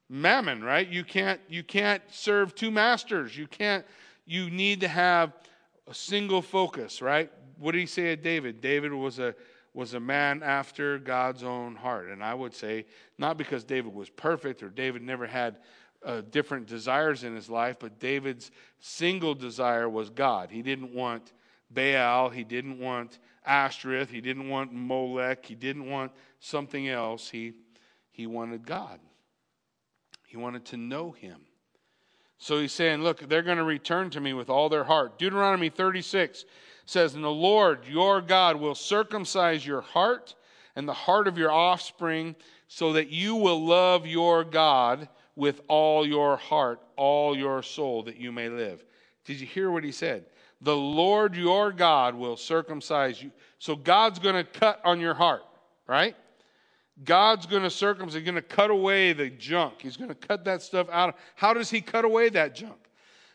mammon, 0.10 0.64
right? 0.64 0.88
You 0.88 1.04
can't 1.04 1.40
you 1.48 1.64
can't 1.64 2.04
serve 2.12 2.54
two 2.54 2.72
masters. 2.72 3.38
You 3.38 3.48
can't 3.48 3.86
you 4.26 4.50
need 4.50 4.82
to 4.82 4.88
have 4.88 5.34
a 5.88 5.94
single 5.94 6.42
focus, 6.42 7.02
right? 7.02 7.32
What 7.58 7.72
did 7.72 7.80
he 7.80 7.86
say 7.86 8.04
to 8.04 8.16
David? 8.16 8.62
David 8.62 8.94
was 8.94 9.20
a 9.20 9.36
was 9.74 9.94
a 9.94 10.00
man 10.00 10.44
after 10.44 11.00
God's 11.00 11.44
own 11.44 11.76
heart. 11.76 12.10
And 12.10 12.24
I 12.24 12.34
would 12.34 12.54
say 12.54 12.86
not 13.18 13.38
because 13.38 13.64
David 13.64 13.94
was 13.94 14.10
perfect 14.10 14.62
or 14.62 14.70
David 14.70 15.02
never 15.02 15.26
had 15.26 15.60
uh, 16.06 16.22
different 16.30 16.68
desires 16.68 17.24
in 17.24 17.36
his 17.36 17.50
life, 17.50 17.78
but 17.80 18.00
David's 18.00 18.52
single 18.80 19.34
desire 19.34 19.90
was 19.90 20.10
God. 20.10 20.52
He 20.52 20.62
didn't 20.62 20.94
want 20.94 21.34
Baal, 21.72 22.30
he 22.30 22.44
didn't 22.44 22.78
want 22.78 23.20
Ashtoreth, 23.46 24.10
he 24.10 24.22
didn't 24.22 24.50
want 24.50 24.74
Molech, 24.74 25.46
he 25.46 25.56
didn't 25.56 25.90
want 25.90 26.12
something 26.40 26.88
else. 26.88 27.30
He, 27.30 27.54
he 28.12 28.28
wanted 28.28 28.66
God. 28.66 29.00
He 30.28 30.38
wanted 30.38 30.66
to 30.66 30.78
know 30.78 31.12
him. 31.12 31.42
So 32.38 32.60
he's 32.60 32.74
saying, 32.74 33.02
Look, 33.02 33.28
they're 33.30 33.42
going 33.42 33.58
to 33.58 33.64
return 33.64 34.10
to 34.12 34.20
me 34.20 34.34
with 34.34 34.50
all 34.50 34.70
their 34.70 34.84
heart. 34.84 35.18
Deuteronomy 35.18 35.70
36 35.70 36.46
says, 36.86 37.16
And 37.16 37.24
the 37.24 37.30
Lord 37.30 37.86
your 37.86 38.22
God 38.22 38.58
will 38.58 38.76
circumcise 38.76 39.66
your 39.66 39.82
heart 39.82 40.36
and 40.76 40.88
the 40.88 40.94
heart 40.94 41.28
of 41.28 41.38
your 41.38 41.52
offspring, 41.52 42.36
so 42.68 42.94
that 42.94 43.10
you 43.10 43.36
will 43.36 43.64
love 43.64 44.08
your 44.08 44.44
God 44.44 45.08
with 45.36 45.62
all 45.68 46.08
your 46.08 46.38
heart, 46.38 46.82
all 46.96 47.38
your 47.38 47.62
soul, 47.62 48.04
that 48.04 48.18
you 48.18 48.32
may 48.32 48.50
live. 48.50 48.84
Did 49.26 49.40
you 49.40 49.46
hear 49.46 49.70
what 49.70 49.84
he 49.84 49.92
said? 49.92 50.26
The 50.62 50.76
Lord 50.76 51.36
your 51.36 51.72
God 51.72 52.16
will 52.16 52.38
circumcise 52.38 53.22
you. 53.22 53.32
So 53.60 53.76
God's 53.76 54.18
going 54.18 54.36
to 54.36 54.44
cut 54.44 54.82
on 54.84 55.00
your 55.00 55.14
heart, 55.14 55.44
right? 55.88 56.16
God's 57.04 57.46
going 57.46 57.64
to 57.64 57.70
circumcise, 57.70 58.16
he's 58.16 58.24
going 58.24 58.36
to 58.36 58.42
cut 58.42 58.70
away 58.70 59.14
the 59.14 59.30
junk. 59.30 59.76
He's 59.82 59.98
going 59.98 60.10
to 60.10 60.16
cut 60.16 60.46
that 60.46 60.62
stuff 60.62 60.88
out. 60.92 61.18
How 61.36 61.54
does 61.54 61.70
he 61.70 61.82
cut 61.82 62.06
away 62.06 62.30
that 62.30 62.56
junk? 62.56 62.83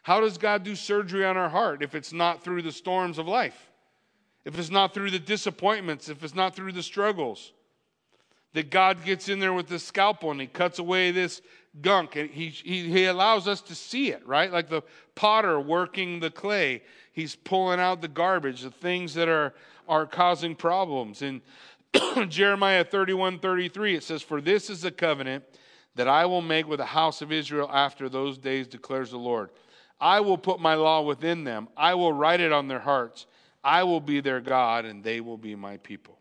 How 0.09 0.21
does 0.21 0.39
God 0.39 0.63
do 0.65 0.75
surgery 0.75 1.23
on 1.23 1.37
our 1.37 1.51
heart 1.51 1.83
if 1.83 1.95
it's 1.95 2.15
not 2.15 2.43
through 2.43 2.63
the 2.63 2.73
storms 2.73 3.19
of 3.19 3.29
life? 3.29 3.69
If 4.47 4.59
it's 4.59 4.71
not 4.71 4.95
through 4.95 5.11
the 5.11 5.19
disappointments, 5.19 6.09
if 6.09 6.25
it's 6.25 6.35
not 6.35 6.57
through 6.57 6.73
the 6.73 6.83
struggles? 6.83 7.53
That 8.55 8.71
God 8.71 9.05
gets 9.05 9.29
in 9.29 9.39
there 9.39 9.53
with 9.53 9.69
the 9.69 9.79
scalpel 9.79 10.31
and 10.31 10.41
he 10.41 10.47
cuts 10.47 10.79
away 10.79 11.11
this 11.11 11.43
gunk 11.83 12.17
and 12.17 12.31
he, 12.31 12.49
he, 12.49 12.89
he 12.89 13.05
allows 13.05 13.47
us 13.47 13.61
to 13.61 13.75
see 13.75 14.09
it, 14.11 14.27
right? 14.27 14.51
Like 14.51 14.71
the 14.71 14.81
potter 15.15 15.61
working 15.61 16.21
the 16.21 16.31
clay, 16.31 16.85
he's 17.13 17.37
pulling 17.37 17.79
out 17.79 18.01
the 18.01 18.09
garbage, 18.09 18.63
the 18.63 18.71
things 18.71 19.13
that 19.13 19.29
are, 19.29 19.53
are 19.91 20.07
causing 20.07 20.55
problems. 20.55 21.21
In 21.21 21.43
Jeremiah 22.31 22.83
31 22.83 23.41
33, 23.41 23.97
it 23.97 24.03
says, 24.03 24.23
For 24.23 24.41
this 24.41 24.71
is 24.71 24.81
the 24.81 24.91
covenant 24.91 25.45
that 25.97 26.09
I 26.09 26.25
will 26.25 26.41
make 26.41 26.67
with 26.67 26.79
the 26.79 26.87
house 26.87 27.21
of 27.21 27.31
Israel 27.31 27.69
after 27.71 28.09
those 28.09 28.39
days, 28.39 28.67
declares 28.67 29.11
the 29.11 29.19
Lord. 29.19 29.51
I 30.01 30.21
will 30.21 30.39
put 30.39 30.61
my 30.61 30.75
law 30.75 31.03
within 31.03 31.45
them, 31.45 31.69
I 31.77 31.95
will 31.95 32.13
write 32.13 32.41
it 32.41 32.53
on 32.53 32.69
their 32.69 32.81
hearts. 32.81 33.27
I 33.65 33.83
will 33.83 34.01
be 34.01 34.21
their 34.21 34.41
God, 34.41 34.85
and 34.85 35.03
they 35.03 35.21
will 35.21 35.37
be 35.37 35.57
my 35.57 35.79
people. 35.79 36.17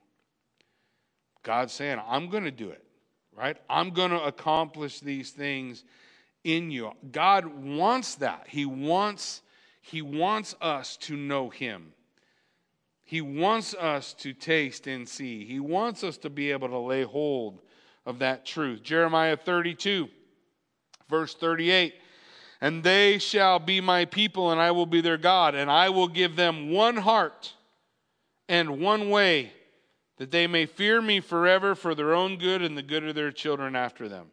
God's 1.44 1.72
saying, 1.72 2.02
I'm 2.08 2.30
going 2.30 2.44
to 2.44 2.52
do 2.52 2.70
it 2.70 2.84
right? 3.38 3.58
I'm 3.70 3.92
going 3.92 4.12
to 4.12 4.22
accomplish 4.24 5.00
these 5.00 5.30
things 5.30 5.86
in 6.44 6.72
you. 6.72 6.92
God 7.12 7.46
wants 7.46 8.16
that. 8.16 8.48
He 8.50 8.66
wants 8.66 9.44
he 9.82 10.02
wants 10.02 10.54
us 10.60 10.98
to 10.98 11.16
know 11.16 11.50
him. 11.50 11.94
He 13.06 13.22
wants 13.22 13.74
us 13.74 14.14
to 14.16 14.34
taste 14.34 14.86
and 14.86 15.08
see. 15.08 15.46
He 15.46 15.62
wants 15.62 16.04
us 16.04 16.18
to 16.18 16.30
be 16.30 16.52
able 16.52 16.68
to 16.68 16.78
lay 16.78 17.04
hold 17.04 17.62
of 18.06 18.20
that 18.20 18.46
truth. 18.46 18.84
Jeremiah 18.84 19.38
32 19.38 20.10
verse 21.10 21.36
38 21.36 21.94
and 22.62 22.84
they 22.84 23.18
shall 23.18 23.60
be 23.60 23.82
my 23.82 24.06
people 24.06 24.52
and 24.52 24.60
I 24.60 24.72
will 24.72 24.86
be 24.86 25.02
their 25.02 25.18
God 25.18 25.56
and 25.56 25.70
I 25.70 25.90
will 25.90 26.08
give 26.08 26.36
them 26.36 26.72
one 26.72 26.98
heart 26.98 27.54
and 28.50 28.80
one 28.80 29.10
way 29.10 29.52
that 30.18 30.32
they 30.32 30.48
may 30.48 30.66
fear 30.66 31.02
me 31.02 31.20
forever 31.20 31.76
for 31.76 31.94
their 31.94 32.14
own 32.14 32.38
good 32.38 32.62
and 32.62 32.78
the 32.78 32.82
good 32.82 33.04
of 33.04 33.16
their 33.16 33.32
children 33.32 33.76
after 33.76 34.10
them. 34.10 34.28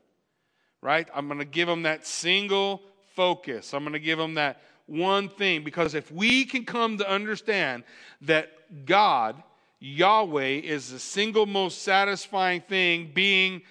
Right? 0.81 1.09
I'm 1.15 1.27
going 1.27 1.39
to 1.39 1.45
give 1.45 1.69
them 1.69 1.83
that 1.83 2.07
single 2.07 2.83
focus. 3.15 3.73
I'm 3.73 3.83
going 3.83 3.93
to 3.95 3.99
give 3.99 4.19
them 4.19 4.35
that 4.35 4.63
one 4.87 5.29
thing 5.29 5.65
because 5.65 5.95
if 5.95 6.11
we 6.11 6.45
can 6.45 6.65
come 6.65 6.99
to 6.99 7.11
understand 7.11 7.85
that 8.23 8.51
God, 8.87 9.43
Yahweh, 9.81 10.61
is 10.61 10.91
the 10.91 10.99
single 10.99 11.47
most 11.47 11.83
satisfying 11.83 12.61
thing, 12.61 13.11
being 13.15 13.63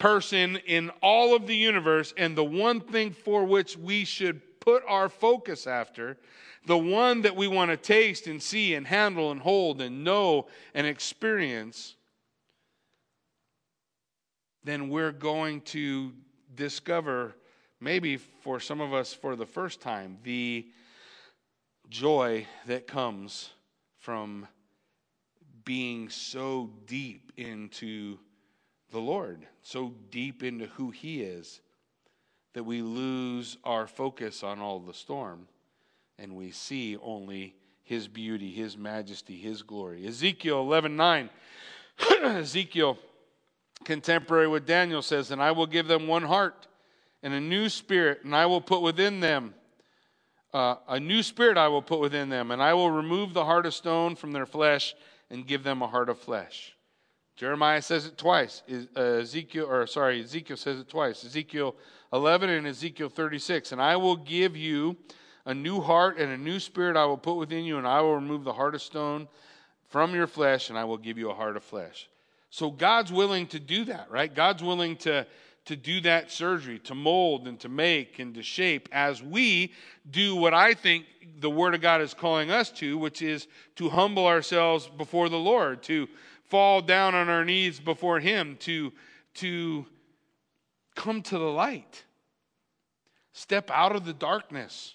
person 0.00 0.56
in 0.66 0.90
all 1.02 1.36
of 1.36 1.46
the 1.46 1.54
universe, 1.54 2.12
and 2.16 2.36
the 2.36 2.42
one 2.42 2.80
thing 2.80 3.12
for 3.12 3.44
which 3.44 3.76
we 3.76 4.04
should 4.04 4.40
put 4.58 4.82
our 4.88 5.08
focus 5.08 5.68
after, 5.68 6.16
the 6.66 6.76
one 6.76 7.22
that 7.22 7.36
we 7.36 7.46
want 7.46 7.70
to 7.70 7.76
taste 7.76 8.26
and 8.26 8.42
see 8.42 8.74
and 8.74 8.86
handle 8.86 9.30
and 9.30 9.40
hold 9.40 9.80
and 9.80 10.02
know 10.02 10.48
and 10.74 10.86
experience, 10.86 11.94
then 14.64 14.88
we're 14.88 15.12
going 15.12 15.60
to 15.62 16.12
discover, 16.54 17.34
maybe 17.80 18.16
for 18.16 18.58
some 18.58 18.80
of 18.80 18.92
us 18.92 19.14
for 19.14 19.36
the 19.36 19.46
first 19.46 19.80
time, 19.80 20.18
the 20.24 20.66
joy 21.88 22.46
that 22.66 22.86
comes 22.86 23.50
from 23.98 24.46
being 25.64 26.08
so 26.08 26.70
deep 26.86 27.32
into 27.36 28.18
the 28.90 29.00
Lord, 29.00 29.46
so 29.62 29.94
deep 30.10 30.42
into 30.42 30.66
who 30.66 30.90
He 30.90 31.22
is, 31.22 31.60
that 32.54 32.64
we 32.64 32.82
lose 32.82 33.56
our 33.64 33.86
focus 33.86 34.42
on 34.42 34.60
all 34.60 34.80
the 34.80 34.94
storm 34.94 35.46
and 36.20 36.36
we 36.36 36.50
see 36.50 36.96
only 37.02 37.54
his 37.82 38.06
beauty, 38.06 38.52
his 38.52 38.76
majesty, 38.76 39.36
his 39.36 39.62
glory. 39.62 40.06
Ezekiel 40.06 40.60
11 40.60 40.96
9. 40.96 41.30
Ezekiel, 42.22 42.98
contemporary 43.84 44.46
with 44.46 44.66
Daniel, 44.66 45.02
says, 45.02 45.30
And 45.30 45.42
I 45.42 45.52
will 45.52 45.66
give 45.66 45.88
them 45.88 46.06
one 46.06 46.22
heart 46.22 46.68
and 47.22 47.34
a 47.34 47.40
new 47.40 47.68
spirit, 47.68 48.20
and 48.24 48.34
I 48.34 48.46
will 48.46 48.60
put 48.60 48.82
within 48.82 49.20
them 49.20 49.54
uh, 50.52 50.76
a 50.88 51.00
new 51.00 51.22
spirit 51.22 51.56
I 51.56 51.68
will 51.68 51.82
put 51.82 52.00
within 52.00 52.28
them, 52.28 52.50
and 52.50 52.62
I 52.62 52.74
will 52.74 52.90
remove 52.90 53.34
the 53.34 53.44
heart 53.44 53.66
of 53.66 53.74
stone 53.74 54.16
from 54.16 54.32
their 54.32 54.46
flesh 54.46 54.94
and 55.30 55.46
give 55.46 55.62
them 55.62 55.80
a 55.80 55.86
heart 55.86 56.08
of 56.08 56.18
flesh. 56.18 56.74
Jeremiah 57.40 57.80
says 57.80 58.04
it 58.04 58.18
twice. 58.18 58.62
Uh, 58.94 59.00
Ezekiel, 59.00 59.64
or 59.66 59.86
sorry, 59.86 60.20
Ezekiel 60.20 60.58
says 60.58 60.78
it 60.78 60.90
twice. 60.90 61.24
Ezekiel 61.24 61.74
11 62.12 62.50
and 62.50 62.66
Ezekiel 62.66 63.08
36. 63.08 63.72
And 63.72 63.80
I 63.80 63.96
will 63.96 64.16
give 64.16 64.58
you 64.58 64.94
a 65.46 65.54
new 65.54 65.80
heart 65.80 66.18
and 66.18 66.30
a 66.30 66.36
new 66.36 66.60
spirit 66.60 66.98
I 66.98 67.06
will 67.06 67.16
put 67.16 67.36
within 67.36 67.64
you, 67.64 67.78
and 67.78 67.86
I 67.86 68.02
will 68.02 68.14
remove 68.14 68.44
the 68.44 68.52
heart 68.52 68.74
of 68.74 68.82
stone 68.82 69.26
from 69.88 70.14
your 70.14 70.26
flesh, 70.26 70.68
and 70.68 70.78
I 70.78 70.84
will 70.84 70.98
give 70.98 71.16
you 71.16 71.30
a 71.30 71.34
heart 71.34 71.56
of 71.56 71.64
flesh. 71.64 72.10
So 72.50 72.70
God's 72.70 73.10
willing 73.10 73.46
to 73.46 73.58
do 73.58 73.86
that, 73.86 74.10
right? 74.10 74.34
God's 74.34 74.62
willing 74.62 74.96
to, 74.96 75.26
to 75.64 75.76
do 75.76 76.02
that 76.02 76.30
surgery, 76.30 76.78
to 76.80 76.94
mold 76.94 77.48
and 77.48 77.58
to 77.60 77.70
make 77.70 78.18
and 78.18 78.34
to 78.34 78.42
shape 78.42 78.86
as 78.92 79.22
we 79.22 79.72
do 80.10 80.36
what 80.36 80.52
I 80.52 80.74
think 80.74 81.06
the 81.38 81.48
Word 81.48 81.74
of 81.74 81.80
God 81.80 82.02
is 82.02 82.12
calling 82.12 82.50
us 82.50 82.70
to, 82.72 82.98
which 82.98 83.22
is 83.22 83.48
to 83.76 83.88
humble 83.88 84.26
ourselves 84.26 84.90
before 84.98 85.30
the 85.30 85.38
Lord, 85.38 85.82
to 85.84 86.06
fall 86.50 86.82
down 86.82 87.14
on 87.14 87.28
our 87.28 87.44
knees 87.44 87.80
before 87.80 88.20
Him, 88.20 88.56
to, 88.60 88.92
to 89.34 89.86
come 90.94 91.22
to 91.22 91.38
the 91.38 91.44
light, 91.44 92.04
step 93.32 93.70
out 93.70 93.96
of 93.96 94.04
the 94.04 94.12
darkness 94.12 94.94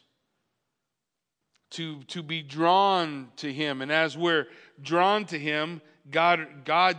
to, 1.71 2.03
to 2.03 2.23
be 2.23 2.41
drawn 2.41 3.29
to 3.37 3.51
him. 3.51 3.81
And 3.81 3.91
as 3.91 4.17
we're 4.17 4.47
drawn 4.81 5.25
to 5.25 5.37
him, 5.37 5.81
God, 6.09 6.47
God 6.63 6.97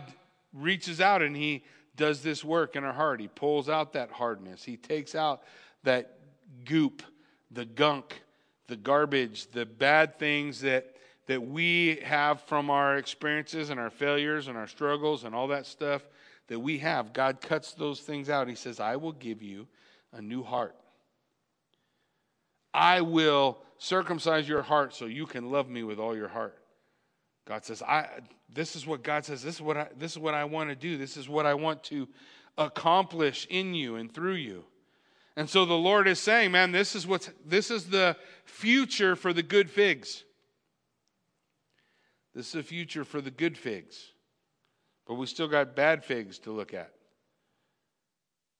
reaches 0.53 1.01
out 1.01 1.21
and 1.23 1.35
he 1.35 1.63
does 1.95 2.21
this 2.21 2.43
work 2.43 2.75
in 2.75 2.83
our 2.83 2.93
heart. 2.93 3.19
He 3.19 3.27
pulls 3.27 3.69
out 3.69 3.93
that 3.93 4.11
hardness, 4.11 4.63
he 4.63 4.77
takes 4.77 5.15
out 5.15 5.41
that 5.83 6.19
goop, 6.65 7.01
the 7.49 7.65
gunk, 7.65 8.21
the 8.67 8.75
garbage, 8.75 9.47
the 9.47 9.65
bad 9.65 10.19
things 10.19 10.61
that, 10.61 10.95
that 11.27 11.41
we 11.41 11.99
have 12.03 12.41
from 12.41 12.69
our 12.69 12.97
experiences 12.97 13.69
and 13.69 13.79
our 13.79 13.89
failures 13.89 14.47
and 14.47 14.57
our 14.57 14.67
struggles 14.67 15.23
and 15.23 15.35
all 15.35 15.47
that 15.47 15.65
stuff 15.65 16.01
that 16.47 16.59
we 16.59 16.77
have. 16.79 17.13
God 17.13 17.41
cuts 17.41 17.73
those 17.73 17.99
things 17.99 18.29
out. 18.29 18.47
He 18.47 18.55
says, 18.55 18.79
I 18.79 18.95
will 18.95 19.11
give 19.11 19.41
you 19.41 19.67
a 20.13 20.21
new 20.21 20.43
heart. 20.43 20.75
I 22.73 23.01
will 23.01 23.59
circumcise 23.77 24.47
your 24.47 24.61
heart 24.61 24.93
so 24.93 25.05
you 25.05 25.25
can 25.25 25.51
love 25.51 25.69
me 25.69 25.83
with 25.83 25.99
all 25.99 26.15
your 26.15 26.27
heart. 26.27 26.57
God 27.45 27.63
says, 27.65 27.81
I, 27.81 28.07
this 28.53 28.75
is 28.75 28.85
what 28.85 29.03
God 29.03 29.25
says, 29.25 29.41
this 29.41 29.55
is 29.55 29.61
what 29.61 29.77
I, 29.77 29.87
this 29.97 30.11
is 30.11 30.19
what 30.19 30.33
I 30.33 30.45
want 30.45 30.69
to 30.69 30.75
do. 30.75 30.97
This 30.97 31.17
is 31.17 31.27
what 31.29 31.45
I 31.45 31.53
want 31.53 31.83
to 31.85 32.07
accomplish 32.57 33.47
in 33.49 33.73
you 33.73 33.95
and 33.95 34.13
through 34.13 34.35
you. 34.35 34.63
And 35.35 35.49
so 35.49 35.65
the 35.65 35.73
Lord 35.73 36.07
is 36.07 36.19
saying, 36.19 36.51
man, 36.51 36.71
this 36.71 36.95
is 36.95 37.05
what's 37.05 37.29
this 37.45 37.71
is 37.71 37.89
the 37.89 38.17
future 38.45 39.15
for 39.15 39.33
the 39.33 39.43
good 39.43 39.69
figs. 39.69 40.23
This 42.37 42.45
is 42.45 42.51
the 42.51 42.61
future 42.61 43.03
for 43.03 43.19
the 43.19 43.31
good 43.31 43.57
figs. 43.57 44.11
But 45.07 45.15
we 45.15 45.25
still 45.25 45.47
got 45.47 45.75
bad 45.75 46.05
figs 46.05 46.37
to 46.39 46.51
look 46.51 46.71
at. 46.71 46.93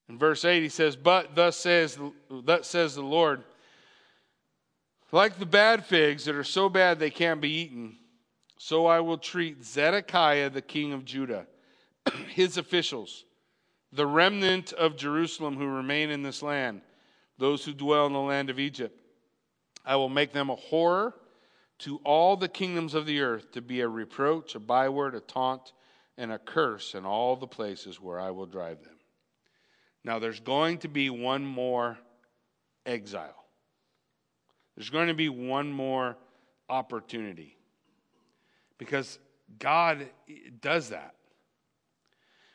In 0.08 0.18
verse 0.18 0.44
8 0.44 0.64
he 0.64 0.68
says, 0.68 0.96
"But 0.96 1.36
thus 1.36 1.56
says 1.56 1.96
thus 2.28 2.66
says 2.66 2.96
the 2.96 3.02
Lord, 3.02 3.44
like 5.12 5.38
the 5.38 5.46
bad 5.46 5.86
figs 5.86 6.24
that 6.24 6.34
are 6.34 6.42
so 6.42 6.68
bad 6.68 6.98
they 6.98 7.10
can't 7.10 7.40
be 7.40 7.50
eaten, 7.50 7.96
so 8.58 8.86
I 8.86 8.98
will 8.98 9.16
treat 9.16 9.62
Zedekiah 9.62 10.50
the 10.50 10.60
king 10.60 10.92
of 10.92 11.04
Judah, 11.04 11.46
his 12.30 12.56
officials, 12.56 13.26
the 13.92 14.06
remnant 14.08 14.72
of 14.72 14.96
Jerusalem 14.96 15.56
who 15.56 15.68
remain 15.68 16.10
in 16.10 16.24
this 16.24 16.42
land, 16.42 16.82
those 17.36 17.64
who 17.64 17.72
dwell 17.72 18.08
in 18.08 18.12
the 18.12 18.18
land 18.18 18.50
of 18.50 18.58
Egypt. 18.58 19.00
I 19.84 19.94
will 19.94 20.08
make 20.08 20.32
them 20.32 20.50
a 20.50 20.56
horror 20.56 21.14
to 21.78 22.00
all 22.04 22.36
the 22.36 22.48
kingdoms 22.48 22.94
of 22.94 23.06
the 23.06 23.20
earth, 23.20 23.52
to 23.52 23.62
be 23.62 23.80
a 23.80 23.88
reproach, 23.88 24.54
a 24.54 24.60
byword, 24.60 25.14
a 25.14 25.20
taunt, 25.20 25.72
and 26.16 26.32
a 26.32 26.38
curse 26.38 26.94
in 26.94 27.04
all 27.04 27.36
the 27.36 27.46
places 27.46 28.00
where 28.00 28.18
I 28.18 28.30
will 28.30 28.46
drive 28.46 28.82
them. 28.82 28.96
Now, 30.04 30.18
there's 30.18 30.40
going 30.40 30.78
to 30.78 30.88
be 30.88 31.10
one 31.10 31.44
more 31.44 31.98
exile. 32.84 33.44
There's 34.76 34.90
going 34.90 35.08
to 35.08 35.14
be 35.14 35.28
one 35.28 35.72
more 35.72 36.16
opportunity 36.68 37.56
because 38.78 39.18
God 39.58 40.08
does 40.60 40.90
that. 40.90 41.14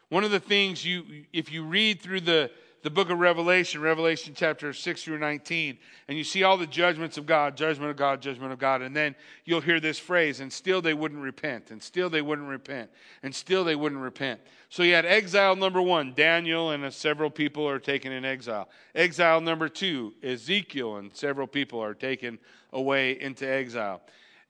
One 0.09 0.23
of 0.23 0.31
the 0.31 0.39
things 0.39 0.85
you, 0.85 1.25
if 1.33 1.51
you 1.51 1.63
read 1.63 2.01
through 2.01 2.21
the, 2.21 2.51
the 2.83 2.89
book 2.89 3.09
of 3.09 3.17
Revelation, 3.17 3.79
Revelation 3.81 4.33
chapter 4.35 4.73
6 4.73 5.03
through 5.03 5.17
19, 5.17 5.77
and 6.09 6.17
you 6.17 6.23
see 6.25 6.43
all 6.43 6.57
the 6.57 6.67
judgments 6.67 7.17
of 7.17 7.25
God, 7.25 7.55
judgment 7.55 7.89
of 7.89 7.95
God, 7.95 8.21
judgment 8.21 8.51
of 8.51 8.59
God, 8.59 8.81
and 8.81 8.93
then 8.93 9.15
you'll 9.45 9.61
hear 9.61 9.79
this 9.79 9.97
phrase, 9.97 10.41
and 10.41 10.51
still 10.51 10.81
they 10.81 10.93
wouldn't 10.93 11.21
repent, 11.21 11.71
and 11.71 11.81
still 11.81 12.09
they 12.09 12.21
wouldn't 12.21 12.49
repent, 12.49 12.91
and 13.23 13.33
still 13.33 13.63
they 13.63 13.77
wouldn't 13.77 14.01
repent. 14.01 14.41
So 14.67 14.83
you 14.83 14.93
had 14.95 15.05
exile 15.05 15.55
number 15.55 15.81
one, 15.81 16.13
Daniel 16.13 16.71
and 16.71 16.93
several 16.93 17.29
people 17.29 17.67
are 17.67 17.79
taken 17.79 18.11
in 18.11 18.25
exile. 18.25 18.67
Exile 18.93 19.39
number 19.39 19.69
two, 19.69 20.13
Ezekiel 20.21 20.97
and 20.97 21.15
several 21.15 21.47
people 21.47 21.81
are 21.81 21.93
taken 21.93 22.37
away 22.73 23.19
into 23.19 23.49
exile. 23.49 24.01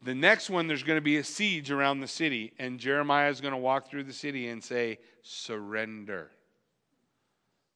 The 0.01 0.15
next 0.15 0.49
one, 0.49 0.67
there's 0.67 0.83
going 0.83 0.97
to 0.97 1.01
be 1.01 1.17
a 1.17 1.23
siege 1.23 1.69
around 1.69 1.99
the 1.99 2.07
city, 2.07 2.51
and 2.57 2.79
Jeremiah 2.79 3.29
is 3.29 3.41
going 3.41 3.53
to 3.53 3.57
walk 3.57 3.89
through 3.89 4.03
the 4.03 4.13
city 4.13 4.49
and 4.49 4.61
say, 4.61 4.97
Surrender. 5.21 6.31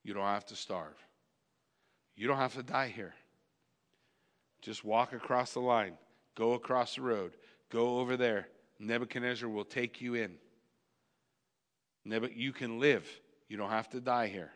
You 0.08 0.14
don't 0.14 0.24
have 0.24 0.46
to 0.46 0.56
starve. 0.56 0.96
You 2.16 2.30
don't 2.30 2.38
have 2.38 2.54
to 2.54 2.64
die 2.64 2.88
here. 2.88 3.14
Just 4.62 4.86
walk 4.86 5.12
across 5.12 5.52
the 5.52 5.60
line, 5.60 5.98
go 6.34 6.54
across 6.54 6.96
the 6.96 7.02
road, 7.02 7.34
go 7.70 8.00
over 8.00 8.16
there. 8.16 8.48
Nebuchadnezzar 8.80 9.50
will 9.50 9.66
take 9.66 10.00
you 10.00 10.16
in. 10.16 10.36
You 12.06 12.54
can 12.54 12.80
live. 12.80 13.06
You 13.50 13.58
don't 13.58 13.70
have 13.70 13.90
to 13.90 14.00
die 14.00 14.28
here. 14.28 14.52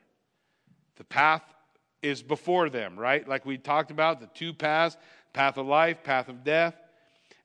The 0.96 1.04
path 1.04 1.44
is 2.02 2.24
before 2.24 2.70
them, 2.70 2.98
right? 2.98 3.28
Like 3.28 3.46
we 3.46 3.58
talked 3.58 3.92
about, 3.92 4.22
the 4.22 4.30
two 4.34 4.54
paths 4.54 4.96
path 5.34 5.58
of 5.58 5.66
life, 5.66 6.02
path 6.02 6.30
of 6.30 6.46
death. 6.46 6.76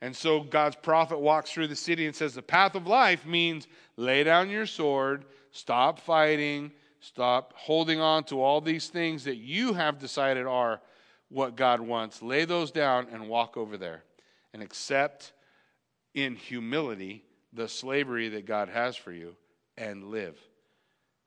And 0.00 0.14
so 0.14 0.40
God's 0.40 0.76
prophet 0.76 1.18
walks 1.18 1.50
through 1.50 1.68
the 1.68 1.76
city 1.76 2.06
and 2.06 2.14
says, 2.14 2.34
The 2.34 2.42
path 2.42 2.76
of 2.76 2.86
life 2.86 3.26
means 3.26 3.66
lay 3.96 4.22
down 4.22 4.48
your 4.48 4.66
sword, 4.66 5.24
stop 5.50 5.98
fighting, 5.98 6.70
stop 7.06 7.52
holding 7.56 8.00
on 8.00 8.24
to 8.24 8.42
all 8.42 8.60
these 8.60 8.88
things 8.88 9.24
that 9.24 9.36
you 9.36 9.74
have 9.74 9.98
decided 9.98 10.44
are 10.44 10.80
what 11.28 11.54
God 11.54 11.80
wants. 11.80 12.20
Lay 12.20 12.44
those 12.44 12.72
down 12.72 13.06
and 13.12 13.28
walk 13.28 13.56
over 13.56 13.76
there 13.76 14.02
and 14.52 14.60
accept 14.60 15.32
in 16.14 16.34
humility 16.34 17.22
the 17.52 17.68
slavery 17.68 18.28
that 18.30 18.44
God 18.44 18.68
has 18.68 18.96
for 18.96 19.12
you 19.12 19.36
and 19.78 20.10
live. 20.10 20.36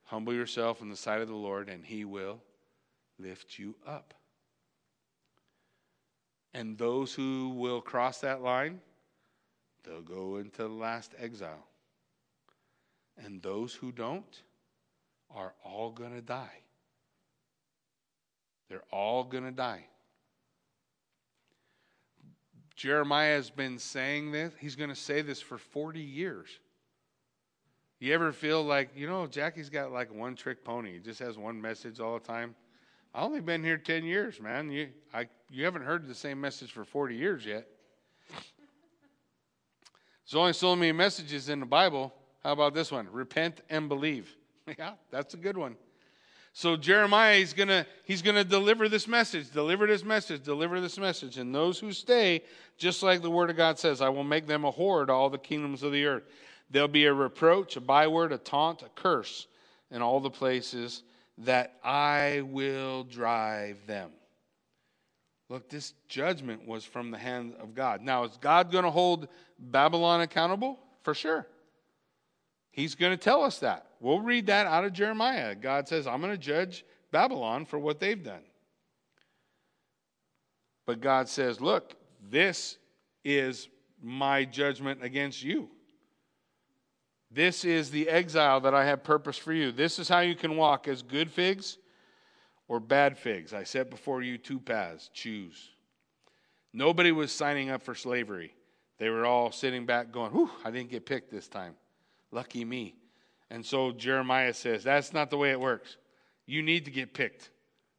Humble 0.04 0.34
yourself 0.34 0.82
in 0.82 0.90
the 0.90 0.98
sight 0.98 1.22
of 1.22 1.30
the 1.30 1.36
Lord, 1.36 1.70
and 1.70 1.86
He 1.86 2.04
will 2.04 2.42
lift 3.18 3.58
you 3.58 3.76
up. 3.88 4.14
And 6.54 6.78
those 6.78 7.14
who 7.14 7.50
will 7.50 7.80
cross 7.80 8.20
that 8.20 8.42
line, 8.42 8.82
they'll 9.86 10.02
go 10.02 10.38
into 10.38 10.64
the 10.64 10.68
last 10.68 11.14
exile. 11.18 11.68
And 13.24 13.42
those 13.42 13.74
who 13.74 13.92
don't 13.92 14.42
are 15.36 15.54
all 15.64 15.92
going 15.92 16.14
to 16.14 16.22
die. 16.22 16.62
They're 18.70 18.84
all 18.92 19.24
going 19.24 19.44
to 19.44 19.52
die. 19.52 19.86
Jeremiah 22.76 23.36
has 23.36 23.50
been 23.50 23.78
saying 23.78 24.32
this. 24.32 24.54
He's 24.60 24.76
going 24.76 24.90
to 24.90 24.96
say 24.96 25.22
this 25.22 25.42
for 25.42 25.58
40 25.58 26.00
years. 26.00 26.48
You 28.00 28.14
ever 28.14 28.32
feel 28.32 28.64
like, 28.64 28.92
you 28.96 29.08
know, 29.08 29.28
Jackie's 29.28 29.70
got 29.70 29.92
like 29.92 30.14
one 30.14 30.36
trick 30.36 30.64
pony. 30.64 30.94
He 30.94 31.00
just 31.00 31.20
has 31.20 31.38
one 31.38 31.60
message 31.60 32.00
all 32.00 32.14
the 32.14 32.26
time? 32.26 32.56
I 33.14 33.22
only 33.22 33.42
been 33.42 33.64
here 33.64 33.78
10 33.78 34.06
years, 34.06 34.40
man. 34.40 34.72
You, 34.72 34.90
I, 35.14 35.28
you 35.50 35.66
haven't 35.66 35.82
heard 35.82 36.08
the 36.08 36.16
same 36.16 36.40
message 36.40 36.72
for 36.72 36.86
40 36.86 37.16
years 37.16 37.46
yet. 37.46 37.68
There's 40.26 40.40
only 40.40 40.54
so 40.54 40.76
many 40.76 40.92
messages 40.92 41.50
in 41.50 41.60
the 41.60 41.66
Bible. 41.66 42.14
How 42.44 42.54
about 42.54 42.74
this 42.74 42.92
one? 42.92 43.10
Repent 43.12 43.62
and 43.70 43.90
believe. 43.90 44.34
Yeah, 44.78 44.94
that's 45.12 45.34
a 45.34 45.38
good 45.38 45.58
one. 45.58 45.76
So 46.54 46.76
Jeremiah 46.76 47.38
is 47.38 47.54
gonna 47.54 47.86
he's 48.06 48.22
gonna 48.22 48.44
deliver 48.44 48.90
this 48.90 49.08
message, 49.08 49.52
deliver 49.52 49.88
this 49.88 50.04
message, 50.04 50.44
deliver 50.44 50.82
this 50.82 50.98
message, 50.98 51.38
and 51.38 51.54
those 51.54 51.80
who 51.80 51.92
stay, 51.92 52.44
just 52.78 53.04
like 53.04 53.22
the 53.22 53.32
word 53.32 53.50
of 53.50 53.58
God 53.58 53.80
says, 53.80 54.02
I 54.02 54.10
will 54.10 54.24
make 54.24 54.48
them 54.48 54.66
a 54.66 54.72
horror 54.72 55.06
to 55.06 55.14
all 55.14 55.30
the 55.30 55.38
kingdoms 55.38 55.84
of 55.84 55.92
the 55.92 56.06
earth. 56.06 56.24
There'll 56.70 56.88
be 56.88 57.06
a 57.06 57.14
reproach, 57.14 57.76
a 57.78 57.82
byword, 57.82 58.32
a 58.32 58.38
taunt, 58.38 58.82
a 58.82 58.90
curse 58.90 59.48
in 59.92 60.02
all 60.02 60.20
the 60.20 60.30
places 60.30 61.04
that 61.40 61.76
I 61.84 62.42
will 62.46 63.04
drive 63.04 63.78
them. 63.88 64.12
Look, 65.50 65.68
this 65.68 65.94
judgment 66.08 66.68
was 66.68 66.84
from 66.86 67.10
the 67.10 67.18
hand 67.18 67.56
of 67.60 67.74
God. 67.74 68.02
Now, 68.02 68.24
is 68.24 68.38
God 68.40 68.72
going 68.72 68.84
to 68.84 68.92
hold 68.92 69.28
Babylon 69.58 70.22
accountable? 70.22 70.78
For 71.02 71.16
sure. 71.16 71.48
He's 72.72 72.96
going 72.96 73.12
to 73.12 73.18
tell 73.18 73.44
us 73.44 73.60
that. 73.60 73.88
We'll 74.00 74.22
read 74.22 74.48
that 74.48 74.68
out 74.68 74.86
of 74.86 74.94
Jeremiah. 74.94 75.56
God 75.56 75.88
says, 75.88 76.08
I'm 76.08 76.22
going 76.22 76.32
to 76.34 76.38
judge 76.38 76.86
Babylon 77.12 77.66
for 77.66 77.80
what 77.80 78.00
they've 78.00 78.24
done. 78.24 78.44
But 80.86 81.02
God 81.02 81.28
says, 81.28 81.62
Look, 81.62 81.96
this 82.30 82.78
is 83.24 83.70
my 84.02 84.46
judgment 84.46 85.04
against 85.04 85.44
you. 85.44 85.70
This 87.32 87.64
is 87.64 87.92
the 87.92 88.10
exile 88.10 88.60
that 88.62 88.74
I 88.74 88.86
have 88.86 89.04
purpose 89.04 89.38
for 89.38 89.54
you. 89.54 89.72
This 89.72 90.00
is 90.00 90.10
how 90.10 90.22
you 90.22 90.36
can 90.36 90.58
walk 90.58 90.88
as 90.88 91.04
good 91.04 91.30
figs 91.30 91.78
or 92.68 92.80
bad 92.80 93.18
figs. 93.18 93.54
I 93.54 93.64
set 93.64 93.92
before 93.92 94.24
you 94.24 94.38
two 94.38 94.60
paths. 94.60 95.10
Choose. 95.14 95.70
Nobody 96.74 97.12
was 97.12 97.32
signing 97.32 97.70
up 97.70 97.84
for 97.84 97.94
slavery. 97.94 98.56
They 98.98 99.10
were 99.10 99.26
all 99.26 99.52
sitting 99.52 99.86
back 99.86 100.12
going, 100.12 100.32
Whew, 100.32 100.50
I 100.64 100.72
didn't 100.72 100.90
get 100.90 101.06
picked 101.06 101.32
this 101.32 101.48
time. 101.48 101.76
Lucky 102.32 102.64
me. 102.64 102.96
And 103.50 103.66
so 103.66 103.92
Jeremiah 103.92 104.54
says, 104.54 104.84
That's 104.84 105.14
not 105.14 105.30
the 105.30 105.38
way 105.38 105.52
it 105.52 105.60
works. 105.60 105.98
You 106.46 106.62
need 106.62 106.86
to 106.86 106.92
get 106.92 107.14
picked 107.14 107.50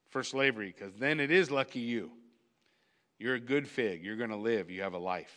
for 0.09 0.23
slavery 0.23 0.75
because 0.77 0.95
then 0.97 1.21
it 1.21 1.31
is 1.31 1.51
lucky 1.51 1.81
you. 1.81 2.11
You're 3.19 3.35
a 3.35 3.41
good 3.41 3.69
fig. 3.69 4.05
You're 4.05 4.17
going 4.17 4.31
to 4.31 4.37
live. 4.37 4.71
You 4.71 4.83
have 4.83 4.95
a 4.95 4.99
life. 4.99 5.35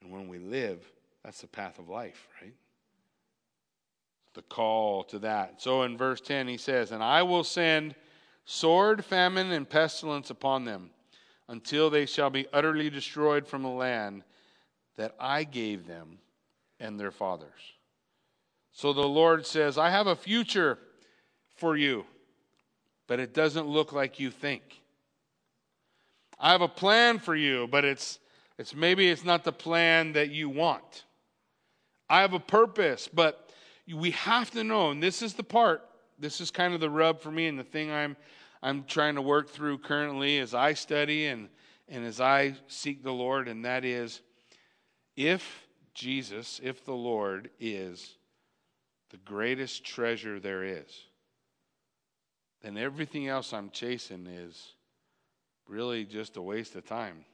And 0.00 0.12
when 0.12 0.28
we 0.28 0.38
live, 0.38 0.80
that's 1.24 1.40
the 1.40 1.48
path 1.48 1.78
of 1.78 1.88
life, 1.88 2.28
right? 2.40 2.54
The 4.34 4.42
call 4.42 5.02
to 5.04 5.18
that. 5.20 5.60
So 5.60 5.82
in 5.82 5.96
verse 5.96 6.20
10, 6.20 6.46
he 6.46 6.56
says, 6.56 6.92
And 6.92 7.02
I 7.02 7.22
will 7.22 7.44
send 7.44 7.94
sword, 8.44 9.04
famine, 9.04 9.50
and 9.50 9.68
pestilence 9.68 10.30
upon 10.30 10.64
them 10.64 10.90
until 11.48 11.90
they 11.90 12.06
shall 12.06 12.30
be 12.30 12.46
utterly 12.52 12.90
destroyed 12.90 13.46
from 13.46 13.62
the 13.62 13.68
land 13.68 14.22
that 14.96 15.14
I 15.18 15.44
gave 15.44 15.86
them 15.86 16.18
and 16.80 16.98
their 16.98 17.10
fathers. 17.10 17.50
So 18.72 18.92
the 18.92 19.00
Lord 19.00 19.46
says, 19.46 19.78
I 19.78 19.90
have 19.90 20.06
a 20.06 20.16
future 20.16 20.78
for 21.56 21.76
you, 21.76 22.04
but 23.06 23.20
it 23.20 23.32
doesn't 23.32 23.66
look 23.66 23.92
like 23.92 24.20
you 24.20 24.30
think. 24.30 24.62
I 26.38 26.52
have 26.52 26.60
a 26.60 26.68
plan 26.68 27.18
for 27.18 27.34
you, 27.34 27.66
but 27.66 27.84
it's, 27.84 28.18
it's 28.58 28.74
maybe 28.74 29.08
it's 29.08 29.24
not 29.24 29.44
the 29.44 29.52
plan 29.52 30.12
that 30.12 30.30
you 30.30 30.50
want. 30.50 31.04
I 32.08 32.20
have 32.20 32.34
a 32.34 32.40
purpose, 32.40 33.08
but 33.12 33.50
we 33.92 34.10
have 34.12 34.50
to 34.50 34.62
know, 34.62 34.90
and 34.90 35.02
this 35.02 35.22
is 35.22 35.34
the 35.34 35.42
part, 35.42 35.82
this 36.18 36.40
is 36.40 36.50
kind 36.50 36.74
of 36.74 36.80
the 36.80 36.90
rub 36.90 37.20
for 37.20 37.30
me 37.30 37.46
and 37.46 37.58
the 37.58 37.64
thing 37.64 37.90
I'm 37.90 38.16
I'm 38.62 38.84
trying 38.84 39.14
to 39.16 39.22
work 39.22 39.50
through 39.50 39.78
currently 39.78 40.38
as 40.38 40.54
I 40.54 40.72
study 40.72 41.26
and, 41.26 41.48
and 41.88 42.04
as 42.04 42.20
I 42.20 42.54
seek 42.68 43.02
the 43.02 43.12
Lord, 43.12 43.48
and 43.48 43.64
that 43.64 43.84
is 43.84 44.22
if 45.14 45.65
Jesus, 45.96 46.60
if 46.62 46.84
the 46.84 46.92
Lord 46.92 47.48
is 47.58 48.18
the 49.10 49.16
greatest 49.16 49.82
treasure 49.82 50.38
there 50.38 50.62
is, 50.62 50.92
then 52.60 52.76
everything 52.76 53.28
else 53.28 53.54
I'm 53.54 53.70
chasing 53.70 54.26
is 54.26 54.74
really 55.66 56.04
just 56.04 56.36
a 56.36 56.42
waste 56.42 56.76
of 56.76 56.84
time. 56.84 57.24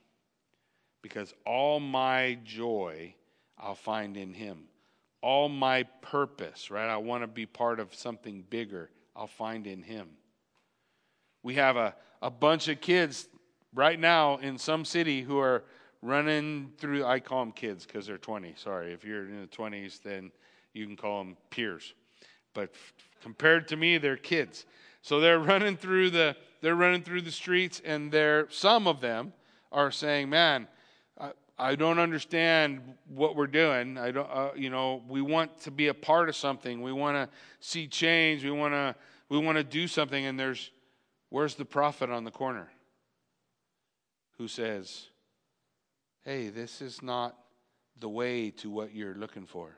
Because 1.02 1.34
all 1.44 1.80
my 1.80 2.38
joy 2.44 3.16
I'll 3.58 3.74
find 3.74 4.16
in 4.16 4.32
Him. 4.32 4.64
All 5.22 5.48
my 5.48 5.82
purpose, 6.00 6.70
right? 6.70 6.88
I 6.88 6.98
want 6.98 7.24
to 7.24 7.26
be 7.26 7.46
part 7.46 7.80
of 7.80 7.92
something 7.92 8.44
bigger, 8.48 8.90
I'll 9.16 9.26
find 9.26 9.66
in 9.66 9.82
Him. 9.82 10.08
We 11.42 11.54
have 11.54 11.76
a, 11.76 11.96
a 12.22 12.30
bunch 12.30 12.68
of 12.68 12.80
kids 12.80 13.28
right 13.74 13.98
now 13.98 14.36
in 14.36 14.56
some 14.56 14.84
city 14.84 15.22
who 15.22 15.38
are 15.40 15.64
running 16.02 16.72
through, 16.78 17.04
I 17.04 17.20
call 17.20 17.40
them 17.40 17.52
kids 17.52 17.86
because 17.86 18.06
they're 18.06 18.18
20. 18.18 18.54
Sorry, 18.56 18.92
if 18.92 19.04
you're 19.04 19.24
in 19.24 19.40
the 19.40 19.46
20s, 19.46 20.02
then 20.02 20.32
you 20.74 20.86
can 20.86 20.96
call 20.96 21.22
them 21.24 21.36
peers. 21.50 21.94
But 22.52 22.70
f- 22.74 22.92
compared 23.22 23.68
to 23.68 23.76
me, 23.76 23.98
they're 23.98 24.16
kids. 24.16 24.66
So 25.00 25.20
they're 25.20 25.38
running 25.38 25.76
through 25.76 26.10
the 26.10 26.36
they're 26.60 26.76
running 26.76 27.02
through 27.02 27.22
the 27.22 27.32
streets, 27.32 27.82
and 27.84 28.12
they're 28.12 28.48
some 28.50 28.86
of 28.86 29.00
them 29.00 29.32
are 29.72 29.90
saying, 29.90 30.28
"Man, 30.28 30.68
I, 31.18 31.32
I 31.58 31.74
don't 31.74 31.98
understand 31.98 32.80
what 33.08 33.34
we're 33.34 33.48
doing. 33.48 33.98
I 33.98 34.12
don't, 34.12 34.30
uh, 34.30 34.50
you 34.54 34.70
know, 34.70 35.02
we 35.08 35.22
want 35.22 35.60
to 35.62 35.72
be 35.72 35.88
a 35.88 35.94
part 35.94 36.28
of 36.28 36.36
something. 36.36 36.80
We 36.82 36.92
want 36.92 37.16
to 37.16 37.28
see 37.58 37.88
change. 37.88 38.44
We 38.44 38.52
want 38.52 38.74
to 38.74 38.94
we 39.28 39.38
want 39.38 39.58
to 39.58 39.64
do 39.64 39.88
something." 39.88 40.24
And 40.24 40.38
there's 40.38 40.70
where's 41.30 41.56
the 41.56 41.64
prophet 41.64 42.10
on 42.10 42.22
the 42.22 42.30
corner 42.30 42.70
who 44.38 44.46
says, 44.46 45.06
"Hey, 46.24 46.48
this 46.48 46.80
is 46.80 47.02
not 47.02 47.36
the 47.98 48.08
way 48.08 48.50
to 48.50 48.70
what 48.70 48.94
you're 48.94 49.14
looking 49.14 49.46
for. 49.46 49.76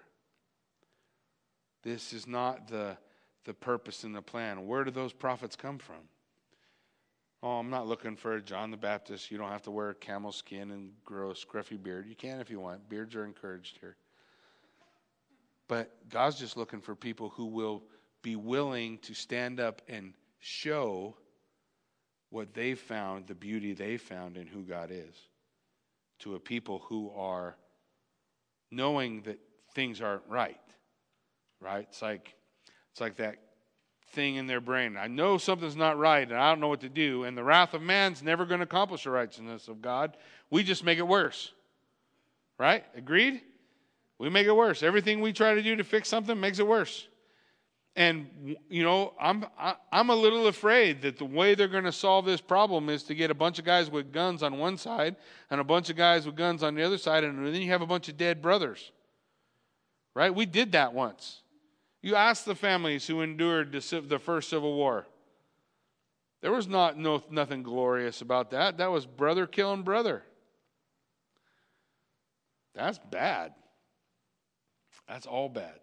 This 1.82 2.12
is 2.12 2.26
not 2.26 2.68
the 2.68 2.97
the 3.45 3.55
purpose 3.55 4.05
and 4.05 4.14
the 4.14 4.22
plan. 4.22 4.66
Where 4.66 4.84
do 4.84 4.90
those 4.90 5.12
prophets 5.12 5.55
come 5.55 5.78
from? 5.78 6.09
Oh, 7.42 7.59
I'm 7.59 7.68
not 7.68 7.86
looking 7.86 8.16
for 8.16 8.40
John 8.40 8.70
the 8.70 8.76
Baptist. 8.76 9.30
You 9.30 9.36
don't 9.36 9.51
have 9.51 9.62
to 9.62 9.70
wear 9.70 9.92
camel 9.92 10.32
skin 10.32 10.70
and 10.70 10.92
grow 11.05 11.30
a 11.30 11.34
scruffy 11.34 11.80
beard. 11.80 12.07
You 12.09 12.14
can 12.14 12.40
if 12.40 12.51
you 12.51 12.59
want. 12.59 12.88
Beards 12.88 13.14
are 13.14 13.24
encouraged 13.24 13.78
here. 13.80 13.97
But 15.68 16.09
God's 16.09 16.38
just 16.38 16.57
looking 16.57 16.80
for 16.80 16.95
people 16.95 17.28
who 17.28 17.47
will 17.47 17.82
be 18.22 18.36
willing 18.36 18.97
to 18.99 19.12
stand 19.12 19.61
up 19.61 19.82
and 19.88 20.14
show 20.40 21.16
what 22.30 22.55
they 22.55 22.74
found, 22.74 23.26
the 23.26 23.34
beauty 23.34 23.74
they 23.74 23.99
found 23.99 24.38
in 24.38 24.47
who 24.47 24.62
God 24.62 24.90
is, 24.90 25.14
to 26.21 26.35
a 26.35 26.41
people 26.41 26.83
who 26.89 27.11
are 27.17 27.57
knowing 28.71 29.23
that 29.23 29.39
things 29.75 30.01
aren't 30.01 30.23
right. 30.29 30.61
Right? 31.61 31.87
It's 31.89 32.03
like 32.03 32.35
it's 32.93 33.01
like 33.01 33.17
that 33.17 33.37
thing 34.12 34.37
in 34.37 34.47
their 34.47 34.61
brain. 34.61 34.97
I 34.97 35.09
know 35.09 35.39
something's 35.39 35.77
not 35.77 35.99
right 35.99 36.29
and 36.29 36.39
I 36.39 36.51
don't 36.51 36.61
know 36.61 36.69
what 36.69 36.83
to 36.83 36.89
do. 36.89 37.25
And 37.25 37.37
the 37.37 37.43
wrath 37.43 37.75
of 37.75 37.83
man's 37.83 38.23
never 38.23 38.45
going 38.47 38.61
to 38.61 38.65
accomplish 38.65 39.05
the 39.05 39.11
righteousness 39.11 39.69
of 39.69 39.83
God. 39.83 40.17
We 40.51 40.62
just 40.62 40.85
make 40.85 40.99
it 40.99 41.07
worse. 41.07 41.53
Right? 42.59 42.85
Agreed? 42.97 43.43
We 44.19 44.31
make 44.31 44.47
it 44.47 44.55
worse. 44.55 44.83
Everything 44.83 45.21
we 45.21 45.33
try 45.33 45.55
to 45.55 45.62
do 45.62 45.75
to 45.77 45.85
fix 45.85 46.09
something 46.09 46.39
makes 46.39 46.61
it 46.61 46.67
worse. 46.67 47.09
And 47.97 48.57
you 48.68 48.82
know, 48.82 49.14
I'm 49.20 49.47
I, 49.59 49.76
I'm 49.92 50.11
a 50.11 50.14
little 50.16 50.49
afraid 50.49 51.03
that 51.03 51.18
the 51.18 51.24
way 51.24 51.55
they're 51.55 51.68
going 51.68 51.84
to 51.84 51.92
solve 51.92 52.24
this 52.24 52.40
problem 52.40 52.88
is 52.88 53.05
to 53.05 53.14
get 53.14 53.30
a 53.30 53.34
bunch 53.34 53.59
of 53.61 53.64
guys 53.64 53.90
with 53.90 54.12
guns 54.12 54.42
on 54.42 54.59
one 54.59 54.76
side 54.76 55.14
and 55.51 55.61
a 55.61 55.64
bunch 55.64 55.90
of 55.90 55.97
guys 55.97 56.26
with 56.26 56.34
guns 56.34 56.62
on 56.62 56.74
the 56.74 56.82
other 56.82 56.99
side, 56.99 57.22
and 57.22 57.47
then 57.47 57.62
you 57.62 57.70
have 57.70 57.82
a 57.82 57.86
bunch 57.86 58.09
of 58.09 58.16
dead 58.16 58.42
brothers. 58.42 58.90
Right? 60.14 60.34
We 60.34 60.47
did 60.47 60.72
that 60.72 60.92
once. 60.92 61.42
You 62.03 62.16
ask 62.16 62.45
the 62.45 62.55
families 62.55 63.07
who 63.07 63.22
endured 63.22 63.72
the 63.72 64.18
first 64.18 64.51
Civil 64.51 64.74
War. 64.74 65.07
There 66.42 66.53
was 66.53 66.68
not 66.68 66.99
no, 66.99 67.22
nothing 67.30 67.62
glorious 67.62 68.20
about 68.20 68.51
that. 68.51 68.76
That 68.76 68.90
was 68.90 69.07
brother 69.07 69.47
killing 69.47 69.82
brother. 69.82 70.22
That's 72.74 72.99
bad. 72.99 73.55
That's 75.09 75.26
all 75.26 75.49
bad. 75.49 75.80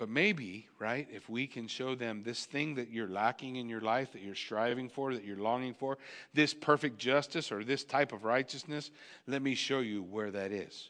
But 0.00 0.08
maybe, 0.08 0.66
right, 0.78 1.06
if 1.12 1.28
we 1.28 1.46
can 1.46 1.68
show 1.68 1.94
them 1.94 2.22
this 2.22 2.46
thing 2.46 2.76
that 2.76 2.88
you're 2.88 3.06
lacking 3.06 3.56
in 3.56 3.68
your 3.68 3.82
life, 3.82 4.12
that 4.12 4.22
you're 4.22 4.34
striving 4.34 4.88
for, 4.88 5.12
that 5.12 5.24
you're 5.24 5.36
longing 5.36 5.74
for, 5.74 5.98
this 6.32 6.54
perfect 6.54 6.96
justice 6.96 7.52
or 7.52 7.62
this 7.62 7.84
type 7.84 8.14
of 8.14 8.24
righteousness, 8.24 8.90
let 9.26 9.42
me 9.42 9.54
show 9.54 9.80
you 9.80 10.02
where 10.02 10.30
that 10.30 10.52
is 10.52 10.88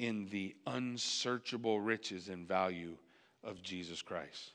in 0.00 0.26
the 0.32 0.56
unsearchable 0.66 1.80
riches 1.80 2.28
and 2.28 2.48
value 2.48 2.96
of 3.44 3.62
Jesus 3.62 4.02
Christ. 4.02 4.50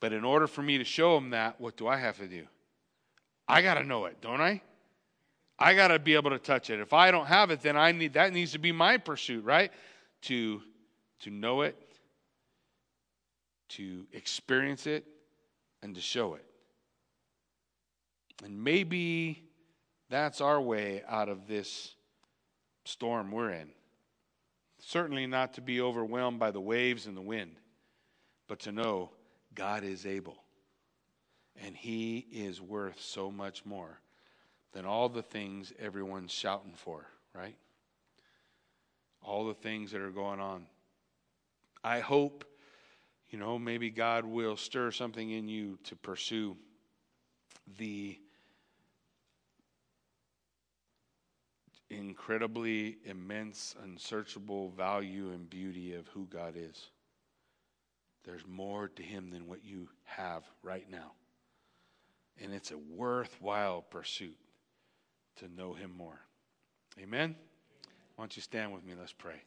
But 0.00 0.12
in 0.12 0.24
order 0.24 0.48
for 0.48 0.62
me 0.62 0.78
to 0.78 0.84
show 0.84 1.14
them 1.14 1.30
that, 1.30 1.60
what 1.60 1.76
do 1.76 1.86
I 1.86 1.98
have 1.98 2.18
to 2.18 2.26
do? 2.26 2.48
I 3.46 3.62
got 3.62 3.74
to 3.74 3.84
know 3.84 4.06
it, 4.06 4.20
don't 4.20 4.40
I? 4.40 4.60
I 5.56 5.74
got 5.74 5.88
to 5.88 6.00
be 6.00 6.14
able 6.14 6.30
to 6.30 6.38
touch 6.40 6.68
it. 6.70 6.80
If 6.80 6.92
I 6.92 7.12
don't 7.12 7.26
have 7.26 7.52
it, 7.52 7.60
then 7.60 7.76
I 7.76 7.92
need 7.92 8.14
that 8.14 8.32
needs 8.32 8.50
to 8.52 8.58
be 8.58 8.72
my 8.72 8.96
pursuit, 8.96 9.44
right? 9.44 9.70
To 10.22 10.60
to 11.20 11.30
know 11.30 11.62
it, 11.62 11.76
to 13.70 14.06
experience 14.12 14.86
it, 14.86 15.06
and 15.82 15.94
to 15.94 16.00
show 16.00 16.34
it. 16.34 16.44
And 18.44 18.62
maybe 18.62 19.44
that's 20.10 20.40
our 20.40 20.60
way 20.60 21.02
out 21.08 21.28
of 21.28 21.46
this 21.46 21.94
storm 22.84 23.30
we're 23.30 23.50
in. 23.50 23.70
Certainly 24.80 25.26
not 25.26 25.54
to 25.54 25.60
be 25.60 25.80
overwhelmed 25.80 26.38
by 26.38 26.50
the 26.50 26.60
waves 26.60 27.06
and 27.06 27.16
the 27.16 27.22
wind, 27.22 27.56
but 28.48 28.60
to 28.60 28.72
know 28.72 29.10
God 29.54 29.82
is 29.82 30.04
able. 30.04 30.36
And 31.64 31.76
He 31.76 32.26
is 32.30 32.60
worth 32.60 33.00
so 33.00 33.30
much 33.30 33.64
more 33.64 34.00
than 34.72 34.84
all 34.84 35.08
the 35.08 35.22
things 35.22 35.72
everyone's 35.78 36.32
shouting 36.32 36.74
for, 36.74 37.06
right? 37.34 37.56
All 39.22 39.46
the 39.46 39.54
things 39.54 39.92
that 39.92 40.00
are 40.00 40.10
going 40.10 40.40
on. 40.40 40.66
I 41.84 42.00
hope, 42.00 42.46
you 43.28 43.38
know, 43.38 43.58
maybe 43.58 43.90
God 43.90 44.24
will 44.24 44.56
stir 44.56 44.90
something 44.90 45.30
in 45.30 45.48
you 45.48 45.78
to 45.84 45.94
pursue 45.94 46.56
the 47.76 48.18
incredibly 51.90 52.96
immense, 53.04 53.74
unsearchable 53.84 54.70
value 54.70 55.30
and 55.30 55.48
beauty 55.48 55.94
of 55.94 56.08
who 56.08 56.26
God 56.26 56.54
is. 56.56 56.90
There's 58.24 58.46
more 58.48 58.88
to 58.88 59.02
Him 59.02 59.30
than 59.30 59.46
what 59.46 59.62
you 59.62 59.90
have 60.04 60.44
right 60.62 60.90
now. 60.90 61.12
And 62.42 62.52
it's 62.52 62.70
a 62.70 62.78
worthwhile 62.78 63.82
pursuit 63.82 64.38
to 65.36 65.48
know 65.48 65.74
Him 65.74 65.92
more. 65.96 66.20
Amen? 66.98 67.36
Why 68.16 68.22
don't 68.22 68.34
you 68.34 68.42
stand 68.42 68.72
with 68.72 68.84
me? 68.84 68.94
Let's 68.98 69.12
pray. 69.12 69.42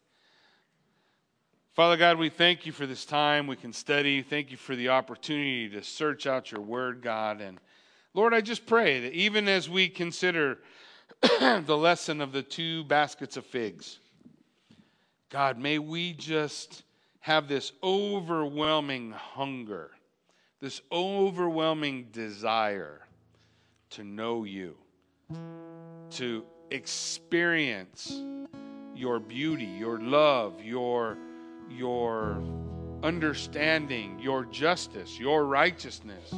Father 1.78 1.96
God, 1.96 2.18
we 2.18 2.30
thank 2.30 2.66
you 2.66 2.72
for 2.72 2.88
this 2.88 3.06
time 3.06 3.46
we 3.46 3.56
can 3.56 3.72
study. 3.72 4.24
Thank 4.24 4.50
you 4.50 4.58
for 4.58 4.76
the 4.76 4.90
opportunity 4.90 5.70
to 5.70 5.84
search 5.84 6.26
out 6.26 6.52
your 6.52 6.62
word, 6.62 7.04
God. 7.04 7.40
And 7.40 7.60
Lord, 8.16 8.34
I 8.34 8.42
just 8.42 8.66
pray 8.66 9.00
that 9.02 9.14
even 9.14 9.48
as 9.48 9.70
we 9.70 9.88
consider 9.88 10.58
the 11.22 11.78
lesson 11.78 12.20
of 12.20 12.32
the 12.32 12.42
two 12.42 12.84
baskets 12.86 13.38
of 13.38 13.46
figs. 13.46 14.00
God, 15.30 15.60
may 15.60 15.78
we 15.78 16.14
just 16.14 16.82
have 17.20 17.48
this 17.48 17.72
overwhelming 17.84 19.12
hunger, 19.12 19.92
this 20.60 20.82
overwhelming 20.92 22.08
desire 22.12 23.02
to 23.92 24.04
know 24.04 24.46
you, 24.46 24.78
to 26.10 26.44
experience 26.72 28.20
your 28.96 29.20
beauty, 29.20 29.66
your 29.66 30.00
love, 30.00 30.64
your, 30.64 31.20
your 31.70 32.42
understanding, 33.04 34.20
your 34.20 34.46
justice, 34.46 35.20
your 35.20 35.46
righteousness 35.46 36.34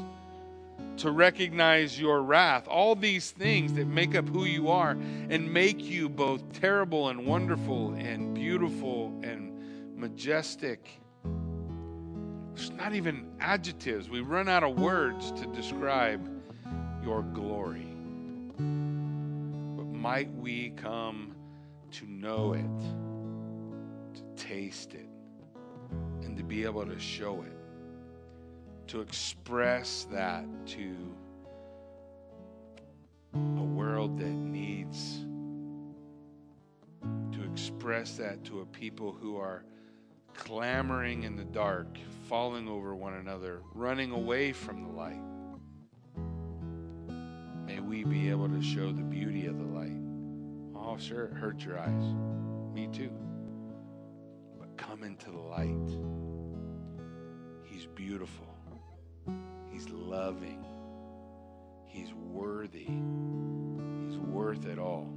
to 0.99 1.11
recognize 1.11 1.99
your 1.99 2.21
wrath, 2.21 2.67
all 2.67 2.93
these 2.93 3.31
things 3.31 3.73
that 3.73 3.87
make 3.87 4.15
up 4.15 4.27
who 4.27 4.43
you 4.43 4.67
are 4.67 4.91
and 5.29 5.51
make 5.51 5.81
you 5.81 6.09
both 6.09 6.51
terrible 6.51 7.07
and 7.07 7.25
wonderful 7.25 7.93
and 7.93 8.35
beautiful 8.35 9.17
and 9.23 9.97
majestic. 9.97 10.89
There's 12.53 12.71
not 12.71 12.93
even 12.93 13.25
adjectives. 13.39 14.09
We 14.09 14.19
run 14.19 14.49
out 14.49 14.63
of 14.63 14.77
words 14.77 15.31
to 15.33 15.45
describe 15.47 16.21
your 17.01 17.23
glory. 17.23 17.87
But 18.57 19.85
might 19.85 20.29
we 20.33 20.71
come 20.71 21.33
to 21.91 22.05
know 22.05 22.53
it, 22.53 24.15
to 24.15 24.21
taste 24.35 24.93
it, 24.93 25.08
to 26.39 26.45
be 26.45 26.63
able 26.63 26.85
to 26.85 26.97
show 26.97 27.41
it 27.41 27.51
to 28.87 29.01
express 29.01 30.07
that 30.09 30.45
to 30.65 30.95
a 33.33 33.61
world 33.61 34.17
that 34.17 34.29
needs 34.29 35.25
to 37.33 37.43
express 37.43 38.13
that 38.13 38.41
to 38.45 38.61
a 38.61 38.65
people 38.67 39.11
who 39.11 39.35
are 39.35 39.65
clamoring 40.33 41.23
in 41.23 41.35
the 41.35 41.43
dark, 41.43 41.97
falling 42.29 42.69
over 42.69 42.95
one 42.95 43.15
another, 43.15 43.61
running 43.75 44.11
away 44.11 44.53
from 44.53 44.81
the 44.81 44.93
light. 44.93 45.21
May 47.67 47.81
we 47.81 48.05
be 48.05 48.29
able 48.29 48.47
to 48.47 48.61
show 48.61 48.93
the 48.93 49.03
beauty 49.03 49.45
of 49.45 49.57
the 49.57 49.65
light. 49.65 49.99
Oh, 50.73 50.95
sure, 50.97 51.25
it 51.25 51.33
hurts 51.33 51.65
your 51.65 51.77
eyes. 51.77 52.15
Me 52.73 52.87
too. 52.87 53.11
But 54.57 54.77
come 54.77 55.03
into 55.03 55.29
the 55.31 55.37
light. 55.37 56.18
Beautiful. 57.99 58.47
He's 59.69 59.87
loving. 59.89 60.63
He's 61.85 62.13
worthy. 62.13 62.85
He's 62.85 64.17
worth 64.17 64.65
it 64.65 64.79
all. 64.79 65.13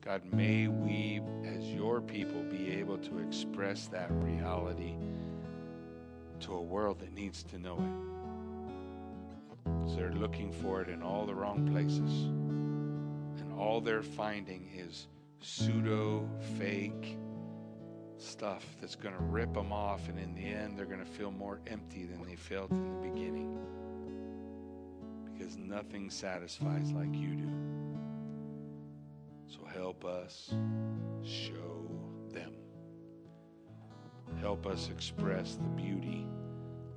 God, 0.00 0.22
may 0.32 0.68
we, 0.68 1.20
as 1.44 1.62
your 1.66 2.00
people, 2.00 2.42
be 2.44 2.70
able 2.70 2.96
to 2.96 3.18
express 3.18 3.86
that 3.88 4.10
reality 4.10 4.94
to 6.40 6.54
a 6.54 6.62
world 6.62 7.00
that 7.00 7.12
needs 7.12 7.42
to 7.44 7.58
know 7.58 7.76
it. 7.76 9.90
So 9.90 9.96
they're 9.96 10.12
looking 10.12 10.50
for 10.50 10.80
it 10.80 10.88
in 10.88 11.02
all 11.02 11.26
the 11.26 11.34
wrong 11.34 11.70
places. 11.70 12.30
And 13.42 13.52
all 13.58 13.82
they're 13.82 14.02
finding 14.02 14.70
is 14.74 15.06
pseudo, 15.42 16.26
fake 16.56 17.18
stuff 18.18 18.64
that's 18.80 18.94
going 18.94 19.14
to 19.14 19.22
rip 19.22 19.54
them 19.54 19.72
off. 19.72 20.08
And 20.08 20.18
in 20.18 20.34
the 20.34 20.44
end, 20.44 20.78
they're 20.78 20.86
going 20.86 21.04
to 21.04 21.10
feel 21.10 21.30
more 21.30 21.60
empty 21.66 22.04
than 22.04 22.24
they 22.26 22.36
felt 22.36 22.70
in 22.70 23.02
the 23.02 23.08
beginning. 23.08 23.58
Because 25.24 25.56
nothing 25.56 26.10
satisfies 26.10 26.92
like 26.92 27.14
you 27.14 27.34
do. 27.34 27.48
So 29.46 29.64
help 29.64 30.04
us 30.04 30.52
show 31.22 31.90
them. 32.32 32.52
Help 34.40 34.66
us 34.66 34.90
express 34.90 35.54
the 35.54 35.68
beauty 35.68 36.26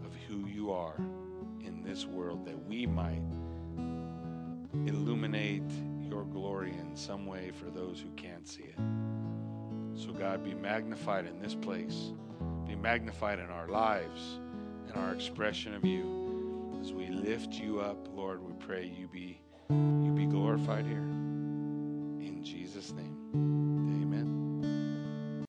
of 0.05 0.13
who 0.27 0.47
you 0.47 0.71
are 0.71 0.97
in 1.63 1.81
this 1.83 2.05
world 2.05 2.45
that 2.45 2.67
we 2.67 2.85
might 2.85 3.21
illuminate 4.85 5.69
your 6.01 6.25
glory 6.25 6.71
in 6.71 6.95
some 6.95 7.25
way 7.25 7.51
for 7.51 7.69
those 7.69 7.99
who 8.01 8.09
can't 8.11 8.47
see 8.47 8.63
it. 8.63 8.79
So, 9.95 10.11
God, 10.11 10.43
be 10.43 10.53
magnified 10.53 11.25
in 11.25 11.39
this 11.39 11.55
place, 11.55 12.11
be 12.65 12.75
magnified 12.75 13.39
in 13.39 13.49
our 13.49 13.67
lives 13.67 14.39
and 14.87 14.95
our 14.95 15.13
expression 15.13 15.73
of 15.73 15.85
you. 15.85 16.77
As 16.81 16.93
we 16.93 17.07
lift 17.09 17.53
you 17.53 17.79
up, 17.79 18.07
Lord, 18.15 18.41
we 18.41 18.53
pray 18.53 18.85
you 18.85 19.07
be, 19.07 19.41
you 19.69 20.11
be 20.15 20.25
glorified 20.25 20.85
here. 20.85 20.97
In 20.97 22.41
Jesus' 22.43 22.91
name. 22.91 23.70